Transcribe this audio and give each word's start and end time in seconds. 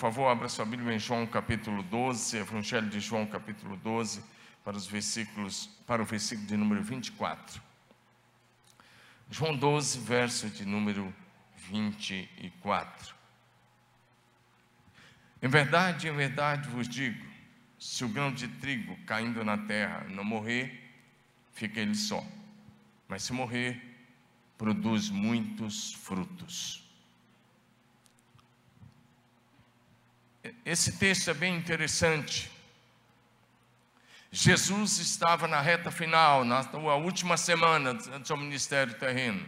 favor, 0.00 0.28
abra 0.28 0.48
sua 0.48 0.64
Bíblia 0.64 0.94
em 0.96 0.98
João 0.98 1.26
capítulo 1.26 1.82
12, 1.82 2.38
Evangelho 2.38 2.88
de 2.88 2.98
João 3.00 3.26
capítulo 3.26 3.76
12, 3.76 4.24
para 4.64 4.74
os 4.74 4.86
versículos, 4.86 5.66
para 5.86 6.00
o 6.00 6.06
versículo 6.06 6.46
de 6.46 6.56
número 6.56 6.82
24. 6.82 7.60
João 9.30 9.54
12, 9.54 9.98
verso 10.00 10.48
de 10.48 10.64
número 10.64 11.14
24. 11.68 13.14
Em 15.42 15.48
verdade, 15.48 16.08
em 16.08 16.16
verdade 16.16 16.66
vos 16.70 16.88
digo: 16.88 17.22
se 17.78 18.02
o 18.02 18.08
grão 18.08 18.32
de 18.32 18.48
trigo 18.48 18.96
caindo 19.04 19.44
na 19.44 19.58
terra 19.58 20.06
não 20.08 20.24
morrer, 20.24 20.82
fica 21.52 21.78
ele 21.78 21.94
só. 21.94 22.26
Mas 23.06 23.22
se 23.22 23.34
morrer, 23.34 23.78
produz 24.56 25.10
muitos 25.10 25.92
frutos. 25.92 26.89
Esse 30.64 30.92
texto 30.92 31.30
é 31.30 31.34
bem 31.34 31.56
interessante. 31.56 32.50
Jesus 34.32 34.98
estava 34.98 35.48
na 35.48 35.60
reta 35.60 35.90
final, 35.90 36.44
na 36.44 36.60
última 36.96 37.36
semana 37.36 37.94
do 37.94 38.26
seu 38.26 38.36
ministério 38.36 38.94
terreno. 38.94 39.46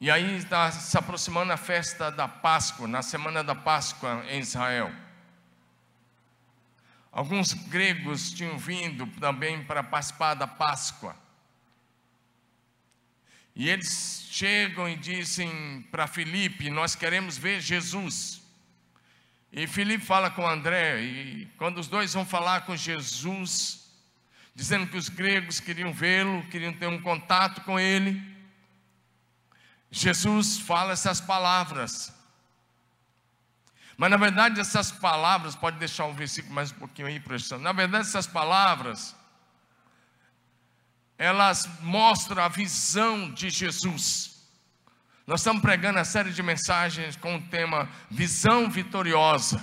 E 0.00 0.10
aí 0.10 0.36
está 0.36 0.70
se 0.70 0.96
aproximando 0.96 1.52
a 1.52 1.56
festa 1.56 2.10
da 2.10 2.28
Páscoa, 2.28 2.86
na 2.86 3.02
semana 3.02 3.42
da 3.42 3.54
Páscoa 3.54 4.24
em 4.28 4.38
Israel. 4.38 4.92
Alguns 7.10 7.52
gregos 7.52 8.30
tinham 8.30 8.56
vindo 8.56 9.06
também 9.18 9.64
para 9.64 9.82
participar 9.82 10.34
da 10.34 10.46
Páscoa. 10.46 11.16
E 13.58 13.68
eles 13.68 14.28
chegam 14.30 14.88
e 14.88 14.94
dizem 14.94 15.82
para 15.90 16.06
Filipe: 16.06 16.70
Nós 16.70 16.94
queremos 16.94 17.36
ver 17.36 17.60
Jesus. 17.60 18.40
E 19.52 19.66
Filipe 19.66 20.04
fala 20.04 20.30
com 20.30 20.48
André, 20.48 21.00
e 21.00 21.46
quando 21.56 21.78
os 21.78 21.88
dois 21.88 22.14
vão 22.14 22.24
falar 22.24 22.60
com 22.60 22.76
Jesus, 22.76 23.90
dizendo 24.54 24.86
que 24.86 24.96
os 24.96 25.08
gregos 25.08 25.58
queriam 25.58 25.92
vê-lo, 25.92 26.46
queriam 26.48 26.72
ter 26.72 26.86
um 26.86 27.00
contato 27.00 27.62
com 27.62 27.80
ele, 27.80 28.22
Jesus 29.90 30.60
fala 30.60 30.92
essas 30.92 31.20
palavras. 31.20 32.14
Mas 33.96 34.10
na 34.10 34.16
verdade 34.16 34.60
essas 34.60 34.92
palavras, 34.92 35.56
pode 35.56 35.78
deixar 35.78 36.04
o 36.04 36.12
versículo 36.12 36.54
mais 36.54 36.70
um 36.70 36.76
pouquinho 36.76 37.08
aí, 37.08 37.18
professor. 37.18 37.58
Na 37.58 37.72
verdade 37.72 38.06
essas 38.06 38.28
palavras, 38.28 39.16
elas 41.18 41.68
mostram 41.80 42.42
a 42.42 42.48
visão 42.48 43.30
de 43.32 43.50
Jesus. 43.50 44.38
Nós 45.26 45.40
estamos 45.40 45.60
pregando 45.60 45.98
a 45.98 46.04
série 46.04 46.30
de 46.30 46.42
mensagens 46.42 47.16
com 47.16 47.36
o 47.36 47.42
tema 47.42 47.90
Visão 48.08 48.70
Vitoriosa. 48.70 49.60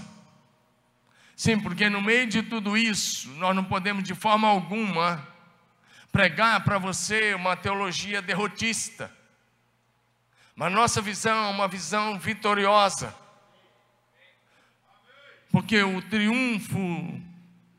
Sim, 1.36 1.60
porque 1.60 1.90
no 1.90 2.02
meio 2.02 2.28
de 2.28 2.44
tudo 2.44 2.78
isso, 2.78 3.30
nós 3.30 3.56
não 3.56 3.64
podemos 3.64 4.04
de 4.04 4.14
forma 4.14 4.48
alguma 4.48 5.26
pregar 6.12 6.64
para 6.64 6.78
você 6.78 7.34
uma 7.34 7.56
teologia 7.56 8.22
derrotista. 8.22 9.12
Mas 10.56 10.72
nossa 10.72 11.02
visão 11.02 11.46
é 11.46 11.50
uma 11.50 11.68
visão 11.68 12.20
vitoriosa. 12.20 13.14
Porque 15.52 15.82
o 15.84 16.02
triunfo 16.02 17.22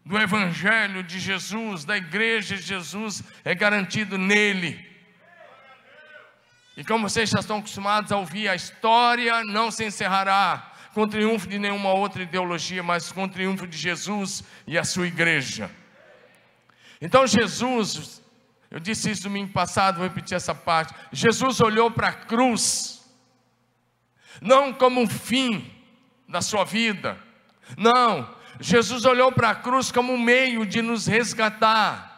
do 0.06 0.16
Evangelho 0.16 1.02
de 1.02 1.18
Jesus, 1.18 1.84
da 1.84 1.96
Igreja 1.96 2.54
de 2.54 2.62
Jesus, 2.62 3.24
é 3.44 3.54
garantido 3.54 4.16
nele. 4.16 4.88
E 6.76 6.84
como 6.84 7.08
vocês 7.08 7.28
já 7.28 7.40
estão 7.40 7.58
acostumados 7.58 8.12
a 8.12 8.16
ouvir, 8.16 8.48
a 8.48 8.54
história 8.54 9.42
não 9.44 9.70
se 9.70 9.84
encerrará 9.84 10.72
com 10.94 11.08
triunfo 11.08 11.48
de 11.48 11.58
nenhuma 11.58 11.92
outra 11.92 12.22
ideologia, 12.22 12.82
mas 12.82 13.10
com 13.10 13.28
triunfo 13.28 13.66
de 13.66 13.76
Jesus 13.76 14.44
e 14.64 14.78
a 14.78 14.84
sua 14.84 15.08
igreja. 15.08 15.68
Então 17.00 17.26
Jesus 17.26 18.22
eu 18.70 18.80
disse 18.80 19.10
isso 19.10 19.24
domingo 19.24 19.52
passado, 19.52 19.96
vou 19.96 20.06
repetir 20.06 20.36
essa 20.36 20.54
parte. 20.54 20.94
Jesus 21.12 21.60
olhou 21.60 21.90
para 21.90 22.08
a 22.08 22.12
cruz, 22.12 23.04
não 24.40 24.72
como 24.72 25.00
um 25.00 25.08
fim 25.08 25.72
da 26.28 26.40
sua 26.40 26.64
vida, 26.64 27.18
não. 27.76 28.35
Jesus 28.60 29.04
olhou 29.04 29.30
para 29.32 29.50
a 29.50 29.54
cruz 29.54 29.92
como 29.92 30.12
um 30.12 30.18
meio 30.18 30.64
de 30.64 30.80
nos 30.82 31.06
resgatar. 31.06 32.16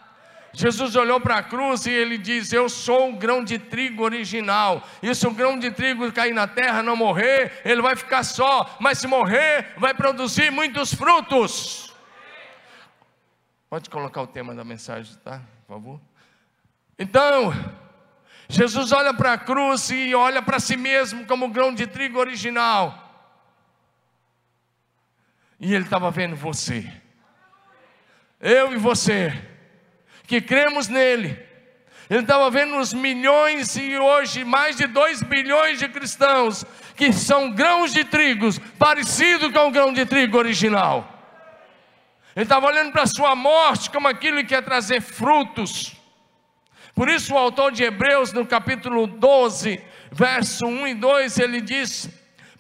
Jesus 0.53 0.97
olhou 0.97 1.21
para 1.21 1.37
a 1.37 1.43
cruz 1.43 1.87
e 1.87 1.91
ele 1.91 2.19
diz: 2.19 2.53
Eu 2.53 2.69
sou 2.69 3.10
o 3.10 3.16
grão 3.16 3.44
de 3.44 3.59
trigo 3.59 4.03
original. 4.03 4.82
E 5.03 5.15
se 5.15 5.26
o 5.26 5.31
grão 5.31 5.59
de 5.59 5.71
trigo 5.71 6.10
cair 6.12 6.34
na 6.34 6.47
terra 6.47 6.82
não 6.82 6.97
morrer, 6.97 7.60
ele 7.65 7.82
vai 7.82 7.94
ficar 7.94 8.22
só, 8.22 8.76
mas 8.81 8.99
se 8.99 9.06
morrer, 9.06 9.75
vai 9.76 9.94
produzir 9.94 10.50
muitos 10.50 10.93
frutos. 10.93 11.94
Pode 13.69 13.91
colocar 13.91 14.22
o 14.22 14.26
tema 14.26 14.55
da 14.55 14.65
mensagem, 14.65 15.15
tá? 15.22 15.43
Por 15.66 15.75
favor. 15.75 16.00
Então, 16.99 17.53
Jesus 18.49 18.93
olha 18.93 19.12
para 19.12 19.34
a 19.34 19.38
cruz 19.38 19.91
e 19.91 20.15
olha 20.15 20.41
para 20.41 20.59
si 20.59 20.76
mesmo 20.76 21.26
como 21.26 21.50
grão 21.50 21.75
de 21.75 21.87
trigo 21.87 22.19
original. 22.19 23.07
E 25.60 25.74
ele 25.74 25.84
estava 25.84 26.10
vendo 26.10 26.36
você, 26.36 26.86
eu 28.41 28.72
e 28.72 28.76
você, 28.76 29.32
que 30.26 30.41
cremos 30.41 30.88
nele. 30.88 31.48
Ele 32.08 32.20
estava 32.20 32.50
vendo 32.50 32.78
os 32.78 32.94
milhões 32.94 33.76
e 33.76 33.98
hoje 33.98 34.44
mais 34.44 34.76
de 34.76 34.86
dois 34.86 35.22
bilhões 35.22 35.78
de 35.78 35.88
cristãos 35.88 36.64
que 36.96 37.12
são 37.12 37.50
grãos 37.50 37.92
de 37.92 38.02
trigo, 38.02 38.48
parecido 38.78 39.52
com 39.52 39.69
o 39.69 39.70
grão 39.70 39.92
de 39.92 40.06
trigo 40.06 40.38
original. 40.38 41.19
Ele 42.34 42.44
estava 42.44 42.66
olhando 42.66 42.92
para 42.92 43.02
a 43.02 43.06
sua 43.06 43.36
morte 43.36 43.90
como 43.90 44.08
aquilo 44.08 44.44
que 44.44 44.54
ia 44.54 44.62
trazer 44.62 45.00
frutos. 45.00 45.96
Por 46.94 47.08
isso, 47.08 47.34
o 47.34 47.38
autor 47.38 47.70
de 47.70 47.84
Hebreus, 47.84 48.32
no 48.32 48.46
capítulo 48.46 49.06
12, 49.06 49.80
verso 50.10 50.66
1 50.66 50.88
e 50.88 50.94
2, 50.94 51.38
ele 51.38 51.60
diz: 51.60 52.08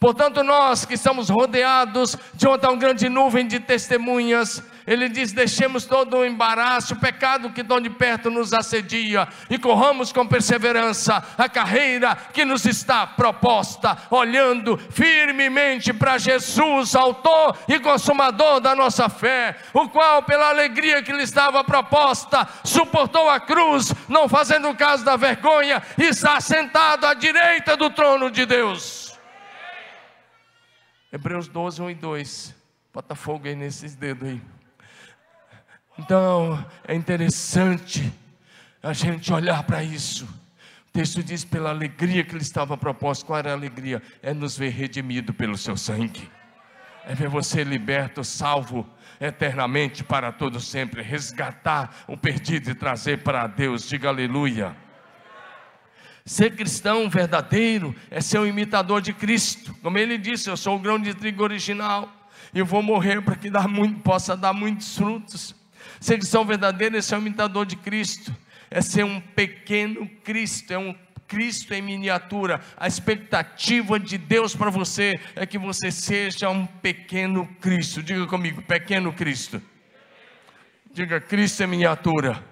Portanto, 0.00 0.44
nós 0.44 0.84
que 0.84 0.94
estamos 0.94 1.28
rodeados 1.28 2.16
de 2.32 2.46
uma 2.46 2.56
tão 2.56 2.78
grande 2.78 3.08
nuvem 3.08 3.46
de 3.46 3.58
testemunhas, 3.58 4.62
ele 4.86 5.08
diz: 5.08 5.32
deixemos 5.32 5.84
todo 5.86 6.18
o 6.18 6.24
embaraço, 6.24 6.94
o 6.94 7.00
pecado 7.00 7.50
que 7.50 7.64
tão 7.64 7.80
de 7.80 7.90
perto 7.90 8.30
nos 8.30 8.54
assedia, 8.54 9.26
e 9.50 9.58
corramos 9.58 10.12
com 10.12 10.24
perseverança 10.24 11.22
a 11.36 11.48
carreira 11.48 12.16
que 12.32 12.44
nos 12.44 12.64
está 12.64 13.08
proposta, 13.08 13.98
olhando 14.08 14.78
firmemente 14.90 15.92
para 15.92 16.16
Jesus, 16.16 16.94
Autor 16.94 17.58
e 17.66 17.80
Consumador 17.80 18.60
da 18.60 18.76
nossa 18.76 19.08
fé, 19.08 19.56
o 19.74 19.88
qual, 19.88 20.22
pela 20.22 20.48
alegria 20.48 21.02
que 21.02 21.12
lhe 21.12 21.24
estava 21.24 21.64
proposta, 21.64 22.46
suportou 22.62 23.28
a 23.28 23.40
cruz, 23.40 23.92
não 24.08 24.28
fazendo 24.28 24.72
caso 24.76 25.04
da 25.04 25.16
vergonha, 25.16 25.82
e 25.98 26.04
está 26.04 26.40
sentado 26.40 27.04
à 27.04 27.14
direita 27.14 27.76
do 27.76 27.90
trono 27.90 28.30
de 28.30 28.46
Deus. 28.46 29.07
Hebreus 31.10 31.48
12, 31.48 31.80
1 31.80 31.90
e 31.90 31.94
2. 31.94 32.54
Bota 32.92 33.14
fogo 33.14 33.48
aí 33.48 33.54
nesses 33.54 33.94
dedos 33.94 34.28
aí. 34.28 34.42
Então, 35.98 36.64
é 36.86 36.94
interessante 36.94 38.12
a 38.82 38.92
gente 38.92 39.32
olhar 39.32 39.62
para 39.62 39.82
isso. 39.82 40.26
O 40.88 40.92
texto 40.92 41.22
diz: 41.22 41.44
pela 41.44 41.70
alegria 41.70 42.22
que 42.22 42.34
lhe 42.34 42.42
estava 42.42 42.76
proposto, 42.76 43.24
qual 43.24 43.38
era 43.38 43.50
a 43.50 43.54
alegria? 43.54 44.02
É 44.22 44.34
nos 44.34 44.56
ver 44.56 44.70
redimido 44.70 45.32
pelo 45.32 45.56
seu 45.56 45.76
sangue, 45.76 46.30
é 47.06 47.14
ver 47.14 47.28
você 47.28 47.64
liberto, 47.64 48.22
salvo 48.22 48.86
eternamente 49.18 50.04
para 50.04 50.30
todo 50.30 50.60
sempre, 50.60 51.02
resgatar 51.02 52.04
o 52.06 52.16
perdido 52.16 52.70
e 52.70 52.74
trazer 52.74 53.22
para 53.22 53.46
Deus. 53.46 53.88
Diga 53.88 54.08
aleluia. 54.08 54.76
Ser 56.28 56.54
cristão 56.54 57.08
verdadeiro 57.08 57.96
é 58.10 58.20
ser 58.20 58.38
um 58.38 58.44
imitador 58.44 59.00
de 59.00 59.14
Cristo. 59.14 59.74
Como 59.82 59.96
ele 59.96 60.18
disse, 60.18 60.50
eu 60.50 60.58
sou 60.58 60.76
o 60.76 60.78
grão 60.78 60.98
de 60.98 61.14
trigo 61.14 61.42
original 61.42 62.06
e 62.52 62.60
vou 62.60 62.82
morrer 62.82 63.22
para 63.22 63.34
que 63.34 63.50
muito, 63.66 64.02
possa 64.02 64.36
dar 64.36 64.52
muitos 64.52 64.94
frutos. 64.94 65.56
Ser 65.98 66.18
cristão 66.18 66.44
verdadeiro 66.44 66.98
é 66.98 67.00
ser 67.00 67.14
um 67.14 67.20
imitador 67.20 67.64
de 67.64 67.76
Cristo, 67.76 68.36
é 68.70 68.82
ser 68.82 69.06
um 69.06 69.18
pequeno 69.18 70.06
Cristo, 70.22 70.70
é 70.70 70.76
um 70.76 70.94
Cristo 71.26 71.72
em 71.72 71.80
miniatura. 71.80 72.60
A 72.76 72.86
expectativa 72.86 73.98
de 73.98 74.18
Deus 74.18 74.54
para 74.54 74.68
você 74.68 75.18
é 75.34 75.46
que 75.46 75.56
você 75.56 75.90
seja 75.90 76.50
um 76.50 76.66
pequeno 76.66 77.48
Cristo. 77.58 78.02
Diga 78.02 78.26
comigo, 78.26 78.60
pequeno 78.60 79.14
Cristo. 79.14 79.62
Diga, 80.92 81.22
Cristo 81.22 81.62
em 81.62 81.68
miniatura. 81.68 82.44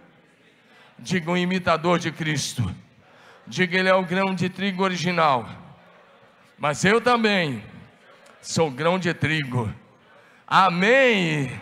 Diga, 0.98 1.30
um 1.30 1.36
imitador 1.36 1.98
de 1.98 2.10
Cristo. 2.10 2.74
Diga, 3.46 3.78
Ele 3.78 3.88
é 3.88 3.94
o 3.94 4.04
grão 4.04 4.34
de 4.34 4.48
trigo 4.48 4.82
original. 4.82 5.48
Mas 6.58 6.84
eu 6.84 7.00
também 7.00 7.62
sou 8.40 8.70
grão 8.70 8.98
de 8.98 9.12
trigo. 9.12 9.72
Amém. 10.46 11.60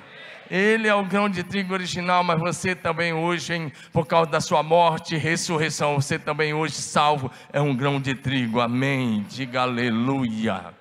Ele 0.50 0.86
é 0.86 0.94
o 0.94 1.04
grão 1.04 1.28
de 1.28 1.42
trigo 1.42 1.72
original, 1.72 2.22
mas 2.22 2.38
você 2.38 2.74
também 2.74 3.12
hoje, 3.12 3.54
hein, 3.54 3.72
por 3.92 4.06
causa 4.06 4.30
da 4.30 4.40
sua 4.40 4.62
morte 4.62 5.14
e 5.14 5.18
ressurreição, 5.18 5.94
você 5.94 6.18
também 6.18 6.52
hoje 6.54 6.74
salvo 6.74 7.30
é 7.52 7.60
um 7.60 7.74
grão 7.74 8.00
de 8.00 8.14
trigo. 8.14 8.60
Amém. 8.60 9.24
Diga 9.28 9.62
aleluia. 9.62 10.74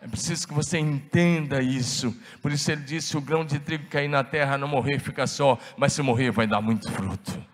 É 0.00 0.08
preciso 0.08 0.48
que 0.48 0.52
você 0.52 0.78
entenda 0.78 1.62
isso. 1.62 2.14
Por 2.42 2.52
isso 2.52 2.70
ele 2.70 2.82
disse: 2.82 3.08
se 3.08 3.16
o 3.16 3.20
grão 3.20 3.44
de 3.44 3.58
trigo 3.58 3.86
cair 3.86 4.08
na 4.08 4.24
terra, 4.24 4.58
não 4.58 4.68
morrer, 4.68 4.98
fica 4.98 5.26
só, 5.26 5.58
mas 5.76 5.92
se 5.92 6.02
morrer, 6.02 6.30
vai 6.30 6.46
dar 6.46 6.60
muito 6.60 6.90
fruto. 6.90 7.53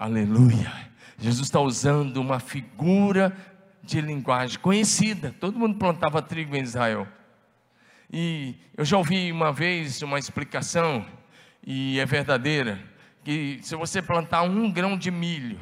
Aleluia. 0.00 0.72
Jesus 1.18 1.48
está 1.48 1.60
usando 1.60 2.16
uma 2.16 2.40
figura 2.40 3.36
de 3.82 4.00
linguagem 4.00 4.58
conhecida. 4.58 5.36
Todo 5.38 5.58
mundo 5.58 5.76
plantava 5.76 6.22
trigo 6.22 6.56
em 6.56 6.62
Israel. 6.62 7.06
E 8.10 8.54
eu 8.78 8.82
já 8.82 8.96
ouvi 8.96 9.30
uma 9.30 9.52
vez 9.52 10.00
uma 10.00 10.18
explicação, 10.18 11.04
e 11.66 12.00
é 12.00 12.06
verdadeira, 12.06 12.82
que 13.22 13.58
se 13.60 13.76
você 13.76 14.00
plantar 14.00 14.40
um 14.40 14.72
grão 14.72 14.96
de 14.96 15.10
milho 15.10 15.60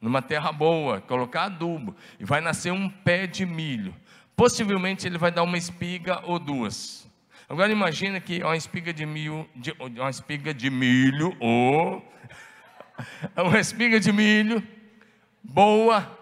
numa 0.00 0.22
terra 0.22 0.50
boa, 0.50 1.02
colocar 1.02 1.44
adubo, 1.44 1.94
e 2.18 2.24
vai 2.24 2.40
nascer 2.40 2.72
um 2.72 2.88
pé 2.88 3.26
de 3.26 3.44
milho, 3.44 3.94
possivelmente 4.34 5.06
ele 5.06 5.18
vai 5.18 5.30
dar 5.30 5.42
uma 5.42 5.58
espiga 5.58 6.22
ou 6.24 6.38
duas. 6.38 7.06
Agora 7.46 7.70
imagina 7.70 8.18
que 8.18 8.42
uma 8.42 8.56
espiga 8.56 8.94
de 8.94 9.04
milho, 9.04 9.46
de, 9.54 9.72
uma 9.78 10.08
espiga 10.08 10.54
de 10.54 10.70
milho, 10.70 11.36
ou 11.38 12.02
uma 13.36 13.58
espiga 13.58 13.98
de 13.98 14.12
milho 14.12 14.62
boa, 15.42 16.18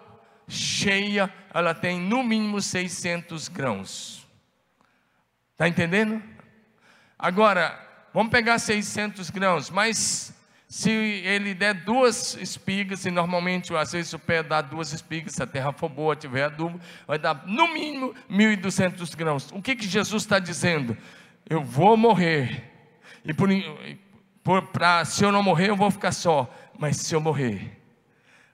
cheia, 0.47 1.33
ela 1.53 1.73
tem 1.73 1.99
no 1.99 2.23
mínimo 2.23 2.61
600 2.61 3.47
grãos. 3.47 4.27
Está 5.53 5.67
entendendo? 5.67 6.21
Agora, 7.17 7.79
vamos 8.13 8.31
pegar 8.31 8.59
600 8.59 9.29
grãos, 9.29 9.69
mas 9.69 10.33
se 10.67 10.89
ele 10.89 11.53
der 11.53 11.73
duas 11.73 12.35
espigas, 12.35 13.05
e 13.05 13.11
normalmente 13.11 13.73
às 13.75 13.91
vezes 13.91 14.11
o 14.13 14.19
pé 14.19 14.41
dá 14.43 14.59
duas 14.61 14.91
espigas, 14.91 15.33
se 15.33 15.43
a 15.43 15.47
terra 15.47 15.71
for 15.71 15.87
boa, 15.87 16.15
tiver 16.15 16.43
adubo, 16.43 16.79
vai 17.07 17.17
dar 17.19 17.45
no 17.45 17.71
mínimo 17.71 18.13
1.200 18.29 19.15
grãos. 19.15 19.51
O 19.51 19.61
que, 19.61 19.75
que 19.75 19.87
Jesus 19.87 20.23
está 20.23 20.39
dizendo? 20.39 20.97
Eu 21.47 21.63
vou 21.63 21.95
morrer, 21.95 22.63
e 23.23 23.33
pra, 24.73 25.05
se 25.05 25.23
eu 25.23 25.31
não 25.31 25.41
morrer, 25.41 25.69
eu 25.69 25.75
vou 25.75 25.89
ficar 25.91 26.11
só, 26.11 26.51
mas 26.77 26.97
se 26.97 27.15
eu 27.15 27.21
morrer, 27.21 27.79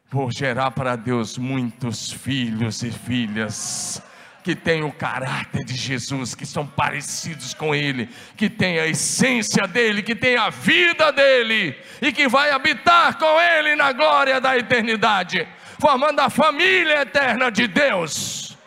vou 0.09 0.31
gerar 0.31 0.71
para 0.71 0.95
Deus 0.95 1.37
muitos 1.37 2.11
filhos 2.11 2.83
e 2.83 2.91
filhas 2.91 4.01
que 4.43 4.55
têm 4.55 4.83
o 4.83 4.91
caráter 4.91 5.63
de 5.63 5.75
Jesus, 5.75 6.33
que 6.33 6.45
são 6.45 6.65
parecidos 6.65 7.53
com 7.53 7.75
Ele, 7.75 8.07
que 8.35 8.49
têm 8.49 8.79
a 8.79 8.87
essência 8.87 9.67
dele, 9.67 10.01
que 10.01 10.15
têm 10.15 10.37
a 10.37 10.49
vida 10.49 11.11
dele 11.11 11.77
e 12.01 12.11
que 12.11 12.27
vai 12.27 12.51
habitar 12.51 13.17
com 13.17 13.39
Ele 13.39 13.75
na 13.75 13.91
glória 13.91 14.39
da 14.39 14.57
eternidade, 14.57 15.47
formando 15.79 16.19
a 16.21 16.29
família 16.29 17.01
eterna 17.01 17.51
de 17.51 17.67
Deus. 17.67 18.57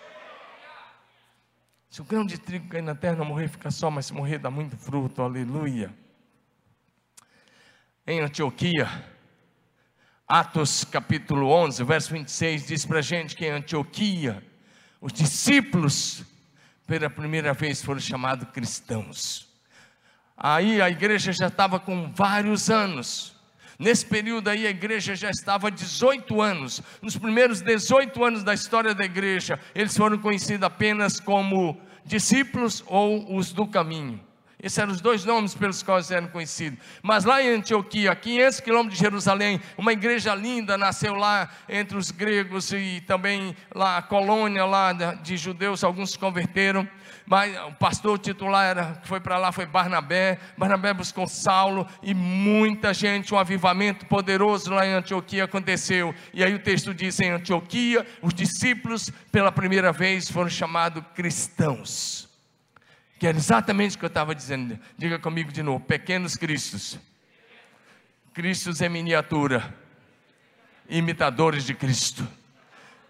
Se 1.90 2.00
o 2.00 2.04
grão 2.04 2.24
de 2.24 2.38
trigo 2.38 2.68
cair 2.68 2.82
na 2.82 2.94
terra, 2.94 3.24
morrer, 3.24 3.48
fica 3.48 3.70
só, 3.70 3.90
mas 3.90 4.06
se 4.06 4.14
morrer, 4.14 4.38
dá 4.38 4.50
muito 4.50 4.76
fruto, 4.76 5.20
aleluia. 5.20 5.92
Em 8.06 8.20
Antioquia, 8.20 8.88
Atos 10.34 10.82
capítulo 10.84 11.50
11, 11.50 11.84
verso 11.84 12.10
26, 12.14 12.66
diz 12.66 12.86
para 12.86 13.00
a 13.00 13.02
gente 13.02 13.36
que 13.36 13.44
em 13.44 13.50
Antioquia, 13.50 14.42
os 14.98 15.12
discípulos, 15.12 16.24
pela 16.86 17.10
primeira 17.10 17.52
vez, 17.52 17.82
foram 17.82 18.00
chamados 18.00 18.48
cristãos. 18.48 19.46
Aí 20.34 20.80
a 20.80 20.88
igreja 20.88 21.34
já 21.34 21.48
estava 21.48 21.78
com 21.78 22.10
vários 22.14 22.70
anos. 22.70 23.36
Nesse 23.78 24.06
período 24.06 24.48
aí 24.48 24.66
a 24.66 24.70
igreja 24.70 25.14
já 25.14 25.28
estava 25.28 25.70
18 25.70 26.40
anos. 26.40 26.80
Nos 27.02 27.14
primeiros 27.14 27.60
18 27.60 28.24
anos 28.24 28.42
da 28.42 28.54
história 28.54 28.94
da 28.94 29.04
igreja, 29.04 29.60
eles 29.74 29.94
foram 29.94 30.16
conhecidos 30.16 30.64
apenas 30.64 31.20
como 31.20 31.78
discípulos 32.06 32.82
ou 32.86 33.36
os 33.36 33.52
do 33.52 33.66
caminho. 33.66 34.18
Esses 34.62 34.78
eram 34.78 34.92
os 34.92 35.00
dois 35.00 35.24
nomes 35.24 35.54
pelos 35.56 35.82
quais 35.82 36.12
eram 36.12 36.28
conhecidos. 36.28 36.78
Mas 37.02 37.24
lá 37.24 37.42
em 37.42 37.48
Antioquia, 37.48 38.14
500 38.14 38.60
quilômetros 38.60 38.96
de 38.96 39.04
Jerusalém, 39.04 39.60
uma 39.76 39.92
igreja 39.92 40.36
linda 40.36 40.78
nasceu 40.78 41.14
lá 41.14 41.50
entre 41.68 41.98
os 41.98 42.12
gregos 42.12 42.72
e 42.72 43.02
também 43.04 43.56
lá 43.74 43.96
a 43.98 44.02
colônia 44.02 44.64
lá 44.64 44.92
de 44.92 45.36
judeus, 45.36 45.82
alguns 45.82 46.12
se 46.12 46.18
converteram. 46.18 46.88
Mas 47.26 47.56
o 47.66 47.72
pastor 47.72 48.18
titular 48.20 48.64
era, 48.64 48.94
que 49.02 49.08
foi 49.08 49.18
para 49.18 49.36
lá 49.36 49.50
foi 49.50 49.66
Barnabé. 49.66 50.38
Barnabé 50.56 50.94
buscou 50.94 51.26
Saulo 51.26 51.86
e 52.00 52.14
muita 52.14 52.94
gente, 52.94 53.34
um 53.34 53.38
avivamento 53.38 54.06
poderoso 54.06 54.72
lá 54.72 54.86
em 54.86 54.92
Antioquia 54.92 55.44
aconteceu. 55.44 56.14
E 56.32 56.44
aí 56.44 56.54
o 56.54 56.58
texto 56.60 56.94
diz: 56.94 57.18
em 57.18 57.30
Antioquia, 57.30 58.06
os 58.20 58.32
discípulos 58.32 59.10
pela 59.32 59.50
primeira 59.50 59.92
vez 59.92 60.30
foram 60.30 60.48
chamados 60.48 61.02
cristãos 61.14 62.31
que 63.22 63.26
era 63.28 63.38
exatamente 63.38 63.94
o 63.94 64.00
que 64.00 64.04
eu 64.04 64.08
estava 64.08 64.34
dizendo. 64.34 64.76
Diga 64.98 65.16
comigo 65.16 65.52
de 65.52 65.62
novo: 65.62 65.78
pequenos 65.78 66.34
cristos. 66.34 66.98
Cristos 68.34 68.80
em 68.80 68.88
miniatura. 68.88 69.72
Imitadores 70.88 71.62
de 71.62 71.72
Cristo. 71.72 72.26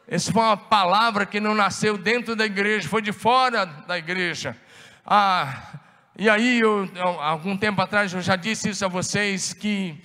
Essa 0.06 0.30
foi 0.30 0.42
uma 0.42 0.54
palavra 0.54 1.24
que 1.24 1.40
não 1.40 1.54
nasceu 1.54 1.96
dentro 1.96 2.36
da 2.36 2.44
igreja, 2.44 2.86
foi 2.90 3.00
de 3.00 3.10
fora 3.10 3.64
da 3.64 3.96
igreja. 3.96 4.54
Ah, 5.06 5.80
e 6.18 6.28
aí, 6.28 6.60
eu, 6.60 6.86
algum 7.18 7.56
tempo 7.56 7.80
atrás, 7.80 8.12
eu 8.12 8.20
já 8.20 8.36
disse 8.36 8.68
isso 8.68 8.84
a 8.84 8.88
vocês: 8.88 9.54
que 9.54 9.98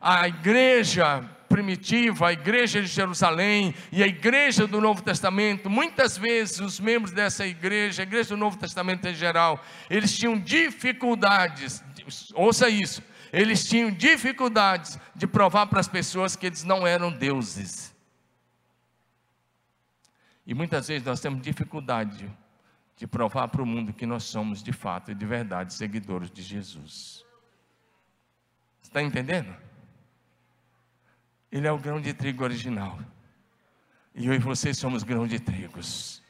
a 0.00 0.26
igreja 0.26 1.22
primitiva, 1.58 2.28
a 2.28 2.32
igreja 2.32 2.80
de 2.80 2.86
Jerusalém 2.86 3.74
e 3.90 4.00
a 4.00 4.06
igreja 4.06 4.64
do 4.64 4.80
Novo 4.80 5.02
Testamento, 5.02 5.68
muitas 5.68 6.16
vezes 6.16 6.60
os 6.60 6.78
membros 6.78 7.10
dessa 7.10 7.44
igreja, 7.44 8.02
a 8.02 8.04
igreja 8.04 8.28
do 8.28 8.36
Novo 8.36 8.56
Testamento 8.56 9.08
em 9.08 9.14
geral, 9.14 9.60
eles 9.90 10.16
tinham 10.16 10.38
dificuldades, 10.38 11.82
ouça 12.32 12.68
isso, 12.68 13.02
eles 13.32 13.68
tinham 13.68 13.90
dificuldades 13.90 15.00
de 15.16 15.26
provar 15.26 15.66
para 15.66 15.80
as 15.80 15.88
pessoas 15.88 16.36
que 16.36 16.46
eles 16.46 16.62
não 16.62 16.86
eram 16.86 17.10
deuses. 17.10 17.92
E 20.46 20.54
muitas 20.54 20.86
vezes 20.86 21.04
nós 21.04 21.18
temos 21.18 21.42
dificuldade 21.42 22.30
de 22.96 23.06
provar 23.06 23.48
para 23.48 23.62
o 23.62 23.66
mundo 23.66 23.92
que 23.92 24.06
nós 24.06 24.22
somos 24.22 24.62
de 24.62 24.72
fato 24.72 25.10
e 25.10 25.14
de 25.14 25.26
verdade 25.26 25.74
seguidores 25.74 26.30
de 26.30 26.40
Jesus. 26.40 27.24
Está 28.80 29.02
entendendo? 29.02 29.67
Ele 31.50 31.66
é 31.66 31.72
o 31.72 31.78
grão 31.78 32.00
de 32.00 32.12
trigo 32.12 32.44
original. 32.44 32.98
E 34.14 34.26
eu 34.26 34.34
e 34.34 34.38
você 34.38 34.74
somos 34.74 35.02
grão 35.02 35.26
de 35.26 35.38
trigos. 35.38 36.22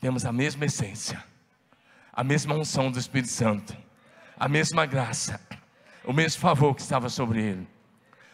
Temos 0.00 0.24
a 0.24 0.32
mesma 0.32 0.64
essência, 0.64 1.22
a 2.12 2.24
mesma 2.24 2.54
unção 2.54 2.90
do 2.90 2.98
Espírito 2.98 3.30
Santo, 3.30 3.76
a 4.36 4.48
mesma 4.48 4.86
graça, 4.86 5.40
o 6.04 6.12
mesmo 6.12 6.40
favor 6.40 6.74
que 6.74 6.80
estava 6.80 7.08
sobre 7.08 7.42
ele. 7.42 7.68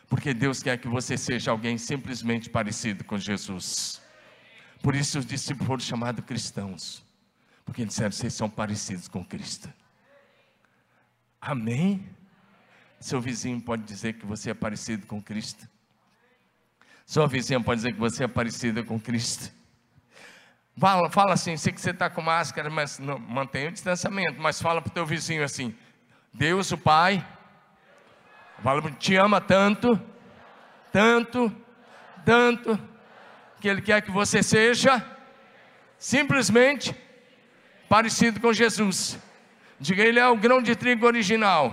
Porque 0.09 0.33
Deus 0.33 0.63
quer 0.63 0.79
que 0.79 0.87
você 0.87 1.19
seja 1.19 1.51
alguém 1.51 1.77
simplesmente 1.77 2.49
parecido 2.49 3.03
com 3.05 3.19
Jesus. 3.19 4.01
Por 4.81 4.95
isso 4.95 5.19
os 5.19 5.27
discípulos 5.27 5.67
foram 5.67 5.81
chamados 5.81 6.25
cristãos. 6.25 7.05
Porque 7.65 7.85
disseram, 7.85 8.13
vocês 8.13 8.33
são 8.33 8.49
parecidos 8.49 9.09
com 9.09 9.25
Cristo. 9.25 9.69
Amém? 11.41 12.09
Seu 13.01 13.21
vizinho 13.21 13.61
pode 13.61 13.83
dizer 13.83 14.13
que 14.15 14.25
você 14.25 14.51
é 14.51 14.55
parecido 14.55 15.07
com 15.07 15.21
Cristo. 15.21 15.69
Sua 17.07 17.29
vizinha 17.29 17.61
pode 17.61 17.79
dizer 17.79 17.93
que 17.93 18.01
você 18.01 18.25
é 18.25 18.29
parecida 18.29 18.83
com 18.83 18.99
Cristo. 18.99 19.55
Fala, 20.77 21.09
fala 21.09 21.35
assim, 21.35 21.57
sei 21.57 21.73
que 21.73 21.81
você 21.81 21.91
está 21.91 22.11
com 22.11 22.21
máscara, 22.21 22.69
mas 22.69 22.99
não, 22.99 23.17
mantenha 23.17 23.69
o 23.69 23.73
distanciamento, 23.73 24.41
mas 24.41 24.61
fala 24.61 24.83
para 24.83 24.91
o 24.91 24.93
teu 24.93 25.07
vizinho 25.07 25.45
assim, 25.45 25.73
Deus 26.35 26.73
o 26.73 26.77
Pai, 26.77 27.25
fala, 28.61 28.83
te 28.91 29.15
ama 29.15 29.41
tanto, 29.41 29.99
tanto, 30.93 31.55
tanto, 32.25 32.79
que 33.61 33.69
Ele 33.69 33.81
quer 33.81 34.03
que 34.03 34.11
você 34.11 34.43
seja 34.43 35.03
simplesmente 35.97 36.95
parecido 37.89 38.41
com 38.41 38.53
Jesus. 38.53 39.17
Diga, 39.79 40.03
Ele 40.03 40.19
é 40.19 40.27
o 40.27 40.37
grão 40.37 40.61
de 40.61 40.75
trigo 40.75 41.07
original, 41.07 41.73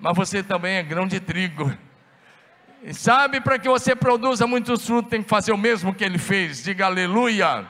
mas 0.00 0.16
você 0.16 0.42
também 0.42 0.76
é 0.76 0.82
grão 0.82 1.06
de 1.06 1.20
trigo 1.20 1.76
sabe, 2.92 3.40
para 3.40 3.58
que 3.58 3.68
você 3.68 3.96
produza 3.96 4.46
muitos 4.46 4.86
frutos, 4.86 5.10
tem 5.10 5.22
que 5.22 5.28
fazer 5.28 5.52
o 5.52 5.58
mesmo 5.58 5.94
que 5.94 6.04
ele 6.04 6.18
fez. 6.18 6.62
Diga 6.62 6.86
aleluia. 6.86 7.66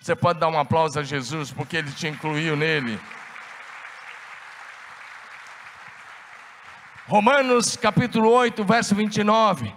Você 0.00 0.14
pode 0.14 0.38
dar 0.38 0.48
um 0.48 0.58
aplauso 0.58 0.98
a 0.98 1.02
Jesus, 1.02 1.50
porque 1.50 1.76
ele 1.76 1.90
te 1.90 2.06
incluiu 2.06 2.56
nele. 2.56 2.98
Romanos 7.06 7.76
capítulo 7.76 8.30
8, 8.30 8.64
verso 8.64 8.94
29. 8.94 9.74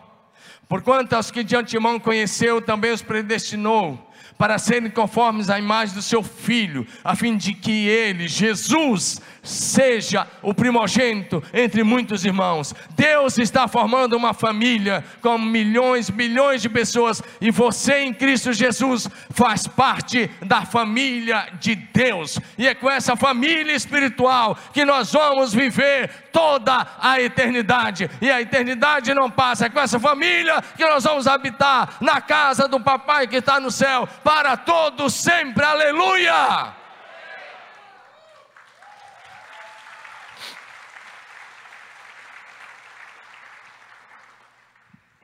Porquanto 0.69 1.15
aos 1.15 1.31
que 1.31 1.43
de 1.43 1.55
antemão 1.55 1.99
conheceu, 1.99 2.61
também 2.61 2.91
os 2.91 3.01
predestinou 3.01 4.13
para 4.37 4.57
serem 4.57 4.89
conformes 4.89 5.49
à 5.49 5.59
imagem 5.59 5.95
do 5.95 6.01
seu 6.01 6.23
filho, 6.23 6.87
a 7.03 7.15
fim 7.15 7.35
de 7.35 7.53
que 7.53 7.87
ele, 7.87 8.27
Jesus, 8.27 9.21
seja 9.43 10.25
o 10.41 10.53
primogênito 10.53 11.43
entre 11.53 11.83
muitos 11.83 12.23
irmãos. 12.23 12.73
Deus 12.95 13.37
está 13.37 13.67
formando 13.67 14.15
uma 14.15 14.33
família 14.33 15.03
com 15.21 15.37
milhões, 15.37 16.09
bilhões 16.09 16.61
de 16.61 16.69
pessoas 16.69 17.21
e 17.41 17.51
você 17.51 17.99
em 17.99 18.13
Cristo 18.13 18.53
Jesus 18.53 19.09
faz 19.29 19.67
parte 19.67 20.31
da 20.41 20.65
família 20.65 21.49
de 21.59 21.75
Deus. 21.75 22.39
E 22.57 22.67
é 22.67 22.73
com 22.73 22.89
essa 22.89 23.15
família 23.15 23.73
espiritual 23.73 24.57
que 24.73 24.85
nós 24.85 25.11
vamos 25.11 25.53
viver 25.53 26.09
toda 26.31 26.87
a 26.99 27.21
eternidade. 27.21 28.09
E 28.21 28.31
a 28.31 28.41
eternidade 28.41 29.13
não 29.13 29.29
passa, 29.29 29.65
é 29.65 29.69
com 29.69 29.79
essa 29.79 29.99
família 29.99 30.61
que 30.75 30.85
nós 30.85 31.03
vamos 31.03 31.27
habitar 31.27 31.97
na 31.99 32.21
casa 32.21 32.67
do 32.67 32.79
papai 32.79 33.27
que 33.27 33.37
está 33.37 33.59
no 33.59 33.69
céu 33.69 34.07
para 34.23 34.55
todos 34.55 35.13
sempre. 35.13 35.63
Aleluia! 35.63 36.82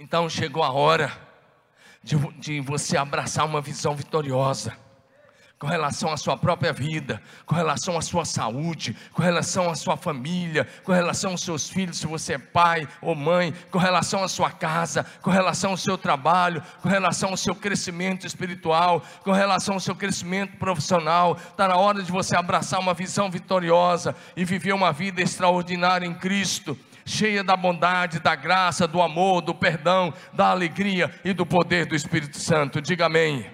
Então 0.01 0.29
chegou 0.29 0.63
a 0.63 0.71
hora 0.71 1.11
de, 2.01 2.15
de, 2.37 2.61
você 2.61 2.95
abraçar 2.95 3.45
uma 3.45 3.59
visão 3.59 3.93
vitoriosa 3.93 4.73
com 5.59 5.67
relação 5.67 6.09
à 6.13 6.15
sua 6.15 6.37
própria 6.37 6.71
vida, 6.71 7.21
com 7.45 7.53
relação 7.53 7.97
à 7.97 8.01
sua 8.01 8.23
saúde, 8.23 8.95
com 9.11 9.21
relação 9.21 9.69
à 9.69 9.75
sua 9.75 9.97
família, 9.97 10.65
com 10.85 10.93
relação 10.93 11.31
aos 11.31 11.41
seus 11.43 11.69
filhos, 11.69 11.97
se 11.97 12.07
você 12.07 12.35
é 12.35 12.37
pai 12.37 12.87
ou 13.01 13.13
mãe, 13.13 13.53
com 13.69 13.77
relação 13.77 14.23
à 14.23 14.29
sua 14.29 14.49
casa, 14.49 15.05
com 15.21 15.29
relação 15.29 15.71
ao 15.71 15.77
seu 15.77 15.97
trabalho, 15.97 16.63
com 16.81 16.87
relação 16.87 17.31
ao 17.31 17.37
seu 17.37 17.53
crescimento 17.53 18.25
espiritual, 18.25 19.03
com 19.25 19.33
relação 19.33 19.73
ao 19.73 19.81
seu 19.81 19.93
crescimento 19.93 20.55
profissional. 20.55 21.35
Está 21.35 21.67
na 21.67 21.75
hora 21.75 22.01
de 22.01 22.09
você 22.09 22.37
abraçar 22.37 22.79
uma 22.79 22.93
visão 22.93 23.29
vitoriosa 23.29 24.15
e 24.33 24.45
viver 24.45 24.71
uma 24.71 24.93
vida 24.93 25.21
extraordinária 25.21 26.07
em 26.07 26.13
Cristo 26.13 26.79
cheia 27.09 27.43
da 27.43 27.57
bondade, 27.57 28.19
da 28.19 28.35
graça, 28.35 28.87
do 28.87 29.01
amor, 29.01 29.41
do 29.41 29.55
perdão, 29.55 30.13
da 30.31 30.49
alegria 30.49 31.11
e 31.25 31.33
do 31.33 31.45
poder 31.45 31.87
do 31.87 31.95
Espírito 31.95 32.37
Santo. 32.37 32.79
Diga 32.79 33.07
amém. 33.07 33.45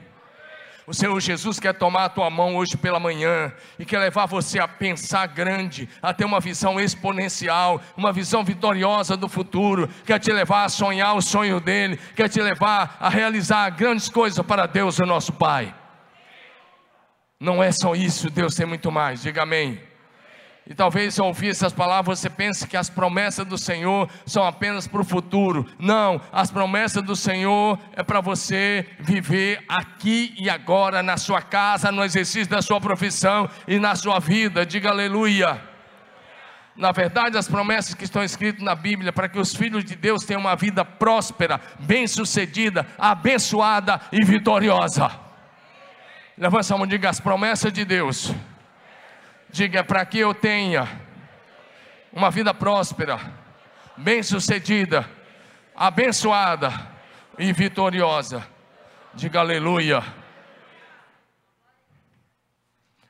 O 0.86 0.94
Senhor 0.94 1.20
Jesus 1.20 1.60
quer 1.60 1.74
tomar 1.74 2.06
a 2.06 2.10
tua 2.10 2.30
mão 2.30 2.58
hoje 2.58 2.78
pela 2.78 3.00
manhã 3.00 3.52
e 3.80 3.86
quer 3.86 3.98
levar 4.00 4.28
você 4.28 4.60
a 4.60 4.68
pensar 4.68 5.26
grande, 5.28 5.90
a 6.00 6.14
ter 6.14 6.26
uma 6.26 6.40
visão 6.40 6.80
exponencial, 6.80 7.82
uma 7.98 8.14
visão 8.14 8.44
vitoriosa 8.44 9.18
do 9.18 9.28
futuro, 9.28 9.90
quer 10.06 10.20
te 10.20 10.32
levar 10.32 10.66
a 10.66 10.70
sonhar 10.70 11.16
o 11.16 11.22
sonho 11.22 11.60
dele, 11.60 11.98
quer 12.16 12.30
te 12.30 12.40
levar 12.40 12.98
a 13.00 13.10
realizar 13.10 13.68
grandes 13.72 14.10
coisas 14.10 14.46
para 14.46 14.68
Deus, 14.68 15.00
o 15.00 15.06
nosso 15.08 15.34
Pai. 15.34 15.74
Não 17.40 17.64
é 17.64 17.72
só 17.72 17.96
isso, 17.96 18.30
Deus 18.30 18.54
tem 18.54 18.68
muito 18.68 18.92
mais. 18.92 19.24
Diga 19.24 19.42
amém. 19.42 19.82
E 20.68 20.74
talvez 20.74 21.20
ao 21.20 21.28
ouvir 21.28 21.50
essas 21.50 21.72
palavras 21.72 22.20
você 22.20 22.30
pense 22.30 22.68
que 22.68 22.76
as 22.76 22.90
promessas 22.90 23.46
do 23.46 23.56
Senhor 23.56 24.10
são 24.26 24.44
apenas 24.44 24.88
para 24.88 25.02
o 25.02 25.06
futuro. 25.06 25.68
Não, 25.78 26.20
as 26.32 26.50
promessas 26.50 27.04
do 27.04 27.16
Senhor 27.16 27.78
é 27.94 28.02
para 28.02 28.20
você 28.20 28.88
viver 29.00 29.64
aqui 29.70 30.34
e 30.40 30.50
agora, 30.50 31.04
na 31.04 31.18
sua 31.18 31.40
casa, 31.40 31.92
no 31.92 32.04
exercício 32.04 32.50
da 32.50 32.64
sua 32.64 32.82
profissão 32.82 33.48
e 33.68 33.78
na 33.78 33.96
sua 33.96 34.20
vida. 34.20 34.66
Diga 34.66 34.90
aleluia. 34.90 35.62
Na 36.76 36.92
verdade, 36.92 37.38
as 37.38 37.48
promessas 37.48 37.94
que 37.94 38.04
estão 38.04 38.24
escritas 38.24 38.64
na 38.64 38.74
Bíblia 38.74 39.14
para 39.14 39.30
que 39.30 39.40
os 39.40 39.56
filhos 39.56 39.86
de 39.86 39.96
Deus 39.96 40.26
tenham 40.26 40.42
uma 40.42 40.56
vida 40.56 40.84
próspera, 40.84 41.62
bem-sucedida, 41.80 42.88
abençoada 42.98 44.02
e 44.12 44.24
vitoriosa. 44.24 45.12
Levanta 46.36 46.74
a 46.74 46.78
mão 46.78 46.88
e 46.88 46.90
diga 46.90 47.08
as 47.08 47.20
promessas 47.20 47.72
de 47.72 47.86
Deus 47.86 48.34
Diga, 49.56 49.86
para 49.86 50.06
que 50.06 50.20
eu 50.20 50.34
tenha 50.34 50.86
uma 52.12 52.30
vida 52.30 52.54
próspera, 52.54 53.18
bem-sucedida, 53.96 55.10
abençoada 55.74 56.74
e 57.40 57.54
vitoriosa. 57.54 58.46
Diga 59.14 59.40
aleluia. 59.40 60.04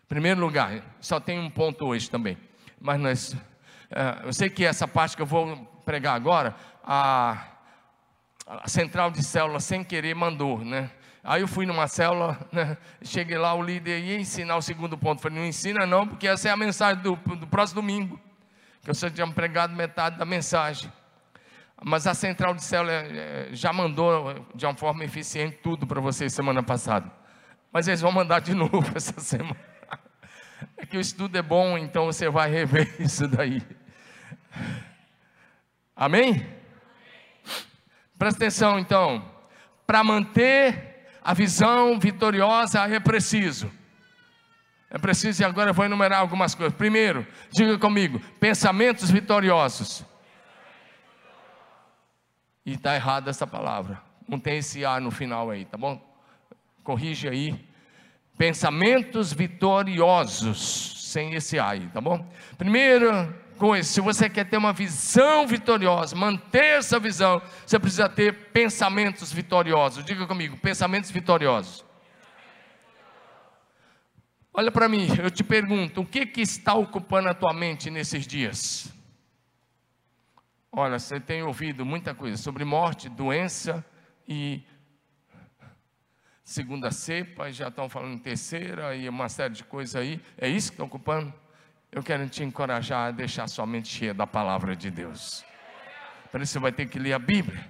Primeiro 0.08 0.40
lugar, 0.40 0.84
só 1.02 1.20
tem 1.20 1.40
um 1.40 1.50
ponto 1.50 1.84
hoje 1.84 2.12
também, 2.12 2.38
mas 2.80 3.00
nós, 3.00 3.38
é, 3.90 4.28
eu 4.28 4.32
sei 4.32 4.48
que 4.48 4.64
essa 4.64 4.88
parte 4.88 5.16
que 5.16 5.24
eu 5.24 5.26
vou 5.26 5.66
pregar 5.84 6.16
agora, 6.16 6.56
a, 6.84 7.44
a 8.46 8.70
central 8.70 9.10
de 9.10 9.24
célula 9.24 9.60
sem 9.60 9.84
querer 9.84 10.14
mandou, 10.14 10.64
né? 10.64 10.92
Aí 11.28 11.42
eu 11.42 11.48
fui 11.48 11.66
numa 11.66 11.88
célula, 11.88 12.38
né? 12.52 12.78
cheguei 13.02 13.36
lá, 13.36 13.52
o 13.56 13.62
líder 13.64 14.00
ia 14.00 14.20
ensinar 14.20 14.58
o 14.58 14.62
segundo 14.62 14.96
ponto. 14.96 15.24
Falei, 15.24 15.40
não 15.40 15.46
ensina 15.46 15.84
não, 15.84 16.08
porque 16.08 16.28
essa 16.28 16.50
é 16.50 16.52
a 16.52 16.58
mensagem 16.58 17.02
do, 17.02 17.16
do 17.16 17.48
próximo 17.48 17.82
domingo. 17.82 18.20
Que 18.84 18.92
eu 18.92 18.94
só 18.94 19.10
tinha 19.10 19.26
pregado 19.26 19.76
metade 19.76 20.20
da 20.20 20.26
mensagem. 20.26 20.92
Mas 21.84 22.06
a 22.06 22.14
central 22.14 22.54
de 22.54 22.64
célula 22.64 22.92
eh, 22.94 23.50
já 23.54 23.74
mandou 23.74 24.46
de 24.54 24.68
uma 24.68 24.76
forma 24.76 25.04
eficiente 25.04 25.58
tudo 25.64 25.88
para 25.88 26.00
vocês 26.00 26.32
semana 26.32 26.62
passada. 26.62 27.12
Mas 27.74 27.88
eles 27.88 28.02
vão 28.02 28.12
mandar 28.12 28.40
de 28.40 28.54
novo 28.56 28.86
essa 28.96 29.20
semana. 29.20 29.58
É 30.78 30.86
que 30.86 30.96
o 30.96 31.02
estudo 31.02 31.36
é 31.40 31.42
bom, 31.42 31.76
então 31.76 32.06
você 32.06 32.30
vai 32.30 32.52
rever 32.52 32.96
isso 33.02 33.28
daí. 33.28 33.64
Amém? 35.96 36.48
Presta 38.16 38.44
atenção 38.44 38.78
então. 38.78 39.28
Para 39.88 40.04
manter 40.04 40.95
a 41.26 41.34
visão 41.34 42.00
vitoriosa 42.00 42.82
é 42.82 43.00
preciso. 43.00 43.72
É 44.92 45.00
preciso, 45.00 45.42
e 45.42 45.46
agora 45.46 45.72
eu 45.72 45.74
vou 45.74 45.84
enumerar 45.84 46.20
algumas 46.20 46.54
coisas. 46.54 46.78
Primeiro, 46.78 47.26
diga 47.52 47.80
comigo: 47.80 48.20
pensamentos 48.40 49.10
vitoriosos. 49.10 50.06
E 52.64 52.74
está 52.74 52.94
errada 52.94 53.32
essa 53.32 53.48
palavra. 53.48 54.00
Não 54.28 54.40
tem 54.40 54.60
esse 54.60 54.86
A 54.86 55.00
no 55.00 55.10
final 55.10 55.50
aí, 55.50 55.66
tá 55.66 55.78
bom? 55.78 56.00
Corrige 56.84 57.28
aí. 57.28 57.68
Pensamentos 58.38 59.34
vitoriosos, 59.34 61.12
sem 61.12 61.34
esse 61.34 61.58
A 61.58 61.70
aí, 61.70 61.88
tá 61.88 62.00
bom? 62.00 62.24
Primeiro, 62.56 63.36
coisa, 63.56 63.88
se 63.88 64.00
você 64.02 64.30
quer 64.30 64.46
ter 64.46 64.58
uma 64.58 64.74
visão 64.74 65.48
vitoriosa, 65.48 66.16
manter 66.16 66.78
essa 66.78 67.00
visão, 67.00 67.42
você 67.66 67.80
precisa 67.80 68.08
ter 68.08 68.52
pensamentos 68.52 69.32
vitoriosos. 69.32 70.06
Diga 70.06 70.28
comigo, 70.28 70.58
pensamentos 70.58 71.10
vitoriosos. 71.10 71.84
Olha 74.54 74.72
para 74.72 74.88
mim, 74.88 75.08
eu 75.22 75.30
te 75.30 75.44
pergunto, 75.44 76.02
o 76.02 76.06
que, 76.06 76.26
que 76.26 76.42
está 76.42 76.74
ocupando 76.76 77.28
a 77.28 77.34
tua 77.34 77.54
mente 77.54 77.90
nesses 77.90 78.26
dias? 78.26 78.94
Olha, 80.72 81.00
você 81.00 81.20
tem 81.20 81.42
ouvido 81.44 81.86
muita 81.86 82.14
coisa 82.14 82.38
sobre 82.38 82.64
morte, 82.64 83.10
doença 83.10 83.84
e 84.28 84.64
segunda 86.44 86.92
cepa, 86.92 87.52
já 87.52 87.70
estão 87.70 87.90
falando 87.90 88.14
em 88.14 88.20
terceira 88.20 88.96
e 88.96 89.10
uma 89.10 89.28
série 89.28 89.56
de 89.56 89.64
coisas 89.64 89.96
aí. 89.96 90.22
É 90.38 90.48
isso 90.48 90.70
que 90.70 90.76
está 90.76 90.84
ocupando? 90.84 91.34
Eu 91.96 92.04
quero 92.04 92.28
te 92.28 92.44
encorajar 92.44 93.08
a 93.08 93.12
deixar 93.12 93.48
sua 93.48 93.66
mente 93.66 93.88
cheia 93.88 94.14
da 94.14 94.28
palavra 94.28 94.76
de 94.76 94.92
Deus. 94.92 95.46
Para 96.30 96.44
isso 96.44 96.52
você 96.52 96.60
vai 96.60 96.74
ter 96.74 96.88
que 96.88 97.00
ler 97.00 97.14
a 97.14 97.20
Bíblia. 97.20 97.66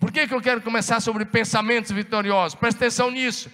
Por 0.00 0.10
que, 0.10 0.26
que 0.26 0.32
eu 0.32 0.40
quero 0.40 0.62
começar 0.62 1.00
sobre 1.00 1.26
pensamentos 1.26 1.90
vitoriosos? 1.90 2.58
Presta 2.58 2.86
atenção 2.86 3.10
nisso. 3.10 3.50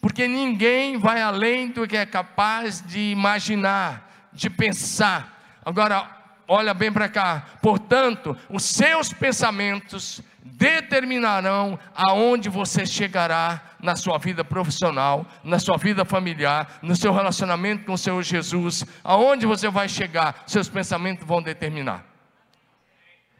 Porque 0.00 0.26
ninguém 0.26 0.96
vai 0.96 1.20
além 1.20 1.68
do 1.68 1.86
que 1.86 1.98
é 1.98 2.06
capaz 2.06 2.80
de 2.80 2.98
imaginar, 3.10 4.30
de 4.32 4.48
pensar. 4.48 5.60
Agora, 5.62 6.08
olha 6.48 6.72
bem 6.72 6.90
para 6.90 7.10
cá. 7.10 7.44
Portanto, 7.60 8.34
os 8.48 8.64
seus 8.64 9.12
pensamentos 9.12 10.22
determinarão 10.42 11.78
aonde 11.94 12.48
você 12.48 12.86
chegará 12.86 13.60
na 13.82 13.96
sua 13.96 14.16
vida 14.16 14.44
profissional, 14.44 15.26
na 15.42 15.58
sua 15.58 15.76
vida 15.76 16.04
familiar, 16.04 16.78
no 16.80 16.94
seu 16.94 17.12
relacionamento 17.12 17.84
com 17.84 17.94
o 17.94 17.98
Senhor 17.98 18.22
Jesus, 18.22 18.86
aonde 19.02 19.44
você 19.44 19.68
vai 19.68 19.88
chegar, 19.88 20.44
seus 20.46 20.68
pensamentos 20.68 21.26
vão 21.26 21.42
determinar. 21.42 22.06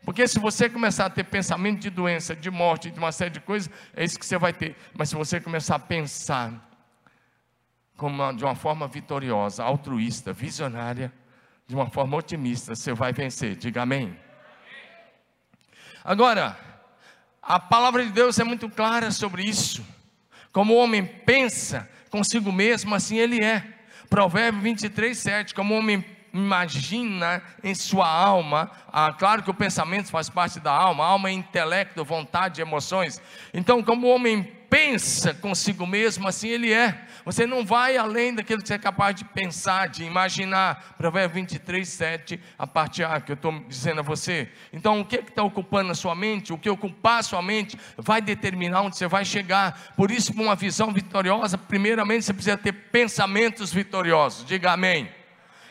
Porque 0.04 0.26
se 0.26 0.40
você 0.40 0.68
começar 0.68 1.06
a 1.06 1.10
ter 1.10 1.22
pensamento 1.22 1.80
de 1.80 1.88
doença, 1.88 2.34
de 2.34 2.50
morte, 2.50 2.90
de 2.90 2.98
uma 2.98 3.12
série 3.12 3.30
de 3.30 3.40
coisas, 3.40 3.70
é 3.94 4.04
isso 4.04 4.18
que 4.18 4.26
você 4.26 4.36
vai 4.36 4.52
ter. 4.52 4.76
Mas 4.92 5.08
se 5.08 5.14
você 5.14 5.40
começar 5.40 5.76
a 5.76 5.78
pensar 5.78 6.52
uma, 8.00 8.32
de 8.32 8.44
uma 8.44 8.56
forma 8.56 8.88
vitoriosa, 8.88 9.62
altruísta, 9.62 10.32
visionária, 10.32 11.12
de 11.68 11.74
uma 11.76 11.88
forma 11.88 12.16
otimista, 12.16 12.74
você 12.74 12.92
vai 12.92 13.12
vencer. 13.12 13.54
Diga 13.54 13.82
amém. 13.82 14.18
Agora, 16.04 16.58
a 17.40 17.60
palavra 17.60 18.04
de 18.04 18.10
Deus 18.10 18.38
é 18.40 18.44
muito 18.44 18.68
clara 18.68 19.12
sobre 19.12 19.44
isso. 19.44 19.84
Como 20.52 20.74
o 20.74 20.76
homem 20.76 21.04
pensa 21.04 21.88
consigo 22.10 22.52
mesmo, 22.52 22.94
assim 22.94 23.16
ele 23.16 23.42
é. 23.42 23.64
Provérbio 24.08 24.60
23, 24.60 25.16
7. 25.16 25.54
Como 25.54 25.74
o 25.74 25.78
homem 25.78 26.04
imagina 26.32 27.42
em 27.62 27.74
sua 27.74 28.08
alma, 28.08 28.70
ah, 28.90 29.12
claro 29.12 29.42
que 29.42 29.50
o 29.50 29.54
pensamento 29.54 30.08
faz 30.08 30.30
parte 30.30 30.60
da 30.60 30.72
alma, 30.72 31.04
alma 31.04 31.28
é 31.28 31.32
intelecto, 31.32 32.04
vontade, 32.04 32.60
emoções. 32.60 33.20
Então, 33.52 33.82
como 33.82 34.06
o 34.06 34.14
homem 34.14 34.50
pensa 34.72 35.34
consigo 35.34 35.86
mesmo, 35.86 36.26
assim 36.26 36.48
ele 36.48 36.72
é. 36.72 37.04
Você 37.26 37.46
não 37.46 37.62
vai 37.62 37.98
além 37.98 38.34
daquilo 38.34 38.62
que 38.62 38.68
você 38.68 38.74
é 38.74 38.78
capaz 38.78 39.14
de 39.14 39.22
pensar, 39.22 39.86
de 39.86 40.02
imaginar. 40.02 40.94
Provérbio 40.96 41.34
23, 41.34 41.86
7, 41.86 42.40
a 42.58 42.66
parte 42.66 43.04
A 43.04 43.20
que 43.20 43.32
eu 43.32 43.34
estou 43.34 43.52
dizendo 43.68 44.00
a 44.00 44.02
você. 44.02 44.48
Então, 44.72 45.02
o 45.02 45.04
que 45.04 45.16
está 45.16 45.42
ocupando 45.42 45.92
a 45.92 45.94
sua 45.94 46.14
mente, 46.14 46.54
o 46.54 46.58
que 46.58 46.70
ocupar 46.70 47.18
a 47.18 47.22
sua 47.22 47.42
mente, 47.42 47.78
vai 47.98 48.22
determinar 48.22 48.80
onde 48.80 48.96
você 48.96 49.06
vai 49.06 49.26
chegar. 49.26 49.92
Por 49.94 50.10
isso, 50.10 50.32
para 50.32 50.42
uma 50.42 50.56
visão 50.56 50.90
vitoriosa, 50.90 51.58
primeiramente 51.58 52.24
você 52.24 52.32
precisa 52.32 52.56
ter 52.56 52.72
pensamentos 52.72 53.70
vitoriosos. 53.74 54.46
Diga 54.46 54.72
amém. 54.72 55.06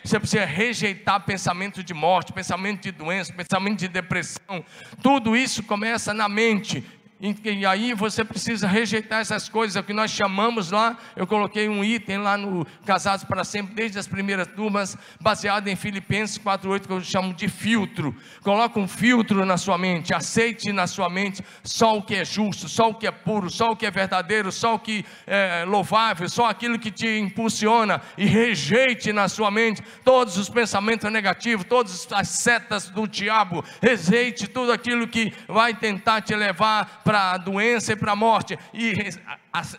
Você 0.03 0.20
precisa 0.20 0.46
rejeitar 0.46 1.20
pensamento 1.22 1.84
de 1.84 1.93
morte, 1.93 2.34
pensamento 2.34 2.84
de 2.84 2.91
doença, 2.91 3.34
pensamento 3.34 3.79
de 3.79 3.88
depressão. 3.88 4.63
Tudo 5.01 5.36
isso 5.36 5.63
começa 5.63 6.13
na 6.13 6.29
mente. 6.29 6.84
E 7.24 7.63
aí 7.68 7.94
você 7.94 8.25
precisa 8.25 8.68
rejeitar 8.68 9.22
essas 9.22 9.48
coisas, 9.48 9.75
é 9.75 9.80
o 9.80 9.84
que 9.84 9.94
nós 9.94 10.10
chamamos 10.10 10.72
lá, 10.72 10.98
eu 11.16 11.28
coloquei 11.28 11.70
um 11.70 11.84
item 11.84 12.18
lá 12.18 12.36
no 12.36 12.66
Casados 12.84 13.24
para 13.24 13.44
Sempre, 13.44 13.75
desde 13.75 14.00
as 14.00 14.08
primeiras 14.08 14.48
turmas, 14.48 14.98
baseado 15.20 15.68
em 15.68 15.75
Filipenses 15.75 16.40
4,8, 16.40 16.88
que 16.88 16.94
eu 16.94 17.01
chamo 17.01 17.32
de 17.36 17.48
filtro. 17.48 18.16
Coloca 18.42 18.80
um 18.80 18.88
filtro 18.88 19.46
na 19.46 19.56
sua 19.56 19.78
mente, 19.78 20.16
aceite 20.16 20.72
na 20.72 20.88
sua 20.88 21.12
mente 21.12 21.44
só 21.63 21.96
o 21.96 22.01
que 22.01 22.16
é 22.16 22.25
justo, 22.25 22.68
só 22.68 22.90
o 22.90 22.96
que 22.96 23.06
é 23.06 23.12
puro, 23.12 23.51
só 23.51 23.70
o 23.70 23.75
que 23.75 23.86
é 23.86 23.92
verdadeiro, 23.92 24.51
só 24.51 24.74
o 24.74 24.80
que 24.80 25.06
é 25.28 25.63
louvável, 25.63 26.28
só 26.28 26.50
aquilo 26.50 26.80
que 26.80 26.90
te 26.90 27.20
impulsiona, 27.20 28.01
e 28.18 28.25
rejeite 28.25 29.13
na 29.13 29.30
sua 29.30 29.51
mente 29.51 29.84
todos 30.04 30.38
os 30.38 30.50
pensamentos 30.50 31.12
negativos, 31.12 31.68
todas 31.68 32.08
as 32.12 32.30
setas 32.30 32.90
do 32.90 33.08
diabo, 33.08 33.63
rejeite 33.80 34.48
tudo 34.48 34.72
aquilo 34.72 35.08
que 35.08 35.32
vai 35.48 35.75
tentar 35.75 36.22
te 36.22 36.36
levar 36.36 37.01
para 37.04 37.11
a 37.15 37.38
doença 37.38 37.94
e 37.94 37.96
para 37.96 38.13
a 38.13 38.15
morte, 38.15 38.58
e 38.74 38.94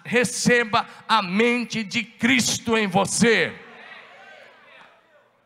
receba 0.04 0.86
a 1.08 1.22
mente 1.22 1.82
de 1.82 2.02
Cristo 2.02 2.76
em 2.76 2.86
você. 2.86 3.52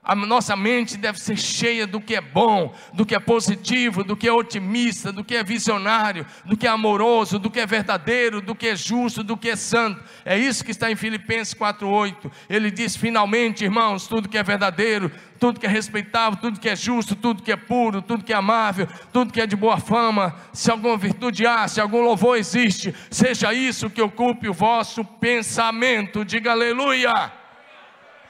A 0.07 0.15
nossa 0.15 0.55
mente 0.55 0.97
deve 0.97 1.19
ser 1.19 1.37
cheia 1.37 1.85
do 1.85 2.01
que 2.01 2.15
é 2.15 2.21
bom, 2.21 2.73
do 2.93 3.05
que 3.05 3.13
é 3.13 3.19
positivo, 3.19 4.05
do 4.05 4.17
que 4.17 4.29
é 4.29 4.33
otimista, 4.33 5.11
do 5.11 5.25
que 5.25 5.35
é 5.35 5.43
visionário, 5.43 6.25
do 6.45 6.57
que 6.57 6.65
é 6.65 6.71
amoroso, 6.71 7.41
do 7.41 7.51
que 7.51 7.59
é 7.59 7.67
verdadeiro, 7.67 8.41
do 8.41 8.55
que 8.55 8.69
é 8.69 8.77
justo, 8.77 9.25
do 9.25 9.37
que 9.37 9.51
é 9.51 9.57
santo. 9.57 10.01
É 10.25 10.39
isso 10.39 10.65
que 10.65 10.71
está 10.71 10.89
em 10.93 10.95
Filipenses 10.95 11.55
4:8. 11.55 12.31
Ele 12.49 12.71
diz: 12.71 12.95
"Finalmente, 12.95 13.65
irmãos, 13.65 14.07
tudo 14.07 14.29
que 14.29 14.39
é 14.39 14.45
verdadeiro, 14.45 15.11
tudo 15.41 15.59
que 15.59 15.67
é 15.67 15.69
respeitável, 15.69 16.39
tudo 16.41 16.61
que 16.61 16.69
é 16.69 16.77
justo, 16.77 17.17
tudo 17.17 17.43
que 17.43 17.51
é 17.51 17.57
puro, 17.57 18.01
tudo 18.01 18.23
que 18.23 18.33
é 18.33 18.37
amável, 18.37 18.87
tudo 19.13 19.33
que 19.33 19.41
é 19.41 19.47
de 19.47 19.57
boa 19.57 19.79
fama, 19.79 20.37
se 20.53 20.71
alguma 20.71 20.97
virtude 20.97 21.45
há, 21.45 21.67
se 21.67 21.81
algum 21.81 22.01
louvor 22.01 22.39
existe, 22.39 22.95
seja 23.11 23.53
isso 23.53 23.91
que 23.91 24.01
ocupe 24.01 24.49
o 24.49 24.55
vosso 24.55 25.05
pensamento." 25.05 26.25
Diga 26.25 26.53
aleluia. 26.53 27.45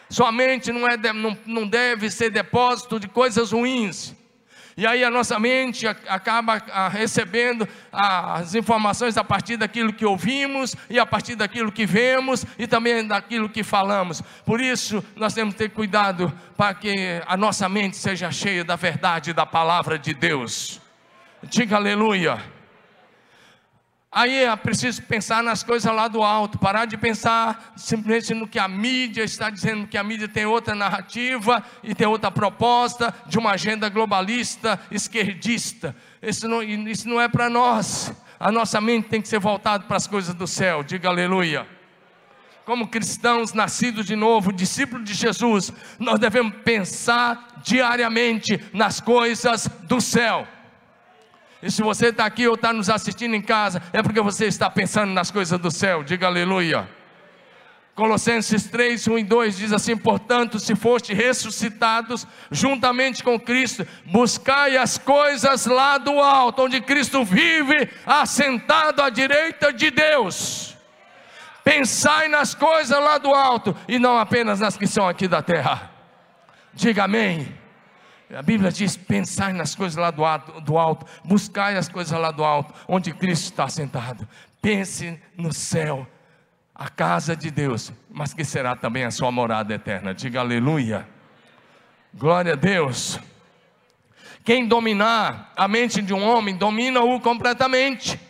Sua 0.08 0.30
mente 0.30 0.70
não, 0.72 0.86
é, 0.86 0.96
não, 1.12 1.36
não 1.46 1.66
deve 1.66 2.10
ser 2.10 2.30
depósito 2.30 3.00
de 3.00 3.08
coisas 3.08 3.52
ruins. 3.52 4.14
E 4.78 4.86
aí 4.86 5.02
a 5.02 5.10
nossa 5.10 5.38
mente 5.38 5.86
acaba 5.86 6.62
recebendo 6.90 7.66
as 7.90 8.54
informações 8.54 9.16
a 9.16 9.24
partir 9.24 9.56
daquilo 9.56 9.90
que 9.90 10.04
ouvimos 10.04 10.76
e 10.90 10.98
a 10.98 11.06
partir 11.06 11.34
daquilo 11.34 11.72
que 11.72 11.86
vemos 11.86 12.44
e 12.58 12.66
também 12.66 13.06
daquilo 13.06 13.48
que 13.48 13.62
falamos. 13.62 14.20
Por 14.44 14.60
isso 14.60 15.02
nós 15.16 15.32
temos 15.32 15.54
que 15.54 15.60
ter 15.60 15.70
cuidado 15.70 16.30
para 16.58 16.74
que 16.74 17.22
a 17.26 17.38
nossa 17.38 17.70
mente 17.70 17.96
seja 17.96 18.30
cheia 18.30 18.62
da 18.62 18.76
verdade 18.76 19.32
da 19.32 19.46
palavra 19.46 19.98
de 19.98 20.12
Deus. 20.12 20.78
Diga 21.42 21.76
aleluia. 21.76 22.55
Aí 24.10 24.44
é 24.44 24.56
preciso 24.56 25.02
pensar 25.02 25.42
nas 25.42 25.62
coisas 25.62 25.92
lá 25.92 26.08
do 26.08 26.22
alto, 26.22 26.58
parar 26.58 26.86
de 26.86 26.96
pensar 26.96 27.74
simplesmente 27.76 28.32
no 28.32 28.48
que 28.48 28.58
a 28.58 28.68
mídia 28.68 29.22
está 29.22 29.50
dizendo, 29.50 29.86
que 29.86 29.98
a 29.98 30.04
mídia 30.04 30.28
tem 30.28 30.46
outra 30.46 30.74
narrativa 30.74 31.62
e 31.82 31.94
tem 31.94 32.06
outra 32.06 32.30
proposta 32.30 33.14
de 33.26 33.38
uma 33.38 33.50
agenda 33.50 33.88
globalista, 33.88 34.80
esquerdista. 34.90 35.94
Isso 36.22 36.48
não, 36.48 36.62
isso 36.62 37.08
não 37.08 37.20
é 37.20 37.28
para 37.28 37.50
nós. 37.50 38.12
A 38.38 38.50
nossa 38.52 38.80
mente 38.80 39.08
tem 39.08 39.20
que 39.20 39.28
ser 39.28 39.38
voltada 39.38 39.84
para 39.84 39.96
as 39.96 40.06
coisas 40.06 40.34
do 40.34 40.46
céu, 40.46 40.82
diga 40.82 41.08
aleluia. 41.08 41.66
Como 42.64 42.88
cristãos 42.88 43.52
nascidos 43.52 44.04
de 44.06 44.16
novo, 44.16 44.52
discípulos 44.52 45.04
de 45.04 45.14
Jesus, 45.14 45.72
nós 45.98 46.18
devemos 46.18 46.54
pensar 46.64 47.60
diariamente 47.62 48.60
nas 48.72 49.00
coisas 49.00 49.68
do 49.84 50.00
céu. 50.00 50.46
E 51.62 51.70
se 51.70 51.82
você 51.82 52.08
está 52.08 52.26
aqui 52.26 52.46
ou 52.46 52.54
está 52.54 52.72
nos 52.72 52.90
assistindo 52.90 53.34
em 53.34 53.42
casa, 53.42 53.82
é 53.92 54.02
porque 54.02 54.20
você 54.20 54.46
está 54.46 54.68
pensando 54.68 55.12
nas 55.12 55.30
coisas 55.30 55.58
do 55.58 55.70
céu. 55.70 56.02
Diga 56.02 56.26
aleluia. 56.26 56.88
Colossenses 57.94 58.64
3, 58.66 59.08
1 59.08 59.18
e 59.18 59.24
2 59.24 59.56
diz 59.56 59.72
assim: 59.72 59.96
Portanto, 59.96 60.60
se 60.60 60.76
foste 60.76 61.14
ressuscitados 61.14 62.26
juntamente 62.50 63.24
com 63.24 63.40
Cristo, 63.40 63.86
buscai 64.04 64.76
as 64.76 64.98
coisas 64.98 65.64
lá 65.64 65.96
do 65.96 66.20
alto, 66.20 66.62
onde 66.62 66.78
Cristo 66.82 67.24
vive, 67.24 67.88
assentado 68.04 69.00
à 69.00 69.08
direita 69.08 69.72
de 69.72 69.90
Deus. 69.90 70.76
Pensai 71.64 72.28
nas 72.28 72.54
coisas 72.54 72.96
lá 73.02 73.16
do 73.16 73.34
alto 73.34 73.74
e 73.88 73.98
não 73.98 74.18
apenas 74.18 74.60
nas 74.60 74.76
que 74.76 74.86
são 74.86 75.08
aqui 75.08 75.26
da 75.26 75.40
terra. 75.40 75.90
Diga 76.74 77.04
amém. 77.04 77.65
A 78.34 78.42
Bíblia 78.42 78.72
diz: 78.72 78.96
pensai 78.96 79.52
nas 79.52 79.74
coisas 79.74 79.96
lá 79.96 80.10
do 80.10 80.24
alto, 80.24 80.60
do 80.60 80.78
alto, 80.78 81.06
buscai 81.24 81.76
as 81.76 81.88
coisas 81.88 82.18
lá 82.18 82.30
do 82.30 82.44
alto, 82.44 82.74
onde 82.88 83.12
Cristo 83.12 83.44
está 83.44 83.68
sentado. 83.68 84.26
Pense 84.60 85.20
no 85.36 85.52
céu, 85.52 86.06
a 86.74 86.88
casa 86.88 87.36
de 87.36 87.50
Deus, 87.50 87.92
mas 88.10 88.34
que 88.34 88.44
será 88.44 88.74
também 88.74 89.04
a 89.04 89.10
sua 89.10 89.30
morada 89.30 89.74
eterna. 89.74 90.12
Diga 90.12 90.40
aleluia. 90.40 91.08
Glória 92.12 92.54
a 92.54 92.56
Deus. 92.56 93.20
Quem 94.44 94.66
dominar 94.66 95.52
a 95.56 95.66
mente 95.68 96.00
de 96.02 96.14
um 96.14 96.22
homem, 96.22 96.56
domina-o 96.56 97.20
completamente. 97.20 98.20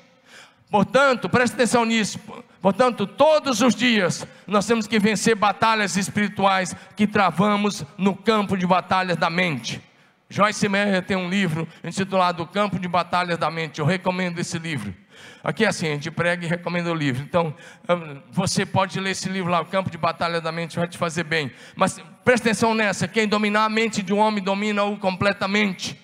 Portanto, 0.70 1.28
preste 1.28 1.54
atenção 1.54 1.84
nisso. 1.84 2.18
Portanto, 2.60 3.06
todos 3.06 3.60
os 3.60 3.74
dias 3.74 4.26
nós 4.46 4.66
temos 4.66 4.86
que 4.86 4.98
vencer 4.98 5.36
batalhas 5.36 5.96
espirituais 5.96 6.74
que 6.96 7.06
travamos 7.06 7.84
no 7.96 8.16
campo 8.16 8.56
de 8.56 8.66
batalhas 8.66 9.16
da 9.16 9.30
mente. 9.30 9.80
Joyce 10.28 10.68
Meyer 10.68 11.02
tem 11.02 11.16
um 11.16 11.28
livro 11.28 11.68
intitulado 11.84 12.42
O 12.42 12.46
Campo 12.46 12.78
de 12.78 12.88
Batalhas 12.88 13.38
da 13.38 13.50
Mente. 13.50 13.78
Eu 13.78 13.86
recomendo 13.86 14.38
esse 14.38 14.58
livro. 14.58 14.94
Aqui 15.42 15.64
é 15.64 15.68
assim, 15.68 15.86
a 15.86 15.94
gente 15.94 16.10
prega 16.10 16.44
e 16.44 16.48
recomenda 16.48 16.90
o 16.90 16.94
livro. 16.94 17.22
Então, 17.22 17.54
hum, 17.88 18.22
você 18.30 18.66
pode 18.66 18.98
ler 18.98 19.10
esse 19.10 19.28
livro 19.28 19.50
lá, 19.50 19.60
O 19.60 19.66
Campo 19.66 19.88
de 19.88 19.96
Batalha 19.96 20.40
da 20.40 20.50
Mente, 20.50 20.76
vai 20.76 20.88
te 20.88 20.98
fazer 20.98 21.24
bem. 21.24 21.52
Mas 21.76 22.00
preste 22.24 22.42
atenção 22.42 22.74
nessa: 22.74 23.06
quem 23.06 23.28
dominar 23.28 23.64
a 23.64 23.68
mente 23.68 24.02
de 24.02 24.12
um 24.12 24.18
homem, 24.18 24.42
domina-o 24.42 24.96
completamente. 24.98 25.98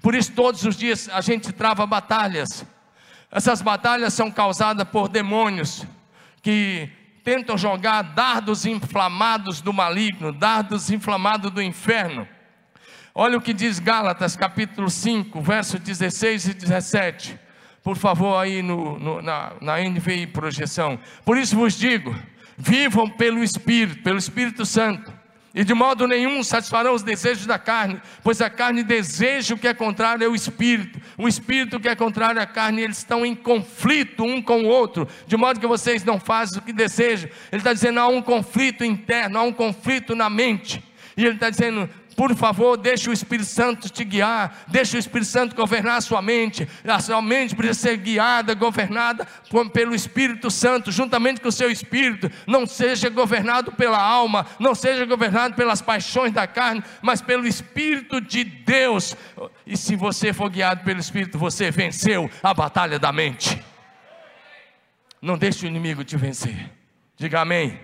Por 0.00 0.14
isso, 0.14 0.32
todos 0.32 0.64
os 0.64 0.76
dias 0.76 1.08
a 1.12 1.20
gente 1.20 1.52
trava 1.52 1.84
batalhas. 1.84 2.64
Essas 3.30 3.60
batalhas 3.60 4.14
são 4.14 4.30
causadas 4.30 4.86
por 4.88 5.08
demônios 5.08 5.84
que 6.40 6.88
tentam 7.24 7.58
jogar 7.58 8.02
dardos 8.02 8.64
inflamados 8.64 9.60
do 9.60 9.72
maligno, 9.72 10.30
dardos 10.32 10.90
inflamados 10.90 11.50
do 11.50 11.60
inferno. 11.60 12.28
Olha 13.16 13.38
o 13.38 13.40
que 13.40 13.52
diz 13.52 13.78
Gálatas 13.78 14.34
capítulo 14.34 14.90
5, 14.90 15.40
versos 15.40 15.78
16 15.78 16.48
e 16.48 16.54
17. 16.54 17.38
Por 17.80 17.96
favor, 17.96 18.36
aí 18.36 18.60
no, 18.60 18.98
no, 18.98 19.22
na, 19.22 19.52
na 19.60 19.78
NVI 19.78 20.26
projeção. 20.26 20.98
Por 21.24 21.38
isso 21.38 21.54
vos 21.54 21.78
digo: 21.78 22.12
vivam 22.58 23.08
pelo 23.08 23.44
Espírito, 23.44 24.02
pelo 24.02 24.18
Espírito 24.18 24.66
Santo 24.66 25.12
e 25.54 25.62
de 25.62 25.72
modo 25.72 26.08
nenhum 26.08 26.42
satisfarão 26.42 26.92
os 26.92 27.04
desejos 27.04 27.46
da 27.46 27.56
carne, 27.56 28.02
pois 28.24 28.40
a 28.40 28.50
carne 28.50 28.82
deseja 28.82 29.54
o 29.54 29.58
que 29.58 29.68
é 29.68 29.72
contrário 29.72 30.26
ao 30.26 30.34
espírito, 30.34 31.00
o 31.16 31.28
espírito 31.28 31.78
que 31.78 31.88
é 31.88 31.94
contrário 31.94 32.42
à 32.42 32.46
carne, 32.46 32.82
eles 32.82 32.98
estão 32.98 33.24
em 33.24 33.36
conflito 33.36 34.24
um 34.24 34.42
com 34.42 34.64
o 34.64 34.66
outro, 34.66 35.06
de 35.28 35.36
modo 35.36 35.60
que 35.60 35.66
vocês 35.68 36.02
não 36.02 36.18
fazem 36.18 36.58
o 36.58 36.62
que 36.62 36.72
desejam. 36.72 37.30
Ele 37.52 37.60
está 37.60 37.72
dizendo: 37.72 38.00
há 38.00 38.08
um 38.08 38.20
conflito 38.20 38.82
interno, 38.84 39.38
há 39.38 39.42
um 39.44 39.52
conflito 39.52 40.16
na 40.16 40.28
mente. 40.28 40.82
E 41.16 41.24
ele 41.24 41.34
está 41.34 41.50
dizendo: 41.50 41.88
por 42.16 42.34
favor, 42.36 42.76
deixe 42.76 43.10
o 43.10 43.12
Espírito 43.12 43.48
Santo 43.48 43.88
te 43.88 44.04
guiar, 44.04 44.64
deixe 44.68 44.96
o 44.96 44.98
Espírito 44.98 45.28
Santo 45.28 45.54
governar 45.54 45.98
a 45.98 46.00
sua 46.00 46.22
mente. 46.22 46.68
A 46.84 47.00
sua 47.00 47.20
mente 47.20 47.54
precisa 47.54 47.90
ser 47.90 47.96
guiada, 47.96 48.54
governada 48.54 49.26
pelo 49.72 49.94
Espírito 49.94 50.50
Santo, 50.50 50.92
juntamente 50.92 51.40
com 51.40 51.48
o 51.48 51.52
seu 51.52 51.70
espírito. 51.70 52.30
Não 52.46 52.66
seja 52.66 53.08
governado 53.08 53.72
pela 53.72 54.00
alma, 54.00 54.46
não 54.58 54.74
seja 54.74 55.04
governado 55.04 55.54
pelas 55.54 55.82
paixões 55.82 56.32
da 56.32 56.46
carne, 56.46 56.82
mas 57.02 57.20
pelo 57.20 57.46
Espírito 57.46 58.20
de 58.20 58.44
Deus. 58.44 59.16
E 59.66 59.76
se 59.76 59.96
você 59.96 60.32
for 60.32 60.48
guiado 60.48 60.84
pelo 60.84 61.00
Espírito, 61.00 61.38
você 61.38 61.70
venceu 61.70 62.30
a 62.42 62.54
batalha 62.54 62.98
da 62.98 63.12
mente. 63.12 63.62
Não 65.20 65.38
deixe 65.38 65.64
o 65.64 65.68
inimigo 65.68 66.04
te 66.04 66.16
vencer. 66.16 66.70
Diga 67.16 67.40
amém. 67.40 67.80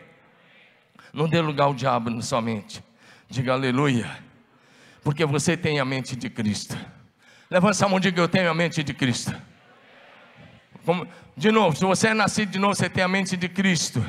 Não 1.12 1.28
dê 1.28 1.40
lugar 1.40 1.64
ao 1.64 1.74
diabo 1.74 2.10
na 2.10 2.22
sua 2.22 2.40
mente. 2.40 2.89
Diga 3.30 3.52
aleluia. 3.52 4.10
Porque 5.04 5.24
você 5.24 5.56
tem 5.56 5.78
a 5.78 5.84
mente 5.84 6.16
de 6.16 6.28
Cristo. 6.28 6.76
Levanta 7.48 7.86
a 7.86 7.88
mão 7.88 7.98
e 7.98 8.00
diga: 8.02 8.20
Eu 8.20 8.28
tenho 8.28 8.50
a 8.50 8.54
mente 8.54 8.82
de 8.82 8.92
Cristo. 8.92 9.32
Como, 10.84 11.06
de 11.36 11.52
novo, 11.52 11.76
se 11.76 11.84
você 11.84 12.08
é 12.08 12.14
nascido 12.14 12.50
de 12.50 12.58
novo, 12.58 12.74
você 12.74 12.90
tem 12.90 13.04
a 13.04 13.08
mente 13.08 13.36
de 13.36 13.48
Cristo. 13.48 14.04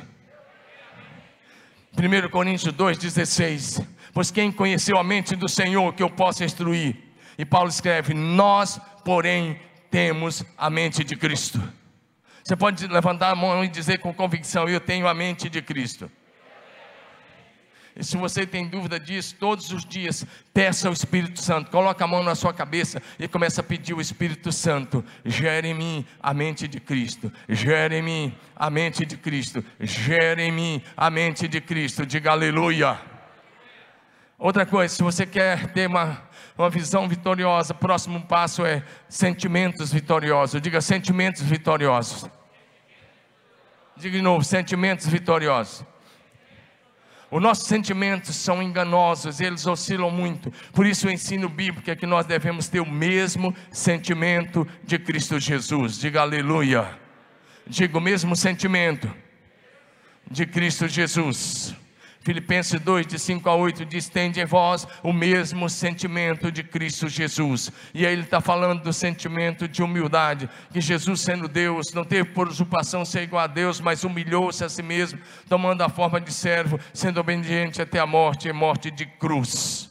1 1.96 2.30
Coríntios 2.30 2.74
2,16. 2.74 3.86
Pois 4.12 4.32
quem 4.32 4.52
conheceu 4.52 4.98
a 4.98 5.04
mente 5.04 5.36
do 5.36 5.48
Senhor 5.48 5.94
que 5.94 6.02
eu 6.02 6.10
possa 6.10 6.44
instruir? 6.44 6.98
E 7.38 7.46
Paulo 7.46 7.70
escreve: 7.70 8.16
Nós, 8.16 8.82
porém, 9.06 9.60
temos 9.92 10.44
a 10.58 10.68
mente 10.68 11.04
de 11.04 11.16
Cristo. 11.16 11.62
Você 12.44 12.56
pode 12.56 12.88
levantar 12.88 13.30
a 13.30 13.36
mão 13.36 13.64
e 13.64 13.68
dizer 13.68 14.00
com 14.00 14.12
convicção: 14.12 14.68
Eu 14.68 14.80
tenho 14.80 15.08
a 15.08 15.14
mente 15.14 15.48
de 15.48 15.62
Cristo. 15.62 16.10
E 17.96 18.04
se 18.04 18.16
você 18.16 18.46
tem 18.46 18.68
dúvida 18.68 19.00
disso, 19.00 19.36
todos 19.40 19.72
os 19.72 19.86
dias, 19.86 20.26
peça 20.54 20.88
ao 20.88 20.94
Espírito 20.94 21.42
Santo, 21.42 21.70
coloque 21.70 22.02
a 22.02 22.08
mão 22.08 22.24
na 22.24 22.36
sua 22.36 22.54
cabeça 22.54 23.02
e 23.20 23.28
comece 23.28 23.60
a 23.60 23.64
pedir 23.64 23.94
ao 23.94 24.02
Espírito 24.02 24.52
Santo: 24.52 25.04
gere 25.26 25.70
em 25.70 25.74
mim 25.74 26.06
a 26.22 26.34
mente 26.34 26.68
de 26.68 26.80
Cristo, 26.80 27.32
gere 27.50 27.98
em 27.98 28.02
mim 28.02 28.36
a 28.56 28.70
mente 28.70 29.06
de 29.06 29.18
Cristo, 29.18 29.64
gere 29.80 30.44
em 30.44 30.52
mim 30.52 30.82
a 30.96 31.10
mente 31.10 31.48
de 31.48 31.60
Cristo. 31.60 32.06
Diga 32.06 32.32
aleluia. 32.32 33.00
Outra 34.38 34.66
coisa, 34.66 34.96
se 34.96 35.04
você 35.04 35.24
quer 35.24 35.68
ter 35.72 35.88
uma, 35.88 36.20
uma 36.58 36.68
visão 36.68 37.08
vitoriosa, 37.08 37.74
o 37.74 37.78
próximo 37.78 38.22
passo 38.22 38.66
é 38.66 38.84
sentimentos 39.08 39.94
vitoriosos. 39.94 40.60
Diga 40.60 40.82
sentimentos 40.82 41.44
vitoriosos. 41.44 42.28
Diga 43.96 44.18
de 44.18 44.24
novo, 44.24 44.44
sentimentos 44.44 45.06
vitoriosos. 45.06 45.86
Os 47.32 47.42
nossos 47.42 47.66
sentimentos 47.66 48.36
são 48.36 48.62
enganosos, 48.62 49.40
eles 49.40 49.66
oscilam 49.66 50.12
muito. 50.12 50.52
Por 50.74 50.86
isso 50.86 51.08
o 51.08 51.12
ensino 51.12 51.48
bíblico 51.48 51.90
é 51.90 51.96
que 51.96 52.06
nós 52.06 52.26
devemos 52.26 52.68
ter 52.68 52.82
o 52.82 52.86
mesmo 52.86 53.56
sentimento 53.72 54.68
de 54.84 55.00
Cristo 55.00 55.40
Jesus. 55.40 55.98
Diga 55.98 56.20
aleluia. 56.20 57.00
Diga 57.66 57.98
o 57.98 58.02
mesmo 58.02 58.36
sentimento 58.36 59.10
de 60.30 60.46
Cristo 60.46 60.90
Jesus. 60.90 61.74
Filipenses 62.22 62.80
2, 62.80 63.08
de 63.08 63.18
5 63.18 63.50
a 63.50 63.56
8, 63.56 63.84
diz: 63.84 64.08
Tende 64.08 64.40
em 64.40 64.46
vós 64.46 64.88
o 65.02 65.12
mesmo 65.12 65.68
sentimento 65.68 66.52
de 66.52 66.62
Cristo 66.64 67.10
Jesus. 67.10 67.72
E 67.96 68.06
aí 68.06 68.14
ele 68.14 68.22
está 68.22 68.40
falando 68.40 68.84
do 68.84 68.94
sentimento 68.94 69.68
de 69.68 69.82
humildade, 69.82 70.48
que 70.72 70.80
Jesus, 70.80 71.22
sendo 71.22 71.48
Deus, 71.48 71.94
não 71.94 72.04
teve 72.04 72.30
por 72.30 72.48
usurpação 72.48 73.04
ser 73.04 73.24
igual 73.24 73.44
a 73.44 73.48
Deus, 73.48 73.82
mas 73.82 74.04
humilhou-se 74.04 74.64
a 74.64 74.70
si 74.70 74.84
mesmo, 74.84 75.20
tomando 75.50 75.82
a 75.82 75.90
forma 75.90 76.22
de 76.22 76.32
servo, 76.32 76.80
sendo 76.94 77.20
obediente 77.20 77.82
até 77.82 78.00
a 78.00 78.06
morte 78.06 78.48
e 78.48 78.54
morte 78.54 78.92
de 78.92 79.08
cruz. 79.08 79.90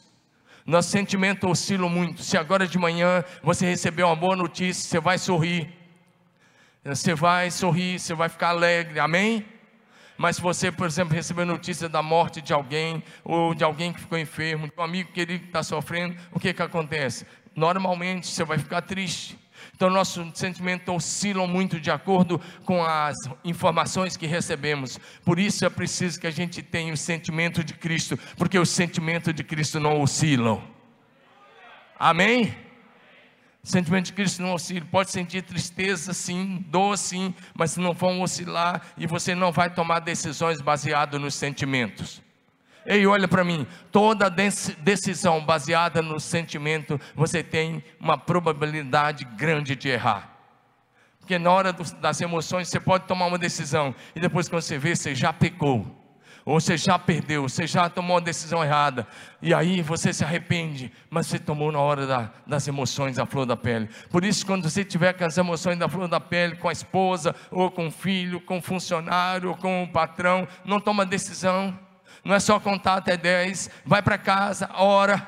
Nosso 0.65 0.89
sentimento 0.89 1.49
oscila 1.49 1.89
muito. 1.89 2.23
Se 2.23 2.37
agora 2.37 2.65
de 2.65 2.77
manhã 2.77 3.25
você 3.43 3.65
recebeu 3.65 4.07
uma 4.07 4.15
boa 4.15 4.37
notícia, 4.37 4.89
você 4.89 4.99
vai 5.01 5.17
sorrir. 5.17 5.69
Você 6.85 7.13
vai 7.13 7.51
sorrir, 7.51 7.99
você 7.99 8.13
vai 8.13 8.29
ficar 8.29 8.49
alegre, 8.49 9.01
amém? 9.01 9.45
Mas 10.21 10.35
se 10.35 10.41
você, 10.43 10.71
por 10.71 10.85
exemplo, 10.85 11.15
recebeu 11.15 11.47
notícia 11.47 11.89
da 11.89 12.03
morte 12.03 12.43
de 12.43 12.53
alguém, 12.53 13.03
ou 13.23 13.55
de 13.55 13.63
alguém 13.63 13.91
que 13.91 14.01
ficou 14.01 14.19
enfermo, 14.19 14.67
de 14.67 14.73
um 14.77 14.83
amigo 14.83 15.11
querido 15.11 15.39
que 15.39 15.47
está 15.47 15.63
sofrendo, 15.63 16.15
o 16.31 16.39
que, 16.39 16.53
que 16.53 16.61
acontece? 16.61 17.25
Normalmente 17.55 18.27
você 18.27 18.43
vai 18.43 18.59
ficar 18.59 18.83
triste. 18.83 19.35
Então, 19.75 19.89
nossos 19.89 20.37
sentimentos 20.37 20.93
oscilam 20.93 21.47
muito 21.47 21.79
de 21.79 21.89
acordo 21.89 22.39
com 22.65 22.85
as 22.85 23.17
informações 23.43 24.15
que 24.15 24.27
recebemos. 24.27 24.99
Por 25.25 25.39
isso 25.39 25.65
é 25.65 25.71
preciso 25.71 26.19
que 26.19 26.27
a 26.27 26.31
gente 26.31 26.61
tenha 26.61 26.93
o 26.93 26.97
sentimento 26.97 27.63
de 27.63 27.73
Cristo, 27.73 28.15
porque 28.37 28.59
os 28.59 28.69
sentimentos 28.69 29.33
de 29.33 29.43
Cristo 29.43 29.79
não 29.79 29.99
oscilam. 30.03 30.61
Amém? 31.97 32.55
Sentimento 33.63 34.05
de 34.05 34.13
Cristo 34.13 34.41
não 34.41 34.53
oscila. 34.53 34.85
Pode 34.91 35.11
sentir 35.11 35.43
tristeza, 35.43 36.13
sim, 36.13 36.65
dor, 36.67 36.97
sim, 36.97 37.33
mas 37.53 37.77
não 37.77 37.93
vão 37.93 38.21
oscilar 38.21 38.81
e 38.97 39.05
você 39.05 39.35
não 39.35 39.51
vai 39.51 39.69
tomar 39.69 39.99
decisões 39.99 40.61
baseadas 40.61 41.21
nos 41.21 41.35
sentimentos. 41.35 42.21
Ei, 42.85 43.05
olha 43.05 43.27
para 43.27 43.43
mim, 43.43 43.67
toda 43.91 44.29
decisão 44.29 45.45
baseada 45.45 46.01
no 46.01 46.19
sentimento, 46.19 46.99
você 47.15 47.43
tem 47.43 47.83
uma 47.99 48.17
probabilidade 48.17 49.23
grande 49.23 49.75
de 49.75 49.89
errar. 49.89 50.31
Porque 51.19 51.37
na 51.37 51.51
hora 51.51 51.71
das 51.71 52.19
emoções 52.19 52.67
você 52.67 52.79
pode 52.79 53.05
tomar 53.05 53.27
uma 53.27 53.37
decisão 53.37 53.93
e 54.15 54.19
depois 54.19 54.49
quando 54.49 54.63
você 54.63 54.79
vê, 54.79 54.95
você 54.95 55.13
já 55.13 55.31
pecou 55.31 56.00
ou 56.45 56.59
você 56.59 56.77
já 56.77 56.97
perdeu, 56.97 57.43
você 57.43 57.67
já 57.67 57.89
tomou 57.89 58.15
uma 58.15 58.21
decisão 58.21 58.63
errada, 58.63 59.07
e 59.41 59.53
aí 59.53 59.81
você 59.81 60.11
se 60.11 60.23
arrepende, 60.23 60.91
mas 61.09 61.27
você 61.27 61.37
tomou 61.37 61.71
na 61.71 61.79
hora 61.79 62.07
da, 62.07 62.31
das 62.47 62.67
emoções 62.67 63.17
da 63.17 63.25
flor 63.25 63.45
da 63.45 63.55
pele. 63.55 63.89
Por 64.09 64.25
isso, 64.25 64.45
quando 64.45 64.69
você 64.69 64.83
tiver 64.83 65.13
com 65.13 65.25
as 65.25 65.37
emoções 65.37 65.77
da 65.77 65.87
flor 65.87 66.07
da 66.07 66.19
pele, 66.19 66.55
com 66.55 66.67
a 66.67 66.71
esposa, 66.71 67.35
ou 67.51 67.69
com 67.69 67.87
o 67.87 67.91
filho, 67.91 68.41
com 68.41 68.57
o 68.57 68.61
funcionário, 68.61 69.49
ou 69.49 69.55
com 69.55 69.83
o 69.83 69.87
patrão, 69.87 70.47
não 70.65 70.79
toma 70.79 71.05
decisão, 71.05 71.77
não 72.23 72.35
é 72.35 72.39
só 72.39 72.59
contar 72.59 72.95
até 72.95 73.15
10, 73.17 73.69
vai 73.85 74.01
para 74.01 74.17
casa, 74.17 74.69
ora, 74.73 75.27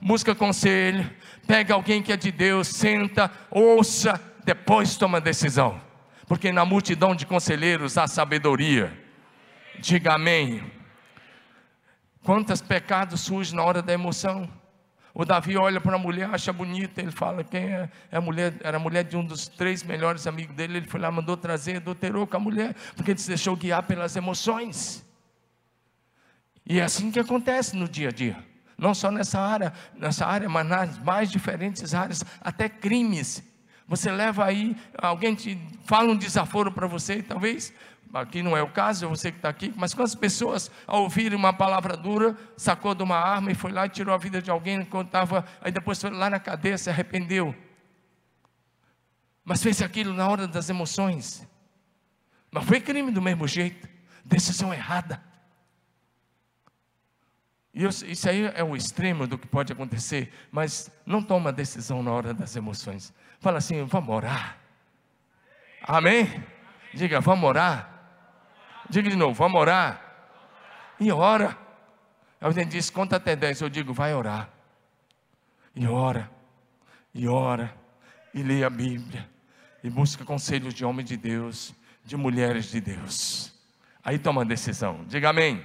busca 0.00 0.34
conselho, 0.34 1.10
pega 1.46 1.74
alguém 1.74 2.02
que 2.02 2.12
é 2.12 2.16
de 2.16 2.30
Deus, 2.30 2.68
senta, 2.68 3.30
ouça, 3.50 4.20
depois 4.44 4.96
toma 4.96 5.20
decisão, 5.20 5.80
porque 6.26 6.52
na 6.52 6.64
multidão 6.64 7.14
de 7.14 7.26
conselheiros 7.26 7.98
há 7.98 8.06
sabedoria. 8.06 9.05
Diga 9.80 10.14
amém. 10.14 10.62
Quantos 12.22 12.60
pecados 12.60 13.20
surgem 13.20 13.56
na 13.56 13.62
hora 13.62 13.82
da 13.82 13.92
emoção? 13.92 14.48
O 15.14 15.24
Davi 15.24 15.56
olha 15.56 15.80
para 15.80 15.96
a 15.96 15.98
mulher, 15.98 16.28
acha 16.32 16.52
bonita, 16.52 17.00
ele 17.00 17.10
fala: 17.10 17.42
quem 17.44 17.72
é, 17.72 17.90
é 18.10 18.16
a 18.16 18.20
mulher? 18.20 18.54
Era 18.62 18.76
a 18.76 18.80
mulher 18.80 19.04
de 19.04 19.16
um 19.16 19.24
dos 19.24 19.48
três 19.48 19.82
melhores 19.82 20.26
amigos 20.26 20.54
dele. 20.54 20.78
Ele 20.78 20.86
foi 20.86 21.00
lá, 21.00 21.10
mandou 21.10 21.36
trazer, 21.36 21.76
adulterou 21.76 22.26
com 22.26 22.36
a 22.36 22.40
mulher, 22.40 22.74
porque 22.94 23.12
ele 23.12 23.18
se 23.18 23.28
deixou 23.28 23.56
guiar 23.56 23.82
pelas 23.84 24.16
emoções. 24.16 25.04
E 26.66 26.80
é 26.80 26.82
assim 26.82 27.10
que 27.10 27.18
acontece 27.18 27.76
no 27.76 27.88
dia 27.88 28.08
a 28.08 28.12
dia. 28.12 28.44
Não 28.76 28.92
só 28.92 29.10
nessa 29.10 29.40
área, 29.40 29.72
nessa 29.94 30.26
área, 30.26 30.48
mas 30.48 30.66
nas 30.66 30.98
mais 30.98 31.30
diferentes 31.30 31.94
áreas, 31.94 32.24
até 32.40 32.68
crimes. 32.68 33.42
Você 33.88 34.10
leva 34.10 34.44
aí, 34.44 34.76
alguém 34.98 35.34
te 35.34 35.56
fala 35.84 36.10
um 36.10 36.16
desaforo 36.16 36.72
para 36.72 36.88
você, 36.88 37.22
talvez 37.22 37.72
aqui 38.12 38.42
não 38.42 38.56
é 38.56 38.62
o 38.62 38.68
caso, 38.68 39.04
é 39.04 39.08
você 39.08 39.30
que 39.30 39.38
está 39.38 39.48
aqui, 39.48 39.72
mas 39.76 39.94
quantas 39.94 40.14
pessoas, 40.14 40.70
ao 40.86 41.02
ouvirem 41.02 41.36
uma 41.36 41.52
palavra 41.52 41.96
dura, 41.96 42.36
sacou 42.56 42.94
de 42.94 43.02
uma 43.02 43.16
arma 43.16 43.50
e 43.50 43.54
foi 43.54 43.72
lá 43.72 43.86
e 43.86 43.88
tirou 43.88 44.14
a 44.14 44.18
vida 44.18 44.40
de 44.40 44.50
alguém 44.50 44.80
enquanto 44.80 45.08
estava, 45.08 45.44
aí 45.60 45.70
depois 45.70 46.00
foi 46.00 46.10
lá 46.10 46.30
na 46.30 46.40
cadeia, 46.40 46.78
se 46.78 46.88
arrependeu. 46.90 47.54
Mas 49.44 49.62
fez 49.62 49.80
aquilo 49.82 50.12
na 50.12 50.28
hora 50.28 50.48
das 50.48 50.68
emoções. 50.68 51.46
Mas 52.50 52.64
foi 52.64 52.80
crime 52.80 53.12
do 53.12 53.22
mesmo 53.22 53.46
jeito, 53.46 53.88
decisão 54.24 54.72
errada. 54.72 55.22
E 57.72 57.84
isso 57.84 58.28
aí 58.28 58.50
é 58.54 58.64
o 58.64 58.74
extremo 58.74 59.26
do 59.26 59.36
que 59.36 59.46
pode 59.46 59.70
acontecer, 59.70 60.32
mas 60.50 60.90
não 61.04 61.22
toma 61.22 61.52
decisão 61.52 62.02
na 62.02 62.10
hora 62.10 62.32
das 62.32 62.56
emoções. 62.56 63.12
Fala 63.38 63.58
assim, 63.58 63.84
vamos 63.84 64.08
orar. 64.08 64.58
Amém? 65.82 66.42
Diga, 66.94 67.20
vamos 67.20 67.46
orar. 67.46 67.95
Diga 68.88 69.10
de 69.10 69.16
novo, 69.16 69.34
vamos 69.34 69.60
orar. 69.60 70.00
E 71.00 71.10
ora. 71.10 71.56
Alguém 72.40 72.66
disse, 72.66 72.92
conta 72.92 73.16
até 73.16 73.34
10. 73.34 73.62
Eu 73.62 73.68
digo, 73.68 73.92
vai 73.92 74.14
orar. 74.14 74.48
E 75.74 75.86
ora. 75.86 76.30
E 77.14 77.26
ora. 77.26 77.74
E 78.32 78.42
lê 78.42 78.64
a 78.64 78.70
Bíblia. 78.70 79.28
E 79.82 79.90
busca 79.90 80.24
conselhos 80.24 80.74
de 80.74 80.84
homens 80.84 81.08
de 81.08 81.16
Deus, 81.16 81.74
de 82.04 82.16
mulheres 82.16 82.70
de 82.70 82.80
Deus. 82.80 83.52
Aí 84.04 84.18
toma 84.18 84.42
a 84.42 84.44
decisão. 84.44 85.04
Diga 85.06 85.30
amém. 85.30 85.64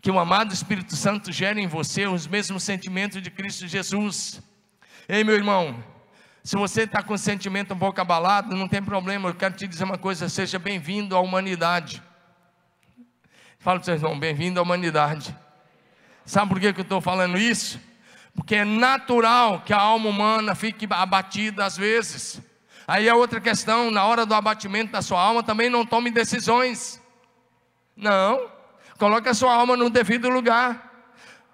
Que 0.00 0.10
o 0.10 0.18
amado 0.18 0.52
Espírito 0.52 0.94
Santo 0.96 1.32
gere 1.32 1.60
em 1.60 1.66
você 1.66 2.06
os 2.06 2.26
mesmos 2.26 2.62
sentimentos 2.62 3.22
de 3.22 3.30
Cristo 3.30 3.66
Jesus. 3.66 4.42
Ei, 5.08 5.24
meu 5.24 5.34
irmão, 5.34 5.82
se 6.48 6.56
você 6.56 6.84
está 6.84 7.02
com 7.02 7.12
o 7.12 7.18
sentimento 7.18 7.74
um 7.74 7.78
pouco 7.78 8.00
abalado, 8.00 8.56
não 8.56 8.66
tem 8.66 8.82
problema, 8.82 9.28
eu 9.28 9.34
quero 9.34 9.52
te 9.52 9.68
dizer 9.68 9.84
uma 9.84 9.98
coisa: 9.98 10.30
seja 10.30 10.58
bem-vindo 10.58 11.14
à 11.14 11.20
humanidade. 11.20 12.02
Fala 13.58 13.78
para 13.78 13.84
vocês, 13.84 14.02
irmão, 14.02 14.18
bem-vindo 14.18 14.58
à 14.58 14.62
humanidade. 14.62 15.36
Sabe 16.24 16.48
por 16.48 16.58
que, 16.58 16.72
que 16.72 16.80
eu 16.80 16.84
estou 16.84 17.02
falando 17.02 17.36
isso? 17.36 17.78
Porque 18.34 18.54
é 18.54 18.64
natural 18.64 19.60
que 19.60 19.74
a 19.74 19.78
alma 19.78 20.08
humana 20.08 20.54
fique 20.54 20.88
abatida 20.90 21.66
às 21.66 21.76
vezes. 21.76 22.40
Aí 22.86 23.06
é 23.06 23.14
outra 23.14 23.42
questão, 23.42 23.90
na 23.90 24.06
hora 24.06 24.24
do 24.24 24.32
abatimento 24.32 24.92
da 24.92 25.02
sua 25.02 25.20
alma, 25.20 25.42
também 25.42 25.68
não 25.68 25.84
tome 25.84 26.10
decisões. 26.10 26.98
Não, 27.94 28.50
coloque 28.98 29.28
a 29.28 29.34
sua 29.34 29.52
alma 29.52 29.76
no 29.76 29.90
devido 29.90 30.30
lugar. 30.30 31.12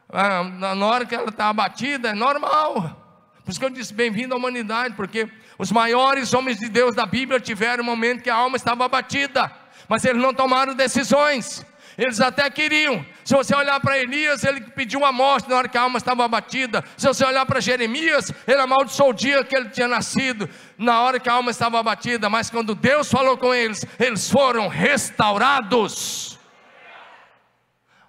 Ah, 0.09 0.45
na 0.45 0.87
hora 0.87 1.05
que 1.05 1.17
ela 1.17 1.31
está 1.31 1.49
abatida, 1.49 2.11
é 2.11 2.15
normal. 2.15 3.04
Por 3.45 3.51
isso 3.51 3.61
que 3.61 3.67
eu 3.67 3.71
disse 3.71 3.93
bem-vindo 3.93 4.33
à 4.33 4.39
humanidade, 4.39 4.95
porque 4.95 5.29
os 5.59 5.71
maiores 5.71 6.33
homens 6.33 6.59
de 6.59 6.69
Deus 6.69 6.95
da 6.95 7.05
Bíblia 7.05 7.39
tiveram 7.39 7.83
um 7.83 7.87
momento 7.87 8.23
que 8.23 8.31
a 8.31 8.35
alma 8.35 8.57
estava 8.57 8.87
abatida, 8.87 9.53
mas 9.87 10.03
eles 10.05 10.21
não 10.21 10.33
tomaram 10.33 10.75
decisões. 10.75 11.65
Eles 11.97 12.21
até 12.21 12.49
queriam. 12.51 13.05
Se 13.23 13.35
você 13.35 13.55
olhar 13.55 13.79
para 13.81 13.99
Elias, 13.99 14.43
ele 14.43 14.63
pediu 14.63 15.05
a 15.05 15.13
morte 15.13 15.49
na 15.49 15.57
hora 15.57 15.69
que 15.69 15.77
a 15.77 15.83
alma 15.83 15.99
estava 15.99 16.25
abatida. 16.25 16.83
Se 16.97 17.07
você 17.07 17.25
olhar 17.25 17.45
para 17.47 17.61
Jeremias, 17.61 18.33
ele 18.47 18.61
amaldiçoou 18.61 19.11
o 19.11 19.15
dia 19.15 19.45
que 19.45 19.57
ele 19.57 19.69
tinha 19.69 19.87
nascido, 19.87 20.49
na 20.77 21.03
hora 21.03 21.21
que 21.21 21.29
a 21.29 21.35
alma 21.35 21.51
estava 21.51 21.79
abatida. 21.79 22.29
Mas 22.29 22.51
quando 22.51 22.75
Deus 22.75 23.11
falou 23.11 23.37
com 23.37 23.55
eles, 23.55 23.85
eles 24.01 24.29
foram 24.29 24.69
restaurados. 24.69 26.39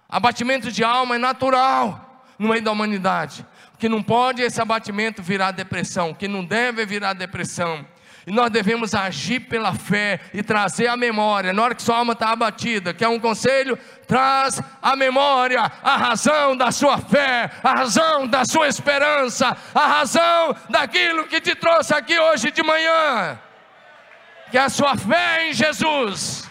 Abatimento 0.08 0.72
de 0.72 0.82
alma 0.82 1.16
é 1.16 1.18
natural 1.18 2.05
no 2.38 2.48
meio 2.48 2.62
da 2.62 2.72
humanidade. 2.72 3.46
Que 3.78 3.88
não 3.88 4.02
pode 4.02 4.42
esse 4.42 4.60
abatimento 4.60 5.22
virar 5.22 5.50
depressão, 5.50 6.14
que 6.14 6.26
não 6.26 6.44
deve 6.44 6.84
virar 6.86 7.12
depressão. 7.12 7.86
E 8.26 8.32
nós 8.32 8.50
devemos 8.50 8.92
agir 8.92 9.40
pela 9.40 9.72
fé 9.72 10.18
e 10.34 10.42
trazer 10.42 10.88
a 10.88 10.96
memória, 10.96 11.52
na 11.52 11.62
hora 11.62 11.74
que 11.76 11.82
sua 11.82 11.98
alma 11.98 12.12
está 12.12 12.30
abatida, 12.30 12.92
que 12.92 13.04
é 13.04 13.08
um 13.08 13.20
conselho, 13.20 13.78
traz 14.08 14.60
a 14.82 14.96
memória, 14.96 15.60
a 15.80 15.96
razão 15.96 16.56
da 16.56 16.72
sua 16.72 16.98
fé, 16.98 17.48
a 17.62 17.72
razão 17.72 18.26
da 18.26 18.44
sua 18.44 18.66
esperança, 18.66 19.56
a 19.72 19.86
razão 19.86 20.56
daquilo 20.68 21.28
que 21.28 21.40
te 21.40 21.54
trouxe 21.54 21.94
aqui 21.94 22.18
hoje 22.18 22.50
de 22.50 22.64
manhã, 22.64 23.38
que 24.50 24.58
é 24.58 24.62
a 24.62 24.68
sua 24.70 24.96
fé 24.96 25.48
em 25.48 25.52
Jesus. 25.52 26.45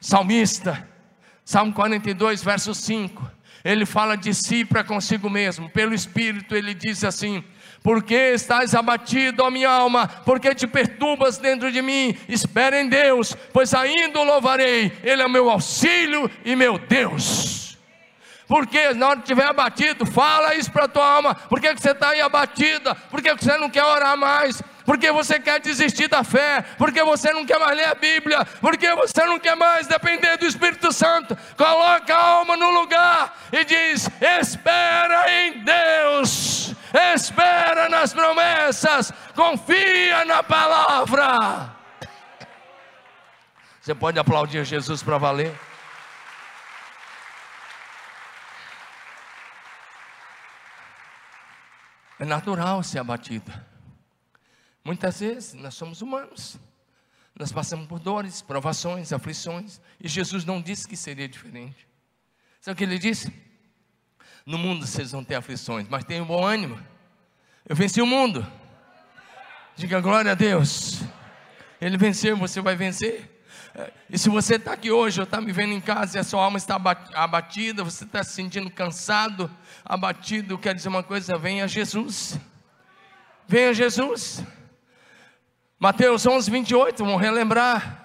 Salmista, 0.00 0.88
Salmo 1.44 1.72
42, 1.72 2.42
verso 2.42 2.74
5 2.74 3.40
ele 3.64 3.84
fala 3.84 4.16
de 4.16 4.32
si 4.34 4.64
para 4.64 4.82
consigo 4.82 5.28
mesmo, 5.28 5.68
pelo 5.68 5.94
Espírito, 5.94 6.54
ele 6.54 6.72
diz 6.72 7.04
assim: 7.04 7.44
Por 7.82 8.02
que 8.02 8.14
estás 8.14 8.74
abatido, 8.74 9.42
ó 9.42 9.50
minha 9.50 9.70
alma? 9.70 10.08
Por 10.08 10.40
que 10.40 10.54
te 10.54 10.66
perturbas 10.66 11.38
dentro 11.38 11.70
de 11.70 11.82
mim? 11.82 12.16
Espera 12.28 12.80
em 12.80 12.88
Deus, 12.88 13.36
pois 13.52 13.74
ainda 13.74 14.18
o 14.18 14.24
louvarei, 14.24 14.92
Ele 15.02 15.22
é 15.22 15.28
meu 15.28 15.50
auxílio 15.50 16.30
e 16.44 16.56
meu 16.56 16.78
Deus. 16.78 17.78
Porque 18.48 18.92
na 18.94 19.08
hora 19.08 19.16
que 19.18 19.22
estiver 19.22 19.46
abatido, 19.46 20.04
fala 20.04 20.56
isso 20.56 20.72
para 20.72 20.86
a 20.86 20.88
tua 20.88 21.06
alma. 21.06 21.34
Por 21.36 21.60
que, 21.60 21.72
que 21.72 21.80
você 21.80 21.92
está 21.92 22.08
aí 22.08 22.20
abatida? 22.20 22.96
Por 22.96 23.22
que, 23.22 23.36
que 23.36 23.44
você 23.44 23.56
não 23.56 23.70
quer 23.70 23.84
orar 23.84 24.16
mais? 24.16 24.60
Porque 24.84 25.10
você 25.12 25.38
quer 25.38 25.60
desistir 25.60 26.08
da 26.08 26.24
fé, 26.24 26.62
porque 26.78 27.02
você 27.02 27.32
não 27.32 27.44
quer 27.44 27.58
mais 27.58 27.76
ler 27.76 27.88
a 27.88 27.94
Bíblia, 27.94 28.44
porque 28.60 28.92
você 28.94 29.24
não 29.24 29.38
quer 29.38 29.56
mais 29.56 29.86
depender 29.86 30.36
do 30.36 30.46
Espírito 30.46 30.92
Santo. 30.92 31.36
Coloca 31.56 32.14
a 32.14 32.22
alma 32.22 32.56
no 32.56 32.70
lugar 32.70 33.36
e 33.52 33.64
diz: 33.64 34.08
espera 34.20 35.30
em 35.30 35.64
Deus, 35.64 36.74
espera 37.14 37.88
nas 37.88 38.12
promessas, 38.12 39.12
confia 39.34 40.24
na 40.24 40.42
palavra. 40.42 41.76
Você 43.80 43.94
pode 43.94 44.18
aplaudir 44.18 44.64
Jesus 44.64 45.02
para 45.02 45.16
valer? 45.16 45.58
É 52.18 52.24
natural 52.26 52.82
ser 52.82 52.98
abatido. 52.98 53.50
Muitas 54.84 55.20
vezes 55.20 55.54
nós 55.54 55.74
somos 55.74 56.00
humanos, 56.02 56.58
nós 57.34 57.52
passamos 57.52 57.86
por 57.86 57.98
dores, 57.98 58.42
provações, 58.42 59.12
aflições, 59.12 59.80
e 60.00 60.08
Jesus 60.08 60.44
não 60.44 60.60
disse 60.60 60.88
que 60.88 60.96
seria 60.96 61.28
diferente. 61.28 61.86
Sabe 62.60 62.74
o 62.74 62.76
que 62.76 62.84
ele 62.84 62.98
disse? 62.98 63.32
No 64.44 64.58
mundo 64.58 64.86
vocês 64.86 65.12
vão 65.12 65.22
ter 65.22 65.34
aflições, 65.34 65.86
mas 65.88 66.04
tenham 66.04 66.26
bom 66.26 66.44
ânimo. 66.44 66.78
Eu 67.68 67.76
venci 67.76 68.00
o 68.00 68.06
mundo. 68.06 68.46
Diga 69.76 70.00
glória 70.00 70.32
a 70.32 70.34
Deus. 70.34 71.02
Ele 71.80 71.96
venceu, 71.96 72.36
você 72.36 72.60
vai 72.60 72.74
vencer. 72.74 73.42
E 74.08 74.18
se 74.18 74.28
você 74.28 74.56
está 74.56 74.72
aqui 74.72 74.90
hoje, 74.90 75.20
ou 75.20 75.24
está 75.24 75.40
me 75.40 75.52
vendo 75.52 75.72
em 75.72 75.80
casa 75.80 76.18
e 76.18 76.20
a 76.20 76.24
sua 76.24 76.42
alma 76.42 76.58
está 76.58 76.74
abatida, 77.14 77.84
você 77.84 78.04
está 78.04 78.24
se 78.24 78.32
sentindo 78.32 78.70
cansado, 78.70 79.50
abatido, 79.84 80.58
quer 80.58 80.74
dizer 80.74 80.88
uma 80.88 81.02
coisa, 81.02 81.38
venha 81.38 81.68
Jesus. 81.68 82.38
Venha 83.46 83.72
Jesus. 83.72 84.42
Mateus 85.82 86.26
11, 86.26 86.50
28, 86.50 87.02
vamos 87.02 87.22
relembrar. 87.22 88.04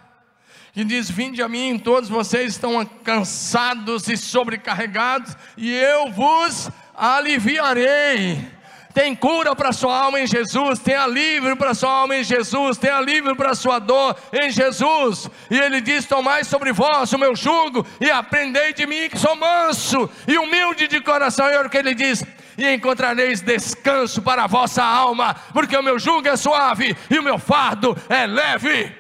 Que 0.72 0.82
diz: 0.86 1.12
Vinde 1.12 1.42
a 1.42 1.50
mim, 1.50 1.78
todos 1.78 2.08
vocês 2.08 2.54
estão 2.54 2.86
cansados 3.04 4.08
e 4.08 4.16
sobrecarregados, 4.16 5.36
e 5.58 5.74
eu 5.74 6.10
vos 6.10 6.70
aliviarei. 6.96 8.48
Tem 8.94 9.14
cura 9.14 9.54
para 9.54 9.74
sua 9.74 9.94
alma 9.94 10.22
em 10.22 10.26
Jesus, 10.26 10.80
tem 10.80 10.96
alívio 10.96 11.58
para 11.58 11.74
sua 11.74 11.92
alma 11.92 12.16
em 12.16 12.24
Jesus, 12.24 12.78
tem 12.78 12.90
alívio 12.90 13.36
para 13.36 13.54
sua 13.54 13.78
dor 13.78 14.16
em 14.32 14.50
Jesus. 14.50 15.30
E 15.52 15.60
ele 15.60 15.82
diz: 15.82 16.06
Tomai 16.06 16.46
sobre 16.46 16.72
vós 16.72 17.12
o 17.12 17.20
meu 17.20 17.36
jugo 17.36 17.86
e 18.00 18.10
aprendei 18.10 18.72
de 18.72 18.86
mim 18.88 19.10
que 19.10 19.20
sou 19.20 19.36
manso 19.36 20.10
e 20.26 20.38
humilde 20.38 20.88
de 20.88 21.02
coração. 21.02 21.52
E 21.52 21.58
olha 21.58 21.68
o 21.68 21.70
que 21.70 21.78
ele 21.78 21.94
diz: 21.94 22.24
e 22.58 22.74
encontrareis 22.74 23.42
descanso 23.42 24.22
para 24.22 24.44
a 24.44 24.48
vossa 24.48 24.84
alma, 24.84 25.34
porque 25.54 25.76
o 25.76 25.84
meu 25.84 25.98
jugo 26.00 26.28
é 26.28 26.36
suave 26.36 26.96
e 27.10 27.20
o 27.20 27.24
meu 27.24 27.38
fardo 27.38 27.96
é 28.10 28.26
leve. 28.26 28.96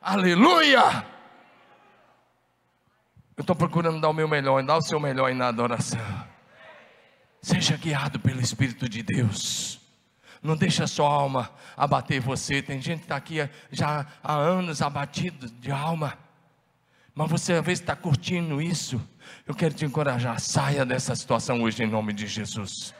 Aleluia! 0.00 1.04
Eu 3.36 3.42
estou 3.42 3.54
procurando 3.54 4.00
dar 4.00 4.08
o 4.08 4.14
meu 4.14 4.26
melhor, 4.26 4.62
dar 4.62 4.76
o 4.76 4.82
seu 4.82 4.98
melhor 4.98 5.34
na 5.34 5.48
adoração. 5.48 6.00
Seja 7.42 7.76
guiado 7.76 8.18
pelo 8.18 8.40
Espírito 8.40 8.88
de 8.88 9.02
Deus. 9.02 9.80
Não 10.42 10.56
deixe 10.56 10.82
a 10.82 10.86
sua 10.86 11.08
alma 11.08 11.50
abater 11.76 12.20
você. 12.20 12.62
Tem 12.62 12.80
gente 12.80 13.00
que 13.00 13.04
está 13.04 13.16
aqui 13.16 13.36
já 13.70 14.06
há 14.22 14.34
anos 14.34 14.80
abatido 14.80 15.50
de 15.50 15.70
alma. 15.70 16.16
Mas 17.16 17.30
você 17.30 17.54
às 17.54 17.64
vezes 17.64 17.80
está 17.80 17.96
curtindo 17.96 18.60
isso. 18.60 19.00
Eu 19.46 19.54
quero 19.54 19.72
te 19.72 19.86
encorajar, 19.86 20.38
saia 20.38 20.84
dessa 20.84 21.16
situação 21.16 21.62
hoje 21.62 21.82
em 21.82 21.86
nome 21.86 22.12
de 22.12 22.26
Jesus. 22.26 22.94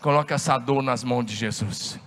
Coloque 0.00 0.32
essa 0.32 0.56
dor 0.56 0.82
nas 0.82 1.04
mãos 1.04 1.22
de 1.26 1.36
Jesus. 1.36 2.00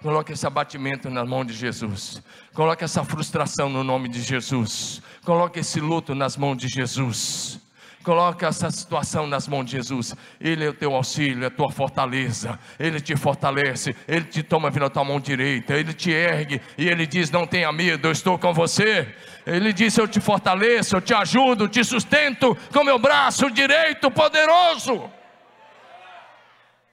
Coloque 0.00 0.32
esse 0.32 0.46
abatimento 0.46 1.10
na 1.10 1.24
mão 1.24 1.44
de 1.44 1.52
Jesus. 1.54 2.22
Coloque 2.54 2.84
essa 2.84 3.02
frustração 3.02 3.68
no 3.68 3.82
nome 3.82 4.08
de 4.08 4.22
Jesus. 4.22 5.02
Coloque 5.24 5.58
esse 5.58 5.80
luto 5.80 6.14
nas 6.14 6.36
mãos 6.36 6.56
de 6.56 6.68
Jesus. 6.68 7.60
Coloque 8.02 8.44
essa 8.44 8.68
situação 8.70 9.26
nas 9.28 9.46
mãos 9.46 9.64
de 9.64 9.72
Jesus. 9.72 10.14
Ele 10.40 10.64
é 10.64 10.68
o 10.68 10.74
teu 10.74 10.94
auxílio, 10.94 11.44
é 11.44 11.46
a 11.46 11.50
tua 11.50 11.70
fortaleza. 11.70 12.58
Ele 12.78 13.00
te 13.00 13.14
fortalece, 13.14 13.94
ele 14.08 14.24
te 14.24 14.42
toma 14.42 14.72
pela 14.72 14.90
tua 14.90 15.04
mão 15.04 15.20
direita, 15.20 15.74
ele 15.74 15.94
te 15.94 16.10
ergue 16.10 16.60
e 16.76 16.88
ele 16.88 17.06
diz: 17.06 17.30
Não 17.30 17.46
tenha 17.46 17.70
medo, 17.70 18.08
eu 18.08 18.12
estou 18.12 18.36
com 18.38 18.52
você. 18.52 19.14
Ele 19.46 19.72
disse: 19.72 20.00
Eu 20.00 20.08
te 20.08 20.20
fortaleço, 20.20 20.96
eu 20.96 21.00
te 21.00 21.14
ajudo, 21.14 21.68
te 21.68 21.84
sustento 21.84 22.56
com 22.72 22.82
meu 22.82 22.98
braço 22.98 23.48
direito 23.50 24.10
poderoso. 24.10 25.08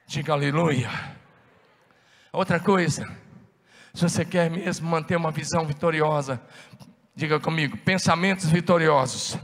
Diga 0.06 0.32
aleluia. 0.32 0.90
Outra 2.32 2.60
coisa, 2.60 3.10
se 3.92 4.02
você 4.02 4.24
quer 4.24 4.48
mesmo 4.48 4.88
manter 4.88 5.16
uma 5.16 5.32
visão 5.32 5.66
vitoriosa, 5.66 6.40
diga 7.16 7.40
comigo: 7.40 7.76
pensamentos 7.78 8.46
vitoriosos 8.46 9.36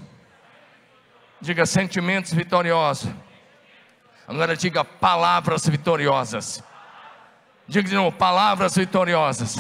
Diga 1.41 1.67
sentimentos 1.67 2.33
vitoriosos. 2.33 3.11
Agora 4.27 4.57
diga 4.57 4.85
palavras 4.85 5.69
vitoriosas. 5.69 6.63
Diga 7.69 7.89
de 7.89 7.95
novo, 7.95 8.17
palavras 8.17 8.75
vitoriosas. 8.75 9.57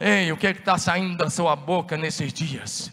Ei, 0.00 0.30
o 0.30 0.36
que 0.36 0.46
é 0.46 0.50
está 0.50 0.78
saindo 0.78 1.16
da 1.16 1.28
sua 1.28 1.56
boca 1.56 1.96
nesses 1.96 2.32
dias? 2.32 2.92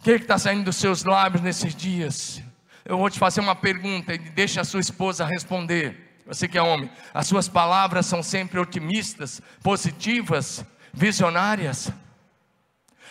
O 0.00 0.04
que 0.04 0.10
é 0.10 0.16
está 0.16 0.36
saindo 0.36 0.64
dos 0.64 0.76
seus 0.76 1.04
lábios 1.04 1.42
nesses 1.42 1.74
dias? 1.74 2.42
Eu 2.84 2.98
vou 2.98 3.08
te 3.08 3.18
fazer 3.18 3.40
uma 3.40 3.54
pergunta 3.54 4.12
e 4.12 4.18
deixa 4.18 4.60
a 4.60 4.64
sua 4.64 4.80
esposa 4.80 5.24
responder. 5.24 6.20
Você 6.26 6.48
que 6.48 6.58
é 6.58 6.62
homem, 6.62 6.90
as 7.12 7.26
suas 7.26 7.48
palavras 7.48 8.06
são 8.06 8.22
sempre 8.22 8.58
otimistas, 8.58 9.40
positivas, 9.62 10.64
visionárias. 10.92 11.90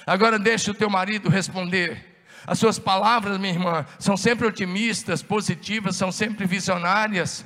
Agora 0.05 0.38
deixa 0.38 0.71
o 0.71 0.75
teu 0.75 0.89
marido 0.89 1.29
responder. 1.29 2.12
As 2.45 2.60
suas 2.60 2.77
palavras, 2.77 3.38
minha 3.38 3.53
irmã, 3.53 3.86
são 3.97 4.17
sempre 4.17 4.45
otimistas, 4.47 5.23
positivas, 5.23 5.95
são 5.95 6.12
sempre 6.12 6.45
visionárias. 6.45 7.45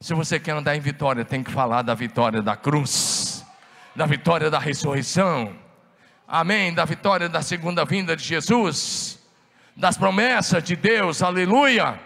Se 0.00 0.14
você 0.14 0.38
quer 0.38 0.52
andar 0.52 0.76
em 0.76 0.80
vitória, 0.80 1.24
tem 1.24 1.42
que 1.42 1.50
falar 1.50 1.82
da 1.82 1.94
vitória 1.94 2.40
da 2.40 2.54
cruz, 2.54 3.44
da 3.96 4.06
vitória 4.06 4.48
da 4.48 4.58
ressurreição, 4.58 5.56
amém? 6.26 6.72
Da 6.72 6.84
vitória 6.84 7.28
da 7.28 7.42
segunda 7.42 7.84
vinda 7.84 8.14
de 8.14 8.22
Jesus, 8.22 9.18
das 9.76 9.98
promessas 9.98 10.62
de 10.62 10.76
Deus, 10.76 11.20
aleluia. 11.20 11.98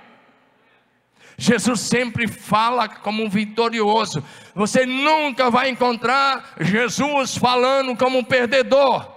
Jesus 1.36 1.80
sempre 1.80 2.26
fala 2.26 2.88
como 2.88 3.22
um 3.22 3.28
vitorioso. 3.28 4.24
Você 4.54 4.86
nunca 4.86 5.50
vai 5.50 5.68
encontrar 5.68 6.54
Jesus 6.60 7.36
falando 7.36 7.94
como 7.96 8.18
um 8.18 8.24
perdedor. 8.24 9.11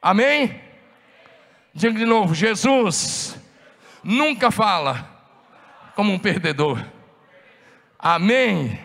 Amém? 0.00 0.60
Diga 1.74 1.98
de 1.98 2.04
novo: 2.04 2.34
Jesus 2.34 3.38
nunca 4.02 4.50
fala 4.50 5.08
como 5.94 6.12
um 6.12 6.18
perdedor. 6.18 6.84
Amém? 7.98 8.80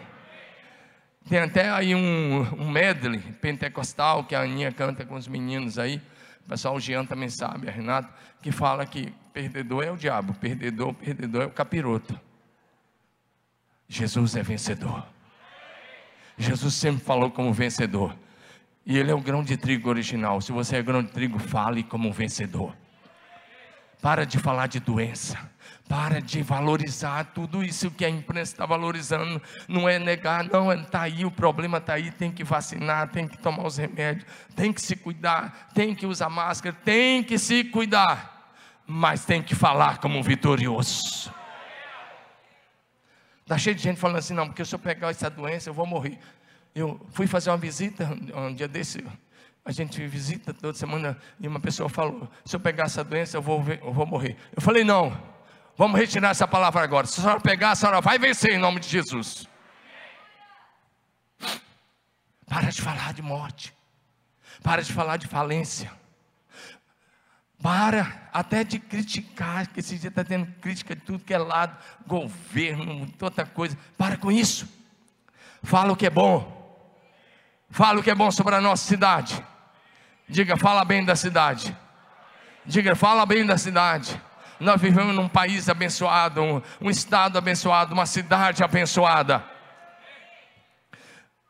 Tem 1.28 1.40
até 1.40 1.70
aí 1.70 1.96
um, 1.96 2.42
um 2.60 2.70
medley 2.70 3.20
pentecostal 3.42 4.26
que 4.26 4.36
a 4.36 4.42
Aninha 4.42 4.72
canta 4.72 5.06
com 5.06 5.16
os 5.16 5.28
meninos 5.28 5.80
aí. 5.80 6.02
O 6.46 6.50
pessoal, 6.50 6.80
Jean 6.80 7.06
também 7.06 7.30
sabe, 7.30 7.68
a 7.68 7.72
Renata, 7.72 8.14
que 8.42 8.52
fala 8.52 8.86
que 8.86 9.12
perdedor 9.34 9.84
é 9.84 9.92
o 9.92 9.98
diabo, 9.98 10.36
perdedor, 10.36 10.94
perdedor 10.94 11.44
é 11.44 11.46
o 11.48 11.52
capiroto. 11.52 12.20
Jesus 13.88 14.36
é 14.36 14.44
vencedor. 14.44 15.04
Jesus 16.38 16.74
sempre 16.76 17.04
falou 17.04 17.32
como 17.32 17.52
vencedor. 17.52 18.16
E 18.86 18.98
ele 18.98 19.10
é 19.10 19.16
o 19.16 19.22
grão 19.22 19.44
de 19.44 19.58
trigo 19.58 19.90
original. 19.90 20.40
Se 20.42 20.52
você 20.52 20.78
é 20.78 20.84
grão 20.84 21.02
de 21.02 21.12
trigo, 21.12 21.40
fale 21.40 21.84
como 21.84 22.14
vencedor. 22.14 22.76
Para 24.02 24.26
de 24.26 24.38
falar 24.38 24.68
de 24.68 24.80
doença. 24.80 25.50
Para 25.90 26.22
de 26.22 26.44
valorizar 26.44 27.24
tudo 27.34 27.64
isso 27.64 27.90
que 27.90 28.06
a 28.06 28.10
imprensa 28.10 28.54
está 28.54 28.66
valorizando. 28.66 29.42
Não 29.68 29.90
é 29.90 29.98
negar, 29.98 30.44
não, 30.44 30.72
está 30.72 31.02
aí, 31.02 31.26
o 31.26 31.32
problema 31.32 31.80
está 31.80 31.94
aí. 31.94 32.12
Tem 32.12 32.32
que 32.32 32.44
vacinar, 32.44 33.10
tem 33.10 33.28
que 33.28 33.38
tomar 33.38 33.66
os 33.66 33.78
remédios, 33.78 34.26
tem 34.56 34.72
que 34.72 34.82
se 34.82 34.96
cuidar, 34.96 35.70
tem 35.74 35.96
que 35.96 36.06
usar 36.06 36.30
máscara, 36.30 36.76
tem 36.84 37.24
que 37.24 37.40
se 37.40 37.64
cuidar. 37.64 38.54
Mas 38.86 39.26
tem 39.26 39.42
que 39.42 39.56
falar 39.56 39.98
como 39.98 40.20
um 40.20 40.24
vitorioso. 40.24 41.34
Está 43.42 43.58
cheio 43.58 43.76
de 43.76 43.82
gente 43.82 44.00
falando 44.00 44.18
assim, 44.18 44.34
não, 44.34 44.48
porque 44.48 44.66
se 44.66 44.74
eu 44.74 44.80
pegar 44.80 45.10
essa 45.10 45.30
doença 45.30 45.70
eu 45.70 45.74
vou 45.74 45.86
morrer. 45.86 46.20
Eu 46.76 47.00
fui 47.14 47.26
fazer 47.26 47.50
uma 47.50 47.58
visita 47.58 48.06
um 48.36 48.54
dia 48.54 48.68
desse, 48.68 49.04
a 49.64 49.72
gente 49.72 50.06
visita 50.06 50.54
toda 50.54 50.78
semana 50.78 51.18
e 51.40 51.48
uma 51.48 51.60
pessoa 51.60 51.90
falou: 51.90 52.30
se 52.44 52.56
eu 52.56 52.60
pegar 52.60 52.84
essa 52.84 53.04
doença 53.04 53.38
eu 53.38 53.42
vou, 53.42 53.64
eu 53.82 53.94
vou 53.94 54.06
morrer. 54.06 54.36
Eu 54.56 54.62
falei: 54.62 54.84
não, 54.84 55.18
Vamos 55.78 56.00
retirar 56.00 56.30
essa 56.30 56.48
palavra 56.48 56.82
agora. 56.82 57.06
Se 57.06 57.20
a 57.20 57.24
senhora 57.24 57.42
pegar, 57.42 57.72
a 57.72 57.76
senhora 57.76 58.00
vai 58.00 58.18
vencer 58.18 58.52
em 58.52 58.58
nome 58.58 58.80
de 58.80 58.88
Jesus. 58.88 59.48
Para 62.48 62.70
de 62.70 62.82
falar 62.82 63.14
de 63.14 63.22
morte. 63.22 63.74
Para 64.64 64.82
de 64.82 64.94
falar 64.94 65.18
de 65.18 65.28
falência. 65.28 65.92
Para 67.62 68.30
até 68.32 68.64
de 68.64 68.80
criticar, 68.80 69.68
que 69.68 69.82
esse 69.82 69.98
dia 69.98 70.10
está 70.10 70.24
tendo 70.24 70.46
crítica 70.62 70.96
de 70.96 71.02
tudo 71.02 71.24
que 71.24 71.34
é 71.34 71.38
lado, 71.38 71.76
governo, 72.08 73.12
toda 73.18 73.46
coisa. 73.46 73.78
Para 73.98 74.16
com 74.16 74.32
isso. 74.32 74.70
Fala 75.62 75.92
o 75.92 75.96
que 75.96 76.06
é 76.06 76.10
bom. 76.10 76.65
Fala 77.70 78.00
o 78.00 78.04
que 78.04 78.12
é 78.12 78.16
bom 78.16 78.32
sobre 78.32 78.56
a 78.56 78.62
nossa 78.62 78.86
cidade. 78.86 79.44
Diga, 80.28 80.58
fala 80.58 80.84
bem 80.84 81.04
da 81.04 81.16
cidade. 81.16 81.76
Diga, 82.66 82.96
fala 82.96 83.26
bem 83.26 83.46
da 83.46 83.58
cidade. 83.58 84.20
Nós 84.60 84.82
vivemos 84.82 85.14
num 85.14 85.28
país 85.28 85.68
abençoado, 85.68 86.42
um, 86.42 86.62
um 86.82 86.90
estado 86.90 87.38
abençoado, 87.38 87.94
uma 87.94 88.06
cidade 88.06 88.64
abençoada. 88.64 89.44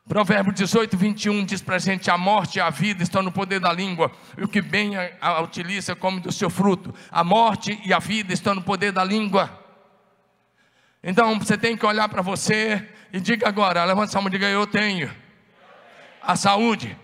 Provérbio 0.07 0.51
18, 0.51 0.97
21 0.97 1.45
diz 1.45 1.61
para 1.61 1.75
a 1.75 1.79
gente: 1.79 2.09
a 2.09 2.17
morte 2.17 2.57
e 2.57 2.61
a 2.61 2.69
vida 2.69 3.03
estão 3.03 3.21
no 3.21 3.31
poder 3.31 3.59
da 3.59 3.71
língua, 3.71 4.11
e 4.37 4.43
o 4.43 4.47
que 4.47 4.61
bem 4.61 4.97
a, 4.97 5.11
a 5.21 5.41
utiliza 5.41 5.95
come 5.95 6.19
do 6.19 6.31
seu 6.31 6.49
fruto. 6.49 6.93
A 7.11 7.23
morte 7.23 7.79
e 7.85 7.93
a 7.93 7.99
vida 7.99 8.33
estão 8.33 8.55
no 8.55 8.61
poder 8.61 8.91
da 8.91 9.03
língua. 9.03 9.63
Então 11.03 11.37
você 11.39 11.57
tem 11.57 11.77
que 11.77 11.85
olhar 11.85 12.09
para 12.09 12.21
você 12.21 12.87
e 13.13 13.19
diga 13.19 13.47
agora: 13.47 13.85
levanta 13.85 14.11
sua 14.11 14.21
mão 14.21 14.29
e 14.29 14.31
diga, 14.31 14.47
eu 14.47 14.65
tenho 14.67 15.24
a 16.25 16.35
saúde 16.35 16.97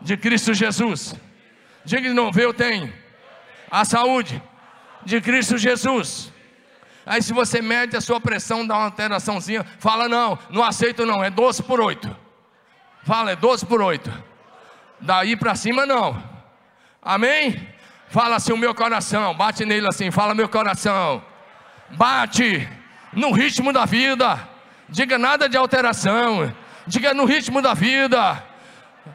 de 0.00 0.16
Cristo 0.16 0.54
Jesus. 0.54 1.14
Diga 1.84 2.08
de 2.08 2.14
novo, 2.14 2.38
eu 2.40 2.52
tenho 2.52 2.92
a 3.70 3.84
saúde 3.84 4.42
de 5.04 5.20
Cristo 5.20 5.56
Jesus. 5.56 6.32
Aí 7.06 7.22
se 7.22 7.32
você 7.32 7.62
mede 7.62 7.96
a 7.96 8.00
sua 8.00 8.20
pressão, 8.20 8.66
dá 8.66 8.76
uma 8.76 8.84
alteraçãozinha, 8.84 9.64
fala 9.78 10.08
não, 10.08 10.38
não 10.50 10.62
aceito 10.62 11.06
não, 11.06 11.24
é 11.24 11.30
12 11.30 11.62
por 11.62 11.80
8. 11.80 12.14
Fala, 13.04 13.30
é 13.30 13.36
12 13.36 13.64
por 13.64 13.80
8. 13.80 14.12
Daí 15.00 15.34
para 15.34 15.54
cima 15.54 15.86
não. 15.86 16.22
Amém? 17.00 17.66
Fala 18.08 18.36
assim 18.36 18.52
o 18.52 18.56
meu 18.56 18.74
coração, 18.74 19.34
bate 19.34 19.64
nele 19.64 19.86
assim, 19.86 20.10
fala 20.10 20.34
meu 20.34 20.48
coração. 20.48 21.24
Bate 21.90 22.68
no 23.12 23.32
ritmo 23.32 23.72
da 23.72 23.86
vida. 23.86 24.46
Diga 24.88 25.18
nada 25.18 25.48
de 25.48 25.56
alteração. 25.56 26.54
Diga 26.88 27.12
no 27.12 27.26
ritmo 27.26 27.60
da 27.60 27.74
vida. 27.74 28.42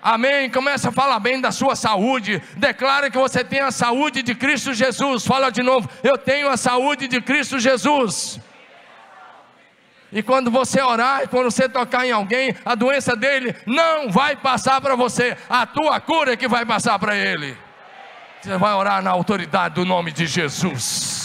Amém. 0.01 0.47
Começa 0.49 0.89
a 0.89 0.91
falar 0.91 1.19
bem 1.19 1.41
da 1.41 1.51
sua 1.51 1.75
saúde. 1.75 2.41
Declara 2.55 3.09
que 3.09 3.17
você 3.17 3.43
tem 3.43 3.61
a 3.61 3.71
saúde 3.71 4.21
de 4.21 4.35
Cristo 4.35 4.73
Jesus. 4.75 5.25
Fala 5.25 5.49
de 5.49 5.63
novo. 5.63 5.89
Eu 6.03 6.15
tenho 6.15 6.49
a 6.49 6.55
saúde 6.55 7.07
de 7.07 7.19
Cristo 7.19 7.59
Jesus. 7.59 8.39
E 10.11 10.21
quando 10.21 10.51
você 10.51 10.79
orar, 10.79 11.23
e 11.23 11.27
quando 11.27 11.49
você 11.49 11.67
tocar 11.67 12.05
em 12.05 12.11
alguém, 12.11 12.55
a 12.63 12.75
doença 12.75 13.15
dele 13.15 13.55
não 13.65 14.11
vai 14.11 14.35
passar 14.35 14.79
para 14.79 14.95
você. 14.95 15.35
A 15.49 15.65
tua 15.65 15.99
cura 15.99 16.33
é 16.33 16.37
que 16.37 16.47
vai 16.47 16.63
passar 16.63 16.99
para 16.99 17.15
ele. 17.15 17.57
Você 18.39 18.55
vai 18.55 18.73
orar 18.73 19.01
na 19.01 19.09
autoridade 19.09 19.73
do 19.73 19.83
nome 19.83 20.11
de 20.11 20.27
Jesus. 20.27 21.22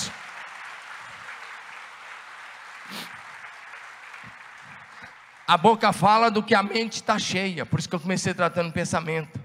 A 5.49 5.57
boca 5.57 5.95
fala 5.95 6.31
do 6.31 6.43
que 6.43 6.55
a 6.55 6.63
mente 6.63 6.97
está 6.97 7.19
cheia, 7.19 7.65
por 7.65 7.79
isso 7.79 7.89
que 7.89 7.95
eu 7.95 8.01
comecei 8.01 8.35
tratando 8.35 8.71
pensamento. 8.71 9.41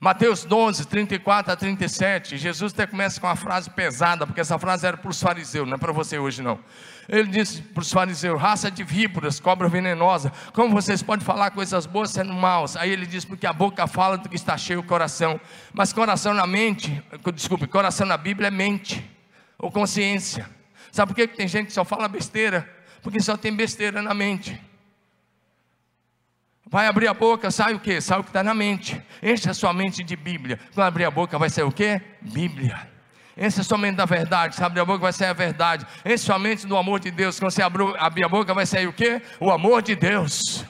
Mateus 0.00 0.42
12, 0.42 0.86
34 0.86 1.52
a 1.52 1.56
37, 1.56 2.38
Jesus 2.38 2.72
até 2.72 2.86
começa 2.86 3.20
com 3.20 3.26
uma 3.26 3.36
frase 3.36 3.68
pesada, 3.68 4.26
porque 4.26 4.40
essa 4.40 4.58
frase 4.58 4.86
era 4.86 4.96
para 4.96 5.10
os 5.10 5.20
fariseus, 5.20 5.68
não 5.68 5.74
é 5.74 5.78
para 5.78 5.92
você 5.92 6.18
hoje 6.18 6.40
não. 6.40 6.58
Ele 7.06 7.28
disse 7.28 7.60
para 7.60 7.82
os 7.82 7.92
fariseus: 7.92 8.40
raça 8.40 8.70
de 8.70 8.82
víboras, 8.82 9.38
cobra 9.38 9.68
venenosa, 9.68 10.32
como 10.54 10.70
vocês 10.70 11.02
podem 11.02 11.26
falar 11.26 11.50
coisas 11.50 11.84
boas 11.84 12.10
sendo 12.10 12.32
maus? 12.32 12.74
Aí 12.74 12.90
ele 12.90 13.04
diz: 13.04 13.26
porque 13.26 13.46
a 13.46 13.52
boca 13.52 13.86
fala 13.86 14.16
do 14.16 14.30
que 14.30 14.36
está 14.36 14.56
cheio 14.56 14.80
o 14.80 14.82
coração, 14.82 15.38
mas 15.74 15.92
coração 15.92 16.32
na 16.32 16.46
mente, 16.46 17.04
desculpe, 17.34 17.66
coração 17.66 18.06
na 18.06 18.16
Bíblia 18.16 18.48
é 18.48 18.50
mente, 18.50 19.06
ou 19.58 19.70
consciência. 19.70 20.48
Sabe 20.90 21.12
por 21.12 21.16
que 21.16 21.28
tem 21.28 21.46
gente 21.46 21.66
que 21.66 21.74
só 21.74 21.84
fala 21.84 22.08
besteira? 22.08 22.66
Porque 23.02 23.20
só 23.20 23.36
tem 23.36 23.54
besteira 23.54 24.00
na 24.00 24.14
mente. 24.14 24.69
Vai 26.70 26.86
abrir 26.86 27.08
a 27.08 27.14
boca, 27.14 27.50
sai 27.50 27.74
o 27.74 27.80
que? 27.80 28.00
Sai 28.00 28.20
o 28.20 28.22
que 28.22 28.30
está 28.30 28.44
na 28.44 28.54
mente. 28.54 29.02
Enche 29.20 29.50
a 29.50 29.54
sua 29.54 29.72
mente 29.72 30.04
de 30.04 30.14
Bíblia. 30.14 30.58
Quando 30.72 30.86
abrir 30.86 31.04
a 31.04 31.10
boca, 31.10 31.36
vai 31.36 31.50
sair 31.50 31.64
o 31.64 31.72
que? 31.72 32.00
Bíblia. 32.20 32.88
Enche 33.36 33.60
a 33.60 33.64
sua 33.64 33.76
mente 33.76 33.96
da 33.96 34.04
verdade. 34.04 34.54
Se 34.54 34.62
abrir 34.62 34.80
a 34.80 34.84
boca, 34.84 35.00
vai 35.00 35.12
sair 35.12 35.30
a 35.30 35.32
verdade. 35.32 35.84
Enche 36.04 36.14
a 36.14 36.18
sua 36.18 36.38
mente 36.38 36.68
do 36.68 36.76
amor 36.76 37.00
de 37.00 37.10
Deus. 37.10 37.40
Quando 37.40 37.50
você 37.50 37.62
abrir 37.62 38.24
a 38.24 38.28
boca, 38.28 38.54
vai 38.54 38.66
sair 38.66 38.86
o 38.86 38.92
que? 38.92 39.20
O 39.40 39.50
amor 39.50 39.82
de 39.82 39.96
Deus. 39.96 40.64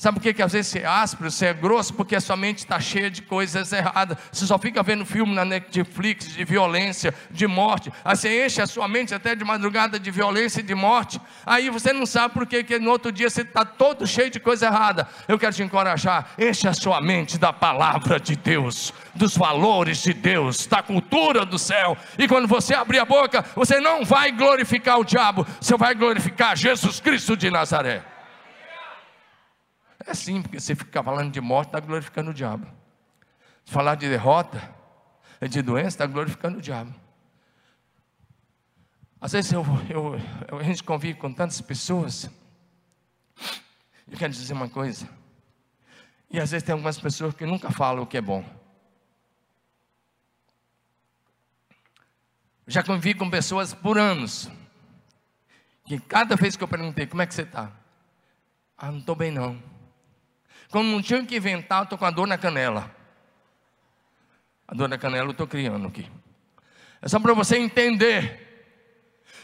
Sabe 0.00 0.18
por 0.18 0.22
que, 0.22 0.32
que 0.32 0.42
às 0.42 0.52
vezes 0.52 0.70
você 0.70 0.78
é 0.78 0.86
áspero, 0.86 1.28
você 1.28 1.46
é 1.46 1.52
grosso? 1.52 1.92
Porque 1.92 2.14
a 2.14 2.20
sua 2.20 2.36
mente 2.36 2.58
está 2.58 2.78
cheia 2.78 3.10
de 3.10 3.20
coisas 3.20 3.72
erradas. 3.72 4.16
Você 4.30 4.46
só 4.46 4.56
fica 4.56 4.80
vendo 4.80 5.04
filme 5.04 5.34
na 5.34 5.44
Netflix 5.44 6.28
de 6.28 6.44
violência, 6.44 7.12
de 7.32 7.48
morte. 7.48 7.92
Aí 8.04 8.16
você 8.16 8.46
enche 8.46 8.62
a 8.62 8.66
sua 8.68 8.86
mente 8.86 9.12
até 9.12 9.34
de 9.34 9.44
madrugada 9.44 9.98
de 9.98 10.08
violência 10.12 10.60
e 10.60 10.62
de 10.62 10.72
morte. 10.72 11.20
Aí 11.44 11.68
você 11.68 11.92
não 11.92 12.06
sabe 12.06 12.32
por 12.32 12.46
que, 12.46 12.62
que 12.62 12.78
no 12.78 12.92
outro 12.92 13.10
dia 13.10 13.28
você 13.28 13.42
está 13.42 13.64
todo 13.64 14.06
cheio 14.06 14.30
de 14.30 14.38
coisa 14.38 14.66
errada. 14.66 15.08
Eu 15.26 15.36
quero 15.36 15.52
te 15.52 15.64
encorajar. 15.64 16.28
Enche 16.38 16.68
a 16.68 16.74
sua 16.74 17.00
mente 17.00 17.36
da 17.36 17.52
palavra 17.52 18.20
de 18.20 18.36
Deus, 18.36 18.94
dos 19.16 19.36
valores 19.36 20.00
de 20.00 20.14
Deus, 20.14 20.64
da 20.68 20.80
cultura 20.80 21.44
do 21.44 21.58
céu. 21.58 21.96
E 22.16 22.28
quando 22.28 22.46
você 22.46 22.72
abrir 22.72 23.00
a 23.00 23.04
boca, 23.04 23.44
você 23.52 23.80
não 23.80 24.04
vai 24.04 24.30
glorificar 24.30 25.00
o 25.00 25.04
diabo, 25.04 25.44
você 25.60 25.76
vai 25.76 25.92
glorificar 25.96 26.56
Jesus 26.56 27.00
Cristo 27.00 27.36
de 27.36 27.50
Nazaré. 27.50 28.17
É 30.08 30.14
sim, 30.14 30.40
porque 30.40 30.58
você 30.58 30.74
fica 30.74 31.02
falando 31.02 31.30
de 31.30 31.38
morte, 31.38 31.68
está 31.68 31.80
glorificando 31.80 32.30
o 32.30 32.34
diabo. 32.34 32.66
Falar 33.66 33.94
de 33.94 34.08
derrota, 34.08 34.74
de 35.50 35.60
doença, 35.60 35.88
está 35.88 36.06
glorificando 36.06 36.56
o 36.56 36.62
diabo. 36.62 36.94
Às 39.20 39.32
vezes 39.32 39.52
eu, 39.52 39.62
eu, 39.90 40.14
eu, 40.48 40.58
a 40.58 40.62
gente 40.62 40.82
convive 40.82 41.18
com 41.18 41.30
tantas 41.30 41.60
pessoas. 41.60 42.30
Eu 44.10 44.16
quero 44.16 44.32
dizer 44.32 44.54
uma 44.54 44.70
coisa. 44.70 45.06
E 46.30 46.40
às 46.40 46.52
vezes 46.52 46.64
tem 46.64 46.72
algumas 46.72 46.98
pessoas 46.98 47.34
que 47.34 47.44
nunca 47.44 47.70
falam 47.70 48.04
o 48.04 48.06
que 48.06 48.16
é 48.16 48.22
bom. 48.22 48.42
Já 52.66 52.82
convivi 52.82 53.12
com 53.12 53.28
pessoas 53.28 53.74
por 53.74 53.98
anos. 53.98 54.50
Que 55.84 56.00
cada 56.00 56.34
vez 56.34 56.56
que 56.56 56.64
eu 56.64 56.68
perguntei, 56.68 57.06
como 57.06 57.20
é 57.20 57.26
que 57.26 57.34
você 57.34 57.42
está? 57.42 57.70
Ah, 58.74 58.90
não 58.90 59.00
estou 59.00 59.14
bem 59.14 59.30
não. 59.30 59.77
Quando 60.70 60.88
não 60.88 61.00
tinha 61.00 61.24
que 61.24 61.36
inventar, 61.36 61.80
eu 61.80 61.84
estou 61.84 61.98
com 61.98 62.04
a 62.04 62.10
dor 62.10 62.26
na 62.26 62.36
canela. 62.36 62.90
A 64.66 64.74
dor 64.74 64.88
na 64.88 64.98
canela 64.98 65.26
eu 65.26 65.32
estou 65.32 65.46
criando 65.46 65.88
aqui. 65.88 66.06
É 67.00 67.08
só 67.08 67.18
para 67.18 67.32
você 67.32 67.56
entender. 67.56 68.46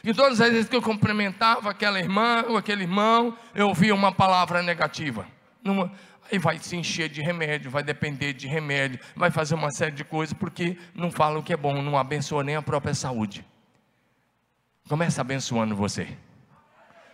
E 0.02 0.12
todas 0.12 0.38
as 0.40 0.50
vezes 0.50 0.68
que 0.68 0.76
eu 0.76 0.82
cumprimentava 0.82 1.70
aquela 1.70 1.98
irmã 1.98 2.44
ou 2.46 2.58
aquele 2.58 2.82
irmão, 2.82 3.36
eu 3.54 3.68
ouvia 3.68 3.94
uma 3.94 4.12
palavra 4.12 4.62
negativa. 4.62 5.26
Numa, 5.62 5.90
aí 6.30 6.38
vai 6.38 6.58
se 6.58 6.76
encher 6.76 7.08
de 7.08 7.22
remédio, 7.22 7.70
vai 7.70 7.82
depender 7.82 8.34
de 8.34 8.46
remédio, 8.46 9.00
vai 9.16 9.30
fazer 9.30 9.54
uma 9.54 9.70
série 9.70 9.92
de 9.92 10.04
coisas, 10.04 10.34
porque 10.34 10.76
não 10.94 11.10
fala 11.10 11.38
o 11.38 11.42
que 11.42 11.54
é 11.54 11.56
bom, 11.56 11.80
não 11.80 11.96
abençoa 11.96 12.44
nem 12.44 12.54
a 12.54 12.60
própria 12.60 12.94
saúde. 12.94 13.46
Começa 14.86 15.22
abençoando 15.22 15.74
você. 15.74 16.06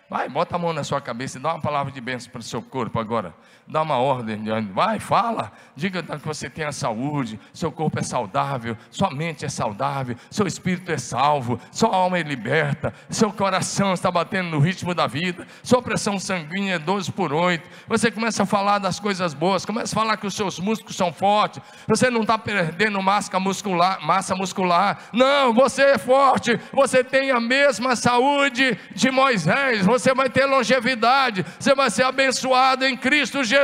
Vai, 0.08 0.28
bota 0.28 0.56
a 0.56 0.58
mão 0.58 0.72
na 0.72 0.82
sua 0.82 1.00
cabeça 1.00 1.38
e 1.38 1.40
dá 1.40 1.54
uma 1.54 1.60
palavra 1.60 1.92
de 1.92 2.00
bênção 2.00 2.32
para 2.32 2.40
o 2.40 2.42
seu 2.42 2.60
corpo 2.60 2.98
agora. 2.98 3.32
Dá 3.70 3.82
uma 3.82 3.98
ordem, 3.98 4.42
vai, 4.72 4.98
fala. 4.98 5.52
Diga 5.76 6.02
que 6.02 6.26
você 6.26 6.50
tem 6.50 6.64
a 6.64 6.72
saúde, 6.72 7.38
seu 7.54 7.70
corpo 7.70 8.00
é 8.00 8.02
saudável, 8.02 8.76
sua 8.90 9.10
mente 9.10 9.44
é 9.44 9.48
saudável, 9.48 10.16
seu 10.28 10.44
espírito 10.44 10.90
é 10.90 10.98
salvo, 10.98 11.60
sua 11.70 11.94
alma 11.94 12.18
é 12.18 12.22
liberta, 12.22 12.92
seu 13.08 13.32
coração 13.32 13.94
está 13.94 14.10
batendo 14.10 14.50
no 14.50 14.58
ritmo 14.58 14.92
da 14.92 15.06
vida, 15.06 15.46
sua 15.62 15.80
pressão 15.80 16.18
sanguínea 16.18 16.74
é 16.74 16.78
12 16.80 17.12
por 17.12 17.32
8. 17.32 17.68
Você 17.86 18.10
começa 18.10 18.42
a 18.42 18.46
falar 18.46 18.78
das 18.78 18.98
coisas 18.98 19.34
boas, 19.34 19.64
começa 19.64 19.94
a 19.94 20.00
falar 20.00 20.16
que 20.16 20.26
os 20.26 20.34
seus 20.34 20.58
músculos 20.58 20.96
são 20.96 21.12
fortes, 21.12 21.62
você 21.86 22.10
não 22.10 22.22
está 22.22 22.36
perdendo 22.36 23.00
massa 23.00 23.38
muscular, 23.38 24.04
massa 24.04 24.34
muscular. 24.34 24.98
Não, 25.12 25.54
você 25.54 25.82
é 25.82 25.98
forte, 25.98 26.58
você 26.72 27.04
tem 27.04 27.30
a 27.30 27.38
mesma 27.38 27.94
saúde 27.94 28.76
de 28.96 29.12
Moisés, 29.12 29.86
você 29.86 30.12
vai 30.12 30.28
ter 30.28 30.44
longevidade, 30.44 31.46
você 31.58 31.72
vai 31.72 31.88
ser 31.88 32.02
abençoado 32.02 32.84
em 32.84 32.96
Cristo 32.96 33.44
Jesus, 33.44 33.59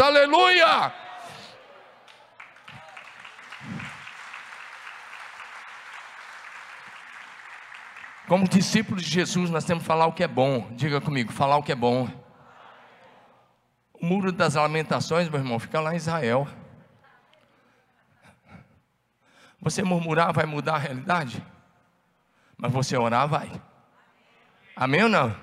aleluia! 0.00 0.92
Como 8.26 8.46
discípulos 8.46 9.02
de 9.02 9.10
Jesus, 9.10 9.48
nós 9.48 9.64
temos 9.64 9.82
que 9.82 9.86
falar 9.86 10.06
o 10.06 10.12
que 10.12 10.22
é 10.22 10.28
bom. 10.28 10.68
Diga 10.72 11.00
comigo, 11.00 11.32
falar 11.32 11.56
o 11.56 11.62
que 11.62 11.72
é 11.72 11.74
bom. 11.74 12.06
O 13.94 14.04
muro 14.04 14.30
das 14.30 14.54
lamentações, 14.54 15.30
meu 15.30 15.40
irmão, 15.40 15.58
fica 15.58 15.80
lá 15.80 15.94
em 15.94 15.96
Israel. 15.96 16.46
Você 19.60 19.82
murmurar 19.82 20.32
vai 20.34 20.44
mudar 20.44 20.74
a 20.74 20.78
realidade? 20.78 21.42
Mas 22.56 22.70
você 22.70 22.98
orar 22.98 23.26
vai. 23.26 23.50
Amém 24.76 25.04
ou 25.04 25.08
não? 25.08 25.34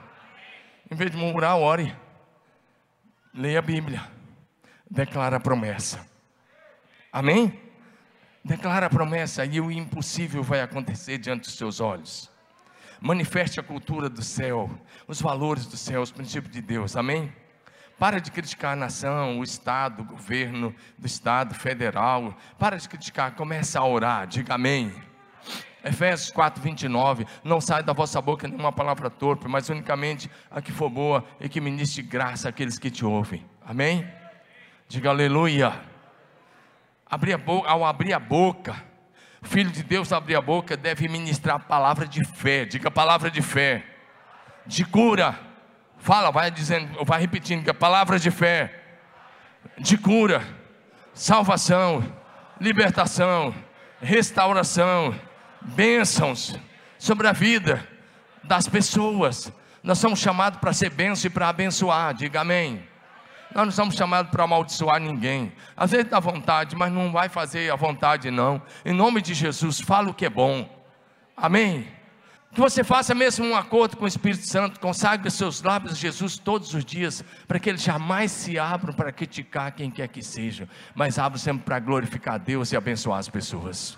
Em 0.90 0.96
vez 0.96 1.10
de 1.10 1.18
murmurar, 1.18 1.58
ore. 1.58 2.05
Leia 3.38 3.60
a 3.60 3.62
Bíblia. 3.62 4.02
Declara 4.90 5.36
a 5.36 5.40
promessa. 5.42 6.08
Amém? 7.12 7.60
Declara 8.42 8.86
a 8.86 8.90
promessa 8.90 9.44
e 9.44 9.60
o 9.60 9.70
impossível 9.70 10.42
vai 10.42 10.62
acontecer 10.62 11.18
diante 11.18 11.42
dos 11.42 11.58
seus 11.58 11.82
olhos. 11.82 12.32
Manifeste 13.02 13.60
a 13.60 13.64
cultura 13.64 14.08
do 14.08 14.24
céu, 14.24 14.70
os 15.06 15.22
valores 15.22 15.66
do 15.66 15.76
céu, 15.76 16.02
os 16.02 16.14
princípios 16.14 16.54
de 16.54 16.62
Deus. 16.62 16.96
Amém? 16.96 17.34
Para 18.00 18.22
de 18.22 18.32
criticar 18.32 18.72
a 18.72 18.78
nação, 18.78 19.40
o 19.40 19.44
Estado, 19.44 20.04
o 20.04 20.06
governo 20.06 20.74
do 20.98 21.06
Estado 21.06 21.54
federal. 21.54 22.38
Para 22.58 22.78
de 22.78 22.88
criticar, 22.88 23.36
comece 23.36 23.78
a 23.78 23.84
orar. 23.84 24.28
Diga 24.28 24.54
amém. 24.54 24.94
Efésios 25.86 26.32
4, 26.32 26.62
29. 26.62 27.28
Não 27.44 27.62
sai 27.62 27.84
da 27.84 27.94
vossa 27.94 28.20
boca 28.20 28.48
nenhuma 28.48 28.72
palavra 28.72 29.08
torpe, 29.08 29.48
mas 29.48 29.70
unicamente 29.70 30.30
a 30.50 30.60
que 30.60 30.72
for 30.72 30.90
boa 30.90 31.24
e 31.40 31.48
que 31.48 31.62
ministre 31.62 32.02
graça 32.02 32.50
àqueles 32.50 32.80
que 32.80 32.90
te 32.90 33.06
ouvem. 33.06 33.46
Amém? 33.64 34.06
Diga 34.90 35.12
aleluia. 35.12 35.80
Abrir 37.08 37.38
boca, 37.38 37.70
ao 37.70 37.86
abrir 37.86 38.14
a 38.14 38.20
boca, 38.20 38.76
filho 39.44 39.70
de 39.70 39.84
Deus 39.84 40.12
abrir 40.12 40.36
a 40.36 40.42
boca 40.42 40.76
deve 40.76 41.08
ministrar 41.08 41.58
a 41.58 41.60
palavra 41.60 42.08
de 42.08 42.26
fé. 42.26 42.66
Diga 42.66 42.90
palavra 42.90 43.30
de 43.30 43.44
fé. 43.44 43.86
De 44.66 44.84
cura. 44.84 45.40
Fala, 46.00 46.32
vai 46.32 46.50
dizendo, 46.50 47.06
vai 47.06 47.22
repetindo 47.22 47.64
que 47.64 47.70
a 47.70 47.76
palavra 47.76 48.18
de 48.18 48.32
fé. 48.32 48.82
De 49.78 49.98
cura, 49.98 50.44
salvação, 51.14 52.04
libertação, 52.60 53.54
restauração 54.02 55.16
bênçãos 55.66 56.56
sobre 56.98 57.28
a 57.28 57.32
vida 57.32 57.88
das 58.44 58.68
pessoas. 58.68 59.52
Nós 59.84 60.00
somos 60.00 60.20
chamados 60.20 60.60
para 60.60 60.74
ser 60.74 60.90
bênção 60.90 61.28
e 61.28 61.30
para 61.30 61.50
abençoar, 61.50 62.14
diga 62.14 62.42
amém. 62.42 62.84
Nós 63.54 63.66
não 63.66 63.72
somos 63.72 63.96
chamados 63.96 64.32
para 64.32 64.44
amaldiçoar 64.44 65.00
ninguém. 65.00 65.54
Às 65.78 65.92
vezes 65.92 66.10
dá 66.10 66.20
vontade, 66.20 66.76
mas 66.76 66.92
não 66.92 67.12
vai 67.12 67.30
fazer 67.30 67.72
a 67.72 67.76
vontade, 67.76 68.30
não. 68.30 68.62
Em 68.84 68.94
nome 68.94 69.22
de 69.22 69.34
Jesus, 69.34 69.80
fala 69.80 70.10
o 70.10 70.14
que 70.14 70.26
é 70.26 70.30
bom. 70.30 70.68
Amém. 71.38 71.88
Que 72.54 72.60
você 72.60 72.84
faça 72.84 73.14
mesmo 73.14 73.46
um 73.46 73.56
acordo 73.56 73.98
com 73.98 74.06
o 74.06 74.08
Espírito 74.08 74.46
Santo, 74.48 74.80
consagre 74.80 75.30
seus 75.30 75.62
lábios 75.62 75.94
a 75.94 75.96
Jesus 75.96 76.38
todos 76.38 76.74
os 76.74 76.84
dias, 76.84 77.24
para 77.48 77.60
que 77.60 77.70
eles 77.70 77.84
jamais 77.84 78.32
se 78.32 78.58
abram 78.58 78.94
para 78.94 79.12
criticar 79.12 79.72
quem 79.74 79.92
quer 79.92 80.08
que 80.08 80.24
seja, 80.24 80.68
mas 80.94 81.20
abram 81.20 81.38
sempre 81.38 81.66
para 81.66 81.80
glorificar 81.80 82.40
Deus 82.40 82.72
e 82.72 82.78
abençoar 82.78 83.20
as 83.20 83.30
pessoas 83.30 83.98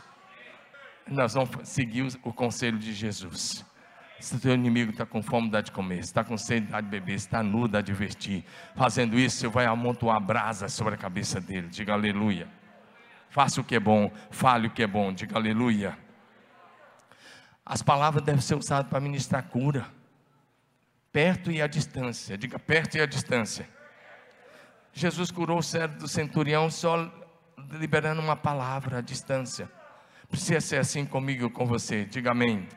nós 1.10 1.34
vamos 1.34 1.50
seguir 1.68 2.08
o 2.24 2.34
conselho 2.34 2.78
de 2.78 2.94
Jesus. 2.94 3.66
Se 4.20 4.36
o 4.36 4.40
teu 4.40 4.54
inimigo 4.54 4.92
está 4.92 5.06
com 5.06 5.22
fome, 5.22 5.50
dá 5.50 5.62
de 5.62 5.72
comer. 5.72 5.98
Se 5.98 6.10
está 6.10 6.24
com 6.24 6.38
sede, 6.38 6.68
dá 6.68 6.82
de 6.82 6.88
beber. 6.88 7.20
Se 7.20 7.28
está 7.28 7.44
nu, 7.44 7.68
dá 7.68 7.82
de 7.82 7.94
vestir. 7.94 8.44
Fazendo 8.76 9.18
isso, 9.18 9.38
você 9.38 9.48
vai 9.48 9.66
amontoar 9.66 10.20
brasa 10.20 10.68
sobre 10.68 10.96
a 10.96 10.98
cabeça 10.98 11.40
dele. 11.40 11.68
Diga 11.68 11.94
aleluia. 11.94 12.48
Faça 13.30 13.62
o 13.62 13.64
que 13.64 13.76
é 13.76 13.80
bom, 13.80 14.12
fale 14.32 14.68
o 14.68 14.72
que 14.72 14.82
é 14.82 14.88
bom. 14.88 15.14
Diga 15.14 15.36
aleluia. 15.36 15.98
As 17.66 17.82
palavras 17.82 18.24
devem 18.24 18.42
ser 18.42 18.56
usadas 18.56 18.90
para 18.90 19.00
ministrar 19.00 19.44
cura. 19.44 19.86
Perto 21.12 21.52
e 21.52 21.62
à 21.62 21.68
distância. 21.68 22.38
Diga 22.38 22.58
perto 22.58 22.98
e 22.98 23.02
à 23.02 23.06
distância. 23.06 23.70
Jesus 24.94 25.30
curou 25.30 25.60
o 25.60 25.64
cérebro 25.64 26.00
do 26.00 26.08
centurião 26.08 26.72
só 26.72 27.12
liberando 27.72 28.22
uma 28.22 28.36
palavra 28.36 28.98
à 28.98 29.02
distância. 29.02 29.70
Precisa 30.30 30.62
ser 30.62 30.78
assim 30.78 31.06
comigo 31.06 31.50
com 31.50 31.66
você. 31.66 32.06
Diga 32.06 32.32
amém. 32.32 32.68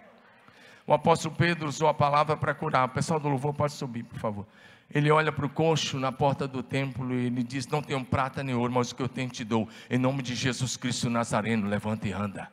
O 0.87 0.93
apóstolo 0.93 1.35
Pedro 1.35 1.69
usou 1.69 1.89
a 1.89 1.95
palavra 1.95 2.37
para 2.37 2.55
curar. 2.55 2.87
O 2.87 2.91
pessoal 2.91 3.21
do 3.21 3.29
louvor 3.29 3.55
pode 3.55 3.73
subir, 3.73 4.05
por 4.05 4.19
favor. 4.19 4.47
Ele 4.93 5.11
olha 5.11 5.31
para 5.31 5.47
o 5.47 5.49
coxo 5.49 5.99
na 5.99 6.11
porta 6.11 6.49
do 6.49 6.63
templo 6.63 7.15
e 7.15 7.27
ele 7.27 7.45
diz: 7.45 7.67
Não 7.69 7.81
tenho 7.81 8.05
prata 8.05 8.43
nem 8.43 8.55
ouro, 8.55 8.73
mas 8.73 8.91
o 8.91 8.97
que 8.97 9.03
eu 9.03 9.09
tenho 9.09 9.29
te 9.29 9.45
dou. 9.45 9.69
Em 9.89 9.99
nome 9.99 10.21
de 10.23 10.35
Jesus 10.35 10.77
Cristo 10.77 11.09
Nazareno, 11.09 11.69
levanta 11.69 12.09
e 12.09 12.13
anda. 12.13 12.51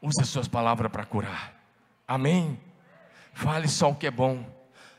Use 0.00 0.20
as 0.20 0.28
suas 0.28 0.48
palavras 0.48 0.90
para 0.90 1.04
curar. 1.04 1.54
Amém. 2.08 2.58
Fale 3.34 3.68
só 3.68 3.90
o 3.90 3.94
que 3.94 4.06
é 4.06 4.10
bom. 4.10 4.44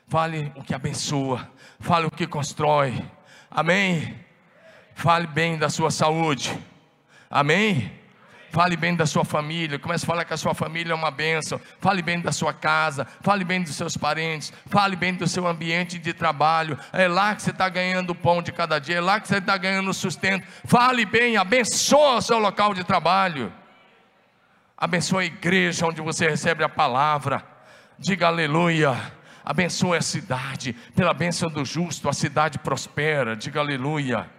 Fale 0.07 0.51
o 0.55 0.63
que 0.63 0.75
abençoa. 0.75 1.49
Fale 1.79 2.05
o 2.05 2.11
que 2.11 2.27
constrói. 2.27 3.03
Amém. 3.49 4.23
Fale 4.93 5.25
bem 5.25 5.57
da 5.57 5.69
sua 5.69 5.89
saúde. 5.89 6.55
Amém. 7.29 7.96
Fale 8.49 8.77
bem 8.77 8.95
da 8.95 9.05
sua 9.05 9.25
família, 9.25 9.77
comece 9.77 10.05
a 10.05 10.07
falar 10.07 10.25
que 10.25 10.33
a 10.33 10.37
sua 10.37 10.53
família 10.53 10.93
é 10.93 10.95
uma 10.95 11.11
bênção. 11.11 11.59
Fale 11.79 12.01
bem 12.01 12.19
da 12.19 12.31
sua 12.31 12.53
casa, 12.53 13.05
fale 13.21 13.43
bem 13.43 13.61
dos 13.61 13.75
seus 13.75 13.97
parentes, 13.97 14.53
fale 14.67 14.95
bem 14.95 15.13
do 15.13 15.27
seu 15.27 15.45
ambiente 15.45 15.99
de 15.99 16.13
trabalho. 16.13 16.77
É 16.93 17.07
lá 17.07 17.35
que 17.35 17.41
você 17.41 17.51
está 17.51 17.67
ganhando 17.67 18.11
o 18.11 18.15
pão 18.15 18.41
de 18.41 18.51
cada 18.51 18.79
dia, 18.79 18.97
é 18.97 19.01
lá 19.01 19.19
que 19.19 19.27
você 19.27 19.37
está 19.37 19.57
ganhando 19.57 19.89
o 19.89 19.93
sustento. 19.93 20.47
Fale 20.65 21.05
bem, 21.05 21.35
abençoa 21.37 22.15
o 22.15 22.21
seu 22.21 22.39
local 22.39 22.73
de 22.73 22.83
trabalho. 22.83 23.51
Abençoa 24.77 25.21
a 25.21 25.25
igreja 25.25 25.85
onde 25.85 26.01
você 26.01 26.29
recebe 26.29 26.63
a 26.63 26.69
palavra. 26.69 27.43
Diga 27.99 28.27
aleluia. 28.27 28.95
Abençoa 29.43 29.97
a 29.97 30.01
cidade, 30.01 30.73
pela 30.93 31.13
bênção 31.13 31.49
do 31.49 31.63
justo, 31.63 32.09
a 32.09 32.13
cidade 32.13 32.59
prospera. 32.59 33.33
Diga 33.33 33.61
aleluia 33.61 34.36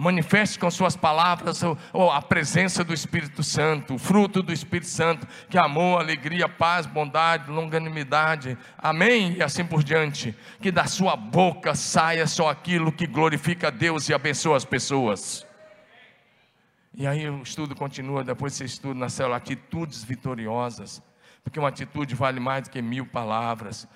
manifeste 0.00 0.58
com 0.58 0.70
suas 0.70 0.96
palavras 0.96 1.62
a 1.62 2.22
presença 2.22 2.82
do 2.82 2.94
Espírito 2.94 3.42
Santo, 3.42 3.94
o 3.94 3.98
fruto 3.98 4.42
do 4.42 4.50
Espírito 4.50 4.88
Santo, 4.88 5.28
que 5.48 5.58
é 5.58 5.60
amor, 5.60 6.00
alegria, 6.00 6.48
paz, 6.48 6.86
bondade, 6.86 7.50
longanimidade, 7.50 8.56
amém? 8.78 9.34
E 9.34 9.42
assim 9.42 9.62
por 9.62 9.82
diante. 9.82 10.34
Que 10.58 10.72
da 10.72 10.86
sua 10.86 11.14
boca 11.16 11.74
saia 11.74 12.26
só 12.26 12.48
aquilo 12.48 12.90
que 12.90 13.06
glorifica 13.06 13.68
a 13.68 13.70
Deus 13.70 14.08
e 14.08 14.14
abençoa 14.14 14.56
as 14.56 14.64
pessoas. 14.64 15.46
E 16.94 17.06
aí 17.06 17.28
o 17.28 17.42
estudo 17.42 17.76
continua, 17.76 18.24
depois 18.24 18.54
você 18.54 18.64
estuda 18.64 18.98
na 18.98 19.10
célula 19.10 19.36
atitudes 19.36 20.02
vitoriosas, 20.02 21.02
porque 21.44 21.58
uma 21.58 21.68
atitude 21.68 22.14
vale 22.14 22.40
mais 22.40 22.64
do 22.64 22.70
que 22.70 22.80
mil 22.80 23.04
palavras. 23.04 23.86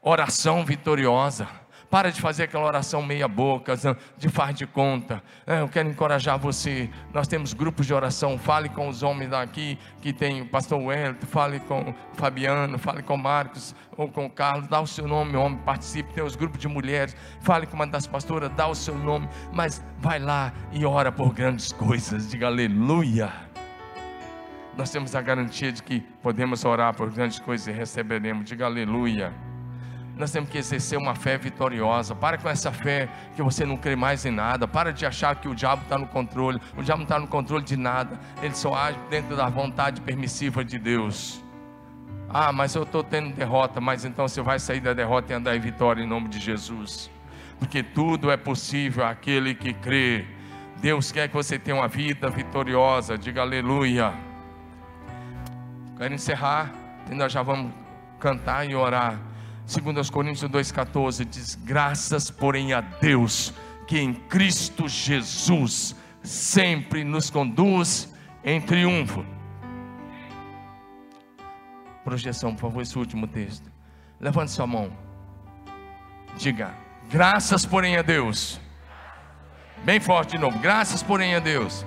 Oração 0.00 0.64
vitoriosa 0.64 1.48
para 1.90 2.12
de 2.12 2.20
fazer 2.20 2.44
aquela 2.44 2.64
oração 2.64 3.02
meia 3.02 3.26
boca, 3.26 3.74
de 4.16 4.28
faz 4.28 4.54
de 4.54 4.64
conta. 4.66 5.22
É, 5.44 5.60
eu 5.60 5.68
quero 5.68 5.88
encorajar 5.88 6.38
você. 6.38 6.88
Nós 7.12 7.26
temos 7.26 7.52
grupos 7.52 7.86
de 7.86 7.92
oração. 7.92 8.38
Fale 8.38 8.68
com 8.68 8.88
os 8.88 9.02
homens 9.02 9.30
daqui, 9.30 9.76
que 10.00 10.12
tem 10.12 10.40
o 10.40 10.46
pastor 10.46 10.80
Wellington, 10.80 11.26
fale 11.26 11.58
com 11.60 11.90
o 11.90 11.94
Fabiano, 12.14 12.78
fale 12.78 13.02
com 13.02 13.14
o 13.14 13.18
Marcos 13.18 13.74
ou 13.96 14.08
com 14.08 14.26
o 14.26 14.30
Carlos. 14.30 14.68
Dá 14.68 14.80
o 14.80 14.86
seu 14.86 15.08
nome, 15.08 15.36
homem, 15.36 15.58
participe. 15.58 16.14
Tem 16.14 16.22
os 16.22 16.36
grupos 16.36 16.60
de 16.60 16.68
mulheres. 16.68 17.16
Fale 17.40 17.66
com 17.66 17.74
uma 17.74 17.86
das 17.86 18.06
pastoras, 18.06 18.50
dá 18.54 18.68
o 18.68 18.74
seu 18.74 18.96
nome. 18.96 19.28
Mas 19.52 19.84
vai 19.98 20.20
lá 20.20 20.52
e 20.72 20.86
ora 20.86 21.10
por 21.10 21.34
grandes 21.34 21.72
coisas. 21.72 22.30
Diga 22.30 22.46
aleluia 22.46 23.50
nós 24.76 24.90
temos 24.90 25.14
a 25.14 25.20
garantia 25.20 25.70
de 25.70 25.82
que 25.82 26.00
podemos 26.22 26.64
orar 26.64 26.94
por 26.94 27.10
grandes 27.10 27.38
coisas 27.38 27.66
e 27.66 27.70
receberemos. 27.70 28.46
Diga 28.46 28.64
aleluia. 28.64 29.49
Nós 30.20 30.30
temos 30.30 30.50
que 30.50 30.58
exercer 30.58 30.98
uma 30.98 31.14
fé 31.14 31.38
vitoriosa. 31.38 32.14
Para 32.14 32.36
com 32.36 32.46
essa 32.46 32.70
fé 32.70 33.08
que 33.34 33.42
você 33.42 33.64
não 33.64 33.78
crê 33.78 33.96
mais 33.96 34.26
em 34.26 34.30
nada. 34.30 34.68
Para 34.68 34.92
de 34.92 35.06
achar 35.06 35.34
que 35.34 35.48
o 35.48 35.54
diabo 35.54 35.80
está 35.82 35.96
no 35.96 36.06
controle. 36.06 36.60
O 36.76 36.82
diabo 36.82 36.98
não 36.98 37.04
está 37.04 37.18
no 37.18 37.26
controle 37.26 37.64
de 37.64 37.74
nada. 37.74 38.20
Ele 38.42 38.54
só 38.54 38.74
age 38.74 38.98
dentro 39.08 39.34
da 39.34 39.48
vontade 39.48 40.02
permissiva 40.02 40.62
de 40.62 40.78
Deus. 40.78 41.42
Ah, 42.28 42.52
mas 42.52 42.74
eu 42.74 42.82
estou 42.82 43.02
tendo 43.02 43.34
derrota, 43.34 43.80
mas 43.80 44.04
então 44.04 44.28
você 44.28 44.42
vai 44.42 44.58
sair 44.58 44.80
da 44.80 44.92
derrota 44.92 45.32
e 45.32 45.36
andar 45.36 45.56
em 45.56 45.60
vitória 45.60 46.02
em 46.02 46.06
nome 46.06 46.28
de 46.28 46.38
Jesus. 46.38 47.10
Porque 47.58 47.82
tudo 47.82 48.30
é 48.30 48.36
possível 48.36 49.06
àquele 49.06 49.54
que 49.54 49.72
crê. 49.72 50.26
Deus 50.82 51.10
quer 51.10 51.28
que 51.28 51.34
você 51.34 51.58
tenha 51.58 51.78
uma 51.78 51.88
vida 51.88 52.28
vitoriosa, 52.28 53.16
diga 53.16 53.40
aleluia. 53.40 54.12
Quero 55.96 56.12
encerrar, 56.12 56.70
e 57.10 57.14
nós 57.14 57.32
já 57.32 57.42
vamos 57.42 57.72
cantar 58.18 58.68
e 58.68 58.74
orar. 58.74 59.29
2 59.70 60.10
Coríntios 60.10 60.50
2,14 60.50 61.24
diz: 61.24 61.54
Graças, 61.54 62.28
porém, 62.28 62.72
a 62.72 62.80
Deus, 62.80 63.54
que 63.86 64.00
em 64.00 64.12
Cristo 64.12 64.88
Jesus 64.88 65.94
sempre 66.24 67.04
nos 67.04 67.30
conduz 67.30 68.12
em 68.42 68.60
triunfo. 68.60 69.24
Projeção, 72.02 72.52
por 72.52 72.62
favor, 72.62 72.82
esse 72.82 72.98
último 72.98 73.28
texto. 73.28 73.70
Levante 74.18 74.50
sua 74.50 74.66
mão. 74.66 74.90
Diga: 76.36 76.74
Graças, 77.08 77.64
porém, 77.64 77.96
a 77.96 78.02
Deus. 78.02 78.60
Bem 79.84 80.00
forte 80.00 80.32
de 80.32 80.38
novo. 80.38 80.58
Graças, 80.58 81.00
porém, 81.00 81.36
a 81.36 81.38
Deus. 81.38 81.86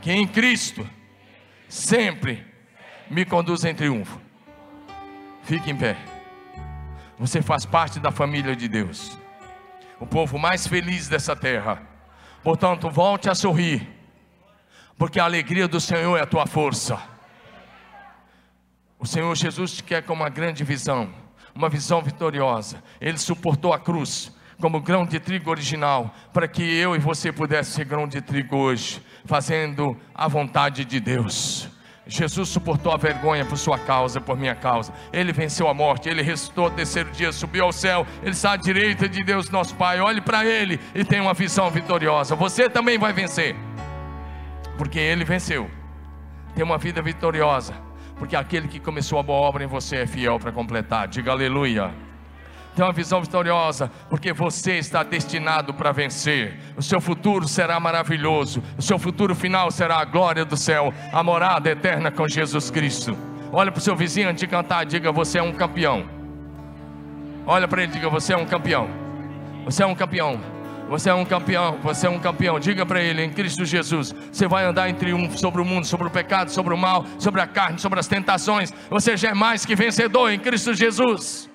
Que 0.00 0.10
em 0.12 0.26
Cristo 0.26 0.88
sempre 1.68 2.42
me 3.10 3.26
conduz 3.26 3.64
em 3.64 3.74
triunfo. 3.74 4.18
Fique 5.42 5.70
em 5.70 5.76
pé. 5.76 6.13
Você 7.18 7.40
faz 7.40 7.64
parte 7.64 8.00
da 8.00 8.10
família 8.10 8.56
de 8.56 8.68
Deus. 8.68 9.16
O 10.00 10.06
povo 10.06 10.38
mais 10.38 10.66
feliz 10.66 11.08
dessa 11.08 11.36
terra. 11.36 11.82
Portanto, 12.42 12.90
volte 12.90 13.30
a 13.30 13.34
sorrir. 13.34 13.88
Porque 14.98 15.20
a 15.20 15.24
alegria 15.24 15.66
do 15.66 15.80
Senhor 15.80 16.16
é 16.16 16.22
a 16.22 16.26
tua 16.26 16.46
força. 16.46 16.98
O 18.98 19.06
Senhor 19.06 19.34
Jesus 19.34 19.72
te 19.72 19.82
quer 19.82 20.02
com 20.02 20.12
uma 20.12 20.28
grande 20.28 20.64
visão, 20.64 21.12
uma 21.54 21.68
visão 21.68 22.02
vitoriosa. 22.02 22.82
Ele 23.00 23.18
suportou 23.18 23.72
a 23.72 23.78
cruz 23.78 24.32
como 24.60 24.80
grão 24.80 25.04
de 25.04 25.18
trigo 25.20 25.50
original, 25.50 26.14
para 26.32 26.48
que 26.48 26.62
eu 26.62 26.94
e 26.94 26.98
você 26.98 27.32
pudesse 27.32 27.72
ser 27.72 27.84
grão 27.84 28.06
de 28.06 28.20
trigo 28.20 28.56
hoje, 28.56 29.04
fazendo 29.24 29.96
a 30.14 30.28
vontade 30.28 30.84
de 30.84 31.00
Deus. 31.00 31.68
Jesus 32.06 32.50
suportou 32.50 32.92
a 32.92 32.96
vergonha 32.96 33.44
por 33.44 33.56
sua 33.56 33.78
causa, 33.78 34.20
por 34.20 34.36
minha 34.36 34.54
causa. 34.54 34.92
Ele 35.12 35.32
venceu 35.32 35.68
a 35.68 35.74
morte, 35.74 36.08
ele 36.08 36.22
ressuscitou 36.22 36.68
no 36.68 36.76
terceiro 36.76 37.10
dia, 37.10 37.32
subiu 37.32 37.64
ao 37.64 37.72
céu. 37.72 38.06
Ele 38.22 38.32
está 38.32 38.52
à 38.52 38.56
direita 38.56 39.08
de 39.08 39.24
Deus, 39.24 39.48
nosso 39.48 39.74
Pai. 39.74 40.00
Olhe 40.00 40.20
para 40.20 40.44
ele 40.44 40.78
e 40.94 41.04
tenha 41.04 41.22
uma 41.22 41.34
visão 41.34 41.70
vitoriosa. 41.70 42.36
Você 42.36 42.68
também 42.68 42.98
vai 42.98 43.12
vencer, 43.12 43.56
porque 44.76 44.98
ele 44.98 45.24
venceu. 45.24 45.70
Tem 46.54 46.62
uma 46.62 46.76
vida 46.76 47.00
vitoriosa, 47.00 47.74
porque 48.18 48.36
aquele 48.36 48.68
que 48.68 48.78
começou 48.78 49.18
a 49.18 49.22
boa 49.22 49.40
obra 49.40 49.64
em 49.64 49.66
você 49.66 49.96
é 49.96 50.06
fiel 50.06 50.38
para 50.38 50.52
completar. 50.52 51.08
Diga 51.08 51.32
aleluia 51.32 52.03
tem 52.74 52.84
uma 52.84 52.92
visão 52.92 53.20
vitoriosa, 53.20 53.90
porque 54.10 54.32
você 54.32 54.78
está 54.78 55.02
destinado 55.02 55.72
para 55.72 55.92
vencer. 55.92 56.58
O 56.76 56.82
seu 56.82 57.00
futuro 57.00 57.46
será 57.46 57.78
maravilhoso, 57.78 58.62
o 58.76 58.82
seu 58.82 58.98
futuro 58.98 59.34
final 59.34 59.70
será 59.70 59.98
a 59.98 60.04
glória 60.04 60.44
do 60.44 60.56
céu, 60.56 60.92
a 61.12 61.22
morada 61.22 61.70
eterna 61.70 62.10
com 62.10 62.26
Jesus 62.26 62.70
Cristo. 62.70 63.16
Olha 63.52 63.70
para 63.70 63.78
o 63.78 63.82
seu 63.82 63.94
vizinho 63.94 64.28
antes 64.28 64.40
de 64.40 64.46
cantar, 64.46 64.84
diga: 64.84 65.12
Você 65.12 65.38
é 65.38 65.42
um 65.42 65.52
campeão. 65.52 66.04
Olha 67.46 67.68
para 67.68 67.82
ele, 67.82 67.92
diga: 67.92 68.08
Você 68.08 68.32
é 68.32 68.36
um 68.36 68.44
campeão. 68.44 68.88
Você 69.64 69.82
é 69.82 69.86
um 69.86 69.94
campeão. 69.94 70.40
Você 70.88 71.08
é 71.08 71.14
um 71.14 71.24
campeão, 71.24 71.78
você 71.82 72.06
é 72.06 72.10
um 72.10 72.18
campeão. 72.18 72.60
Diga 72.60 72.84
para 72.84 73.00
ele, 73.00 73.24
em 73.24 73.30
Cristo 73.30 73.64
Jesus, 73.64 74.14
você 74.30 74.46
vai 74.46 74.64
andar 74.64 74.88
em 74.88 74.94
triunfo 74.94 75.38
sobre 75.38 75.62
o 75.62 75.64
mundo, 75.64 75.86
sobre 75.86 76.06
o 76.06 76.10
pecado, 76.10 76.50
sobre 76.50 76.74
o 76.74 76.76
mal, 76.76 77.06
sobre 77.18 77.40
a 77.40 77.46
carne, 77.46 77.78
sobre 77.78 77.98
as 77.98 78.06
tentações. 78.06 78.70
Você 78.90 79.16
já 79.16 79.30
é 79.30 79.34
mais 79.34 79.64
que 79.64 79.74
vencedor 79.74 80.30
em 80.30 80.38
Cristo 80.38 80.74
Jesus. 80.74 81.48